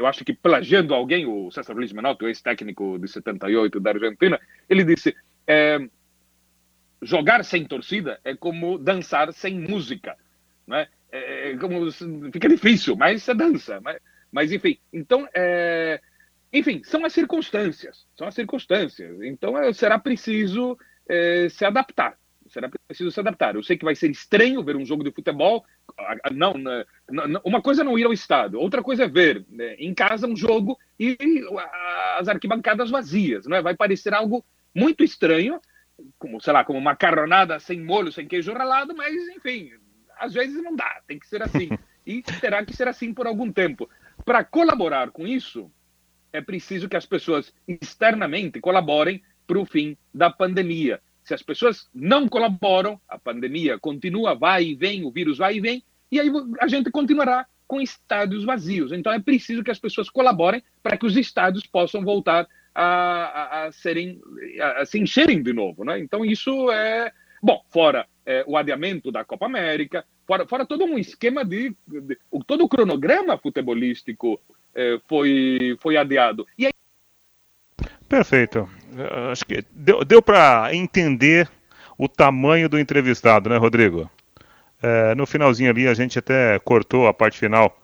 eu 0.00 0.06
acho 0.06 0.24
que 0.24 0.32
plagiando 0.32 0.94
alguém, 0.94 1.26
o 1.26 1.50
César 1.50 1.74
Luiz 1.74 1.92
Menotti, 1.92 2.24
o 2.24 2.28
ex-técnico 2.28 2.98
de 2.98 3.06
78 3.06 3.78
da 3.78 3.90
Argentina, 3.90 4.40
ele 4.68 4.82
disse: 4.82 5.14
é, 5.46 5.78
jogar 7.02 7.44
sem 7.44 7.66
torcida 7.66 8.18
é 8.24 8.34
como 8.34 8.78
dançar 8.78 9.30
sem 9.34 9.60
música. 9.60 10.16
Né? 10.66 10.88
É, 11.12 11.54
como, 11.58 11.92
fica 12.32 12.48
difícil, 12.48 12.96
mas 12.96 13.22
você 13.22 13.34
dança. 13.34 13.78
Mas, 13.82 14.00
mas 14.32 14.52
enfim, 14.52 14.78
então, 14.90 15.28
é, 15.34 16.00
enfim, 16.50 16.80
são 16.82 17.04
as 17.04 17.12
circunstâncias. 17.12 18.06
São 18.16 18.26
as 18.26 18.34
circunstâncias. 18.34 19.20
Então, 19.20 19.58
é, 19.58 19.70
será 19.74 19.98
preciso 19.98 20.78
é, 21.06 21.48
se 21.50 21.62
adaptar 21.64 22.16
será 22.50 22.68
preciso 22.68 23.10
se 23.10 23.20
adaptar. 23.20 23.54
Eu 23.54 23.62
sei 23.62 23.76
que 23.76 23.84
vai 23.84 23.94
ser 23.94 24.10
estranho 24.10 24.62
ver 24.62 24.76
um 24.76 24.84
jogo 24.84 25.04
de 25.04 25.12
futebol. 25.12 25.64
Não, 26.32 26.54
não 26.54 27.40
uma 27.44 27.62
coisa 27.62 27.82
é 27.82 27.84
não 27.84 27.98
ir 27.98 28.04
ao 28.04 28.12
estádio, 28.12 28.58
outra 28.58 28.82
coisa 28.82 29.04
é 29.04 29.08
ver 29.08 29.44
né, 29.48 29.74
em 29.76 29.94
casa 29.94 30.26
um 30.26 30.36
jogo 30.36 30.78
e 30.98 31.16
as 32.18 32.28
arquibancadas 32.28 32.90
vazias. 32.90 33.46
Não 33.46 33.56
é? 33.56 33.62
Vai 33.62 33.74
parecer 33.74 34.12
algo 34.12 34.44
muito 34.74 35.02
estranho, 35.02 35.60
como, 36.18 36.40
sei 36.40 36.52
lá, 36.52 36.64
como 36.64 36.80
macarronada 36.80 37.58
sem 37.58 37.80
molho, 37.80 38.12
sem 38.12 38.26
queijo 38.26 38.52
ralado, 38.52 38.94
mas, 38.96 39.14
enfim, 39.36 39.72
às 40.18 40.34
vezes 40.34 40.62
não 40.62 40.74
dá, 40.74 41.00
tem 41.06 41.18
que 41.18 41.26
ser 41.26 41.42
assim. 41.42 41.68
E 42.06 42.22
terá 42.22 42.64
que 42.64 42.74
ser 42.74 42.88
assim 42.88 43.12
por 43.12 43.26
algum 43.26 43.52
tempo. 43.52 43.88
Para 44.24 44.42
colaborar 44.42 45.10
com 45.10 45.26
isso, 45.26 45.70
é 46.32 46.40
preciso 46.40 46.88
que 46.88 46.96
as 46.96 47.06
pessoas 47.06 47.54
externamente 47.68 48.58
colaborem 48.58 49.22
para 49.46 49.58
o 49.58 49.66
fim 49.66 49.96
da 50.12 50.30
pandemia. 50.30 51.00
Se 51.30 51.34
as 51.34 51.42
pessoas 51.44 51.88
não 51.94 52.26
colaboram, 52.26 53.00
a 53.08 53.16
pandemia 53.16 53.78
continua, 53.78 54.34
vai 54.34 54.64
e 54.64 54.74
vem, 54.74 55.04
o 55.04 55.12
vírus 55.12 55.38
vai 55.38 55.58
e 55.58 55.60
vem, 55.60 55.84
e 56.10 56.18
aí 56.18 56.28
a 56.60 56.66
gente 56.66 56.90
continuará 56.90 57.46
com 57.68 57.80
estádios 57.80 58.44
vazios. 58.44 58.90
Então 58.90 59.12
é 59.12 59.20
preciso 59.20 59.62
que 59.62 59.70
as 59.70 59.78
pessoas 59.78 60.10
colaborem 60.10 60.60
para 60.82 60.96
que 60.96 61.06
os 61.06 61.16
estádios 61.16 61.64
possam 61.64 62.02
voltar 62.02 62.48
a, 62.74 62.84
a, 62.84 63.66
a 63.66 63.72
serem, 63.72 64.20
a, 64.60 64.80
a, 64.80 64.84
se 64.84 64.98
encherem 64.98 65.40
de 65.40 65.52
novo. 65.52 65.84
Né? 65.84 66.00
Então 66.00 66.24
isso 66.24 66.68
é. 66.72 67.12
Bom, 67.40 67.62
fora 67.68 68.08
é, 68.26 68.42
o 68.44 68.56
adiamento 68.56 69.12
da 69.12 69.24
Copa 69.24 69.46
América, 69.46 70.04
fora, 70.26 70.44
fora 70.48 70.66
todo 70.66 70.84
um 70.84 70.98
esquema 70.98 71.44
de, 71.44 71.76
de 71.86 72.18
todo 72.44 72.64
o 72.64 72.68
cronograma 72.68 73.38
futebolístico 73.38 74.40
é, 74.74 74.98
foi, 75.06 75.76
foi 75.80 75.96
adiado. 75.96 76.44
Aí... 76.58 76.72
Perfeito. 78.08 78.68
Acho 79.30 79.44
que 79.44 79.64
deu, 79.70 80.04
deu 80.04 80.22
para 80.22 80.74
entender 80.74 81.48
o 81.96 82.08
tamanho 82.08 82.68
do 82.68 82.78
entrevistado, 82.78 83.48
né, 83.50 83.56
Rodrigo? 83.56 84.10
É, 84.82 85.14
no 85.14 85.26
finalzinho 85.26 85.70
ali, 85.70 85.86
a 85.86 85.94
gente 85.94 86.18
até 86.18 86.58
cortou 86.60 87.06
a 87.06 87.14
parte 87.14 87.38
final, 87.38 87.76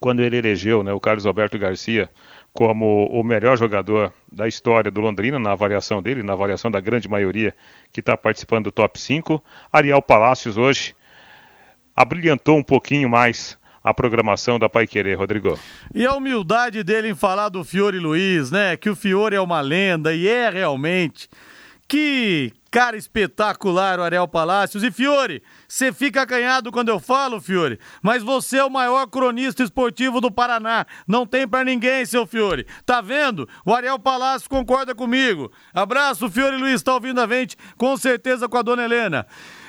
quando 0.00 0.22
ele 0.22 0.36
elegeu 0.36 0.82
né, 0.82 0.92
o 0.92 1.00
Carlos 1.00 1.26
Alberto 1.26 1.58
Garcia 1.58 2.10
como 2.52 3.06
o 3.08 3.22
melhor 3.22 3.58
jogador 3.58 4.12
da 4.32 4.48
história 4.48 4.90
do 4.90 5.00
Londrina, 5.00 5.38
na 5.38 5.52
avaliação 5.52 6.00
dele, 6.00 6.22
na 6.22 6.32
avaliação 6.32 6.70
da 6.70 6.80
grande 6.80 7.06
maioria 7.06 7.54
que 7.92 8.00
está 8.00 8.16
participando 8.16 8.64
do 8.64 8.72
top 8.72 8.98
5. 8.98 9.44
Ariel 9.70 10.00
Palácios 10.00 10.56
hoje 10.56 10.96
abrilhantou 11.94 12.56
um 12.56 12.62
pouquinho 12.62 13.10
mais 13.10 13.58
a 13.86 13.94
programação 13.94 14.58
da 14.58 14.68
Pai 14.68 14.84
Querer, 14.84 15.14
Rodrigo. 15.14 15.56
E 15.94 16.04
a 16.04 16.12
humildade 16.12 16.82
dele 16.82 17.10
em 17.10 17.14
falar 17.14 17.48
do 17.48 17.62
Fiore 17.62 18.00
Luiz, 18.00 18.50
né? 18.50 18.76
Que 18.76 18.90
o 18.90 18.96
Fiore 18.96 19.36
é 19.36 19.40
uma 19.40 19.60
lenda 19.60 20.12
e 20.12 20.26
é 20.26 20.50
realmente. 20.50 21.28
Que 21.86 22.52
cara 22.68 22.96
espetacular 22.96 24.00
o 24.00 24.02
Ariel 24.02 24.26
Palácios. 24.26 24.82
E 24.82 24.90
Fiore, 24.90 25.40
você 25.68 25.92
fica 25.92 26.22
acanhado 26.22 26.72
quando 26.72 26.88
eu 26.88 26.98
falo, 26.98 27.40
Fiore, 27.40 27.78
mas 28.02 28.24
você 28.24 28.58
é 28.58 28.64
o 28.64 28.68
maior 28.68 29.06
cronista 29.06 29.62
esportivo 29.62 30.20
do 30.20 30.32
Paraná. 30.32 30.84
Não 31.06 31.24
tem 31.24 31.46
para 31.46 31.64
ninguém, 31.64 32.04
seu 32.04 32.26
Fiore. 32.26 32.66
Tá 32.84 33.00
vendo? 33.00 33.48
O 33.64 33.72
Ariel 33.72 34.00
Palácios 34.00 34.48
concorda 34.48 34.96
comigo. 34.96 35.52
Abraço, 35.72 36.28
Fiore 36.28 36.56
Luiz, 36.56 36.82
tá 36.82 36.92
ouvindo 36.92 37.20
a 37.20 37.26
gente, 37.28 37.56
com 37.78 37.96
certeza 37.96 38.48
com 38.48 38.58
a 38.58 38.62
dona 38.62 38.84
Helena. 38.84 39.26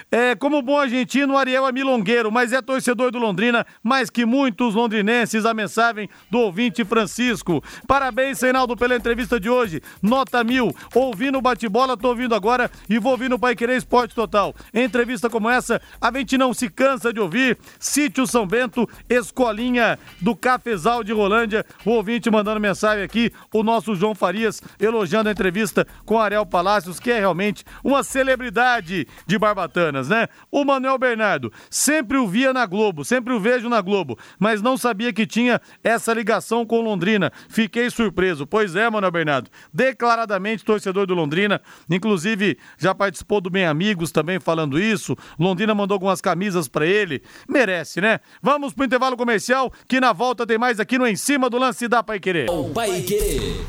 É, 0.09 0.35
como 0.35 0.61
bom 0.61 0.79
argentino, 0.79 1.37
Ariel 1.37 1.67
é 1.67 1.71
milongueiro, 1.73 2.31
mas 2.31 2.53
é 2.53 2.61
torcedor 2.61 3.11
do 3.11 3.19
Londrina, 3.19 3.65
mais 3.83 4.09
que 4.09 4.25
muitos 4.25 4.73
londrinenses, 4.73 5.45
a 5.45 5.53
mensagem 5.53 6.09
do 6.31 6.39
ouvinte 6.39 6.85
Francisco. 6.85 7.61
Parabéns, 7.85 8.39
Reinaldo, 8.39 8.77
pela 8.77 8.95
entrevista 8.95 9.37
de 9.37 9.49
hoje. 9.49 9.81
Nota 10.01 10.45
mil. 10.45 10.73
Ouvindo 10.95 11.39
o 11.39 11.41
bate-bola, 11.41 11.97
tô 11.97 12.07
ouvindo 12.07 12.33
agora 12.33 12.71
e 12.89 12.97
vou 12.97 13.11
ouvir 13.11 13.29
no 13.29 13.37
Pai 13.37 13.53
Querer 13.53 13.75
Esporte 13.75 14.15
Total. 14.15 14.55
Entrevista 14.73 15.29
como 15.29 15.49
essa, 15.49 15.81
a 15.99 16.09
gente 16.17 16.37
não 16.37 16.53
se 16.53 16.69
cansa 16.69 17.11
de 17.11 17.19
ouvir. 17.19 17.57
Sítio 17.77 18.25
São 18.25 18.47
Bento, 18.47 18.87
escolinha 19.09 19.99
do 20.21 20.37
Cafezal 20.37 21.03
de 21.03 21.11
Rolândia. 21.11 21.65
O 21.83 21.91
ouvinte 21.91 22.31
mandando 22.31 22.61
mensagem 22.61 23.03
aqui, 23.03 23.33
o 23.53 23.61
nosso 23.61 23.93
João 23.93 24.15
Farias, 24.15 24.61
elogiando 24.79 25.27
a 25.27 25.33
entrevista 25.33 25.85
com 26.05 26.17
Ariel 26.17 26.45
Palácios, 26.45 26.97
que 26.97 27.11
é 27.11 27.19
realmente 27.19 27.65
uma 27.83 28.03
celebridade 28.03 29.05
de 29.25 29.37
Barbatana 29.37 29.96
né? 30.03 30.27
O 30.51 30.63
Manuel 30.63 30.97
Bernardo, 30.97 31.51
sempre 31.69 32.17
o 32.17 32.27
via 32.27 32.53
na 32.53 32.65
Globo, 32.65 33.03
sempre 33.05 33.33
o 33.33 33.39
vejo 33.39 33.69
na 33.69 33.81
Globo, 33.81 34.17
mas 34.39 34.61
não 34.61 34.77
sabia 34.77 35.13
que 35.13 35.25
tinha 35.25 35.61
essa 35.83 36.13
ligação 36.13 36.65
com 36.65 36.81
Londrina. 36.81 37.31
Fiquei 37.49 37.89
surpreso. 37.89 38.45
Pois 38.45 38.75
é, 38.75 38.89
Manuel 38.89 39.11
Bernardo, 39.11 39.49
declaradamente 39.73 40.65
torcedor 40.65 41.07
do 41.07 41.13
Londrina, 41.13 41.61
inclusive 41.89 42.57
já 42.77 42.93
participou 42.93 43.41
do 43.41 43.49
Bem 43.49 43.65
Amigos 43.65 44.11
também 44.11 44.39
falando 44.39 44.79
isso. 44.79 45.15
Londrina 45.39 45.73
mandou 45.73 45.95
algumas 45.95 46.21
camisas 46.21 46.67
para 46.67 46.85
ele. 46.85 47.21
Merece, 47.47 48.01
né? 48.01 48.19
Vamos 48.41 48.73
pro 48.73 48.85
intervalo 48.85 49.17
comercial, 49.17 49.71
que 49.87 49.99
na 49.99 50.13
volta 50.13 50.45
tem 50.45 50.57
mais 50.57 50.79
aqui 50.79 50.97
no 50.97 51.07
Em 51.07 51.15
Cima 51.15 51.49
do 51.49 51.57
Lance 51.57 51.87
da 51.87 52.03
Pai 52.03 52.19
Querer. 52.19 52.49
O 52.49 52.69
Pai 52.69 53.01
Querer. 53.01 53.65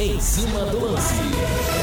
Em 0.00 0.20
cima 0.20 0.60
do 0.66 0.92
lance. 0.92 1.77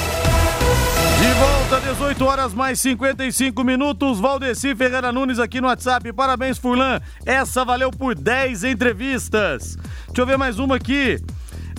De 1.19 1.33
volta, 1.33 1.79
18 1.81 2.25
horas 2.25 2.53
mais 2.53 2.79
55 2.79 3.63
minutos. 3.63 4.19
Valdeci 4.19 4.75
Ferreira 4.75 5.11
Nunes 5.11 5.39
aqui 5.39 5.61
no 5.61 5.67
WhatsApp. 5.67 6.11
Parabéns, 6.13 6.57
Furlan. 6.57 6.99
Essa 7.25 7.63
valeu 7.63 7.89
por 7.89 8.13
10 8.15 8.63
entrevistas. 8.65 9.77
Deixa 10.07 10.21
eu 10.21 10.25
ver 10.25 10.37
mais 10.37 10.59
uma 10.59 10.75
aqui. 10.75 11.19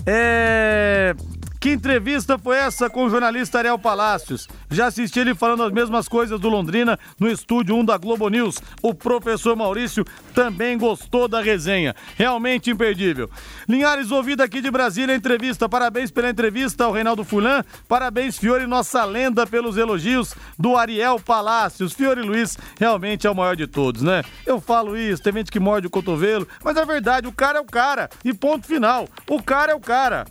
É. 0.05 1.15
Que 1.59 1.71
entrevista 1.71 2.37
foi 2.37 2.57
essa 2.57 2.87
com 2.87 3.05
o 3.05 3.09
jornalista 3.09 3.57
Ariel 3.57 3.79
Palácios? 3.79 4.47
Já 4.69 4.87
assisti 4.87 5.19
ele 5.19 5.33
falando 5.33 5.63
as 5.63 5.71
mesmas 5.71 6.07
coisas 6.07 6.39
do 6.39 6.49
Londrina 6.49 6.99
no 7.19 7.27
estúdio 7.27 7.75
1 7.75 7.85
da 7.85 7.97
Globo 7.97 8.29
News. 8.29 8.57
O 8.81 8.93
professor 8.93 9.55
Maurício 9.55 10.05
também 10.35 10.77
gostou 10.77 11.27
da 11.27 11.41
resenha. 11.41 11.95
Realmente 12.15 12.69
imperdível. 12.69 13.27
Linhares, 13.67 14.11
ouvido 14.11 14.41
aqui 14.41 14.61
de 14.61 14.69
Brasília, 14.69 15.15
entrevista. 15.15 15.67
Parabéns 15.67 16.11
pela 16.11 16.29
entrevista 16.29 16.83
ao 16.83 16.91
Reinaldo 16.91 17.23
Fulan. 17.23 17.63
Parabéns, 17.87 18.37
Fiore, 18.37 18.67
nossa 18.67 19.03
lenda, 19.03 19.47
pelos 19.47 19.77
elogios 19.77 20.35
do 20.59 20.77
Ariel 20.77 21.19
Palácios. 21.19 21.93
Fiore 21.93 22.21
Luiz 22.21 22.55
realmente 22.79 23.25
é 23.25 23.31
o 23.31 23.35
maior 23.35 23.55
de 23.55 23.65
todos, 23.65 24.03
né? 24.03 24.23
Eu 24.45 24.61
falo 24.61 24.95
isso, 24.95 25.23
tem 25.23 25.33
gente 25.33 25.51
que 25.51 25.59
morde 25.59 25.87
o 25.87 25.89
cotovelo, 25.89 26.47
mas 26.63 26.77
é 26.77 26.85
verdade, 26.85 27.27
o 27.27 27.31
cara 27.31 27.57
é 27.57 27.61
o 27.61 27.65
cara. 27.65 28.09
E 28.23 28.31
ponto 28.31 28.67
final. 28.67 29.07
O 29.27 29.41
cara 29.41 29.71
é 29.71 29.75
o 29.75 29.79
cara. 29.79 30.25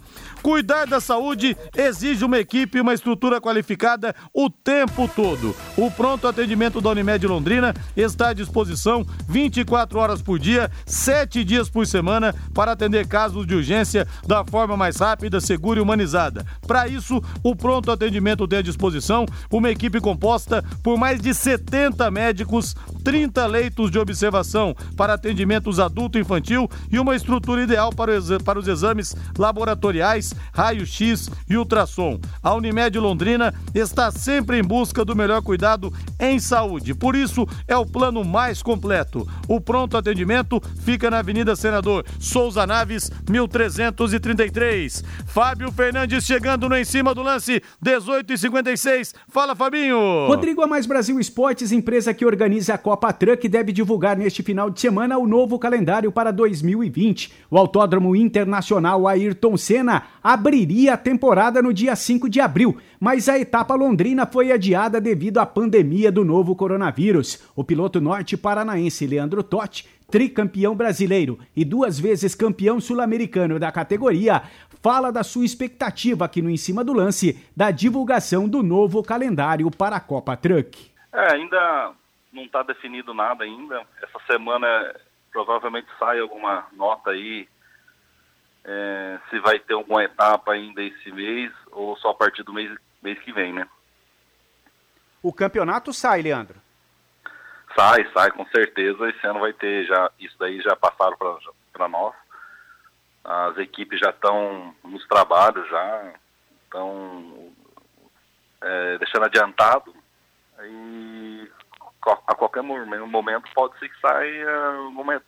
Cuidar 0.46 0.86
da 0.86 1.00
saúde 1.00 1.56
exige 1.76 2.24
uma 2.24 2.38
equipe 2.38 2.78
e 2.78 2.80
uma 2.80 2.94
estrutura 2.94 3.40
qualificada 3.40 4.14
o 4.32 4.48
tempo 4.48 5.08
todo. 5.08 5.56
O 5.76 5.90
pronto 5.90 6.28
atendimento 6.28 6.80
da 6.80 6.90
Unimed 6.90 7.26
Londrina 7.26 7.74
está 7.96 8.28
à 8.28 8.32
disposição 8.32 9.04
24 9.28 9.98
horas 9.98 10.22
por 10.22 10.38
dia, 10.38 10.70
7 10.86 11.42
dias 11.42 11.68
por 11.68 11.84
semana, 11.84 12.32
para 12.54 12.70
atender 12.70 13.08
casos 13.08 13.44
de 13.44 13.56
urgência 13.56 14.06
da 14.24 14.44
forma 14.44 14.76
mais 14.76 14.98
rápida, 14.98 15.40
segura 15.40 15.80
e 15.80 15.82
humanizada. 15.82 16.46
Para 16.64 16.86
isso, 16.86 17.20
o 17.42 17.56
pronto 17.56 17.90
atendimento 17.90 18.46
tem 18.46 18.60
à 18.60 18.62
disposição 18.62 19.26
uma 19.50 19.68
equipe 19.68 20.00
composta 20.00 20.64
por 20.80 20.96
mais 20.96 21.20
de 21.20 21.34
70 21.34 22.08
médicos, 22.12 22.76
30 23.02 23.44
leitos 23.46 23.90
de 23.90 23.98
observação 23.98 24.76
para 24.96 25.14
atendimentos 25.14 25.80
adulto 25.80 26.18
e 26.18 26.20
infantil 26.20 26.70
e 26.88 27.00
uma 27.00 27.16
estrutura 27.16 27.64
ideal 27.64 27.90
para 27.92 28.60
os 28.60 28.68
exames 28.68 29.12
laboratoriais 29.36 30.35
raio-x 30.52 31.30
e 31.48 31.56
ultrassom. 31.56 32.18
A 32.42 32.54
Unimed 32.54 32.98
Londrina 32.98 33.54
está 33.74 34.10
sempre 34.10 34.58
em 34.58 34.62
busca 34.62 35.04
do 35.04 35.16
melhor 35.16 35.42
cuidado 35.42 35.92
em 36.18 36.38
saúde. 36.38 36.94
Por 36.94 37.14
isso, 37.14 37.46
é 37.68 37.76
o 37.76 37.86
plano 37.86 38.24
mais 38.24 38.62
completo. 38.62 39.26
O 39.48 39.60
pronto 39.60 39.96
atendimento 39.96 40.60
fica 40.80 41.10
na 41.10 41.18
Avenida 41.18 41.54
Senador 41.56 42.04
Souza 42.18 42.66
Naves, 42.66 43.10
1333. 43.28 45.04
Fábio 45.26 45.70
Fernandes 45.70 46.24
chegando 46.24 46.68
no 46.68 46.76
em 46.76 46.84
cima 46.84 47.14
do 47.14 47.22
lance, 47.22 47.62
18 47.80 48.32
e 48.32 48.38
56. 48.38 49.14
Fala, 49.28 49.54
Fabinho. 49.54 50.26
Rodrigo 50.26 50.62
a 50.62 50.66
Mais 50.66 50.86
Brasil 50.86 51.18
Esportes, 51.20 51.72
empresa 51.72 52.14
que 52.14 52.24
organiza 52.24 52.74
a 52.74 52.78
Copa 52.78 53.12
Truck, 53.12 53.48
deve 53.48 53.72
divulgar 53.72 54.16
neste 54.16 54.42
final 54.42 54.70
de 54.70 54.80
semana 54.80 55.18
o 55.18 55.26
novo 55.26 55.58
calendário 55.58 56.10
para 56.10 56.30
2020. 56.30 57.32
O 57.50 57.58
Autódromo 57.58 58.14
Internacional 58.16 59.06
Ayrton 59.06 59.56
Senna 59.56 60.04
abriria 60.26 60.94
a 60.94 60.96
temporada 60.96 61.62
no 61.62 61.72
dia 61.72 61.94
5 61.94 62.28
de 62.28 62.40
abril, 62.40 62.76
mas 62.98 63.28
a 63.28 63.38
etapa 63.38 63.76
londrina 63.76 64.26
foi 64.26 64.50
adiada 64.50 65.00
devido 65.00 65.38
à 65.38 65.46
pandemia 65.46 66.10
do 66.10 66.24
novo 66.24 66.56
coronavírus. 66.56 67.48
O 67.54 67.62
piloto 67.62 68.00
norte-paranaense 68.00 69.06
Leandro 69.06 69.44
Totti, 69.44 69.88
tricampeão 70.10 70.74
brasileiro 70.74 71.38
e 71.54 71.64
duas 71.64 72.00
vezes 72.00 72.34
campeão 72.34 72.80
sul-americano 72.80 73.60
da 73.60 73.70
categoria, 73.70 74.42
fala 74.82 75.12
da 75.12 75.22
sua 75.22 75.44
expectativa 75.44 76.24
aqui 76.24 76.42
no 76.42 76.50
Em 76.50 76.56
Cima 76.56 76.82
do 76.82 76.92
Lance 76.92 77.40
da 77.56 77.70
divulgação 77.70 78.48
do 78.48 78.64
novo 78.64 79.04
calendário 79.04 79.70
para 79.70 79.94
a 79.94 80.00
Copa 80.00 80.36
Truck. 80.36 80.90
É, 81.12 81.34
ainda 81.34 81.92
não 82.32 82.42
está 82.42 82.64
definido 82.64 83.14
nada 83.14 83.44
ainda. 83.44 83.80
Essa 84.02 84.18
semana 84.26 84.92
provavelmente 85.30 85.86
sai 86.00 86.18
alguma 86.18 86.66
nota 86.76 87.10
aí 87.10 87.46
é, 88.68 89.18
se 89.30 89.38
vai 89.38 89.60
ter 89.60 89.74
alguma 89.74 90.02
etapa 90.02 90.52
ainda 90.52 90.82
esse 90.82 91.12
mês 91.12 91.52
ou 91.70 91.96
só 91.98 92.10
a 92.10 92.14
partir 92.14 92.42
do 92.42 92.52
mês, 92.52 92.76
mês 93.00 93.16
que 93.20 93.32
vem, 93.32 93.52
né? 93.52 93.66
O 95.22 95.32
campeonato 95.32 95.92
sai, 95.92 96.20
Leandro? 96.20 96.60
Sai, 97.76 98.10
sai, 98.12 98.30
com 98.32 98.44
certeza. 98.46 99.08
Esse 99.08 99.24
ano 99.26 99.40
vai 99.40 99.52
ter 99.52 99.86
já, 99.86 100.10
isso 100.18 100.36
daí 100.38 100.60
já 100.60 100.74
passaram 100.74 101.16
para 101.72 101.88
nós. 101.88 102.14
As 103.24 103.56
equipes 103.58 104.00
já 104.00 104.10
estão 104.10 104.74
nos 104.84 105.06
trabalhos, 105.06 105.68
já 105.68 106.12
estão 106.64 107.52
é, 108.60 108.98
deixando 108.98 109.26
adiantado. 109.26 109.94
E 110.60 111.50
a 112.02 112.34
qualquer 112.34 112.62
momento 112.62 113.48
pode 113.54 113.78
ser 113.78 113.88
que 113.88 114.00
saia 114.00 114.70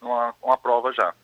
uma, 0.01 0.34
uma 0.43 0.57
prova 0.57 0.93
já. 0.93 1.14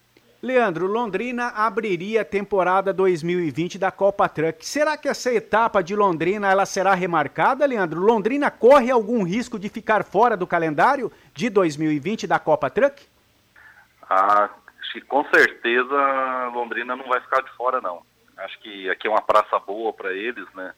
Leandro, 0.45 0.87
Londrina 0.87 1.49
abriria 1.49 2.21
a 2.21 2.25
temporada 2.25 2.93
2020 2.93 3.79
da 3.79 3.91
Copa 3.91 4.29
Truck. 4.29 4.65
Será 4.65 4.95
que 4.95 5.09
essa 5.09 5.33
etapa 5.33 5.83
de 5.83 5.97
Londrina 5.97 6.51
ela 6.51 6.67
será 6.67 6.93
remarcada, 6.93 7.65
Leandro? 7.65 7.99
Londrina 7.99 8.51
corre 8.51 8.91
algum 8.91 9.23
risco 9.23 9.59
de 9.59 9.71
ficar 9.71 10.05
fora 10.05 10.37
do 10.37 10.47
calendário 10.47 11.11
de 11.33 11.49
2020 11.49 12.27
da 12.27 12.39
Copa 12.39 12.69
Truck? 12.69 13.07
Ah, 14.03 14.51
acho 14.83 14.93
que 14.93 15.01
com 15.01 15.25
certeza 15.35 16.51
Londrina 16.53 16.95
não 16.95 17.09
vai 17.09 17.23
ficar 17.23 17.41
de 17.41 17.51
fora, 17.53 17.81
não. 17.81 18.03
Acho 18.37 18.61
que 18.61 18.91
aqui 18.91 19.07
é 19.07 19.11
uma 19.11 19.23
praça 19.23 19.59
boa 19.59 19.95
para 19.95 20.13
eles, 20.13 20.47
né? 20.55 20.75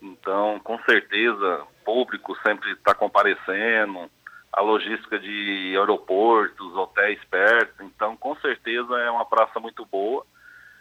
Então, 0.00 0.58
com 0.64 0.78
certeza, 0.84 1.60
público 1.84 2.34
sempre 2.36 2.72
está 2.72 2.94
comparecendo, 2.94 4.10
a 4.56 4.62
logística 4.62 5.18
de 5.18 5.76
aeroportos, 5.76 6.74
hotéis 6.76 7.18
perto, 7.24 7.82
então 7.82 8.16
com 8.16 8.36
certeza 8.36 8.96
é 8.98 9.10
uma 9.10 9.26
praça 9.26 9.58
muito 9.58 9.84
boa 9.84 10.24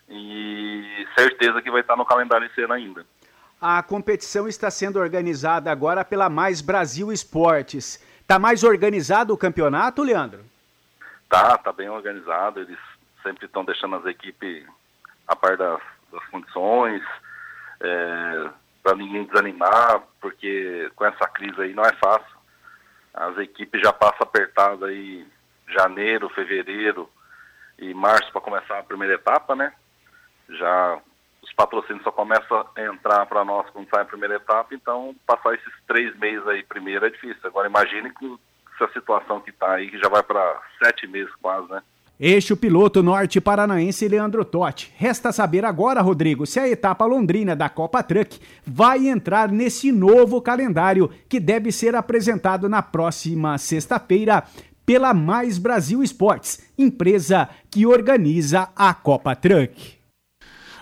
e 0.07 1.07
certeza 1.17 1.61
que 1.61 1.71
vai 1.71 1.81
estar 1.81 1.95
no 1.95 2.05
calendário 2.05 2.45
esse 2.45 2.61
ano 2.61 2.73
ainda. 2.73 3.05
A 3.59 3.81
competição 3.81 4.47
está 4.47 4.69
sendo 4.69 4.99
organizada 4.99 5.71
agora 5.71 6.05
pela 6.05 6.29
Mais 6.29 6.61
Brasil 6.61 7.11
Esportes. 7.11 8.03
Está 8.21 8.37
mais 8.37 8.63
organizado 8.63 9.33
o 9.33 9.37
campeonato, 9.37 10.03
Leandro? 10.03 10.43
Tá, 11.27 11.57
tá 11.57 11.71
bem 11.71 11.89
organizado. 11.89 12.59
Eles 12.59 12.77
sempre 13.23 13.45
estão 13.45 13.65
deixando 13.65 13.95
as 13.95 14.05
equipes 14.05 14.67
a 15.27 15.35
par 15.35 15.57
das, 15.57 15.81
das 16.11 16.23
condições, 16.25 17.01
é, 17.79 18.49
para 18.83 18.95
ninguém 18.95 19.23
desanimar, 19.23 20.03
porque 20.21 20.91
com 20.95 21.05
essa 21.05 21.27
crise 21.29 21.59
aí 21.59 21.73
não 21.73 21.83
é 21.83 21.93
fácil. 21.93 22.32
As 23.13 23.37
equipes 23.37 23.81
já 23.81 23.93
passam 23.93 24.23
apertadas 24.23 24.83
aí 24.83 25.25
janeiro, 25.67 26.29
fevereiro 26.29 27.09
e 27.77 27.93
março 27.93 28.31
para 28.31 28.41
começar 28.41 28.79
a 28.79 28.83
primeira 28.83 29.15
etapa, 29.15 29.55
né? 29.55 29.73
Já 30.49 30.99
os 31.41 31.53
patrocínios 31.53 32.03
só 32.03 32.11
começam 32.11 32.65
a 32.75 32.81
entrar 32.81 33.25
para 33.25 33.43
nós 33.43 33.69
quando 33.69 33.89
sai 33.89 34.01
a 34.01 34.05
primeira 34.05 34.35
etapa, 34.35 34.73
então 34.73 35.15
passar 35.25 35.53
esses 35.53 35.73
três 35.85 36.15
meses 36.17 36.47
aí 36.47 36.63
primeiro 36.63 37.05
é 37.05 37.09
difícil. 37.09 37.41
Agora 37.43 37.67
imagine 37.67 38.13
que 38.13 38.39
essa 38.75 38.91
situação 38.93 39.41
que 39.41 39.51
está 39.51 39.73
aí, 39.73 39.89
que 39.89 39.99
já 39.99 40.09
vai 40.09 40.23
para 40.23 40.61
sete 40.83 41.05
meses 41.07 41.33
quase, 41.35 41.69
né? 41.69 41.83
Este 42.19 42.53
o 42.53 42.57
piloto 42.57 43.01
norte 43.01 43.41
paranaense 43.41 44.07
Leandro 44.07 44.45
Totti. 44.45 44.91
Resta 44.97 45.31
saber 45.31 45.65
agora, 45.65 45.99
Rodrigo, 45.99 46.45
se 46.45 46.59
a 46.59 46.69
etapa 46.69 47.05
londrina 47.05 47.55
da 47.55 47.69
Copa 47.69 48.03
Truck 48.03 48.39
vai 48.65 49.07
entrar 49.07 49.51
nesse 49.51 49.91
novo 49.91 50.39
calendário 50.39 51.09
que 51.27 51.39
deve 51.39 51.71
ser 51.71 51.95
apresentado 51.95 52.69
na 52.69 52.83
próxima 52.83 53.57
sexta-feira 53.57 54.43
pela 54.85 55.13
Mais 55.13 55.57
Brasil 55.57 56.03
Esportes, 56.03 56.61
empresa 56.77 57.49
que 57.71 57.85
organiza 57.85 58.69
a 58.75 58.93
Copa 58.93 59.35
Truck. 59.35 60.02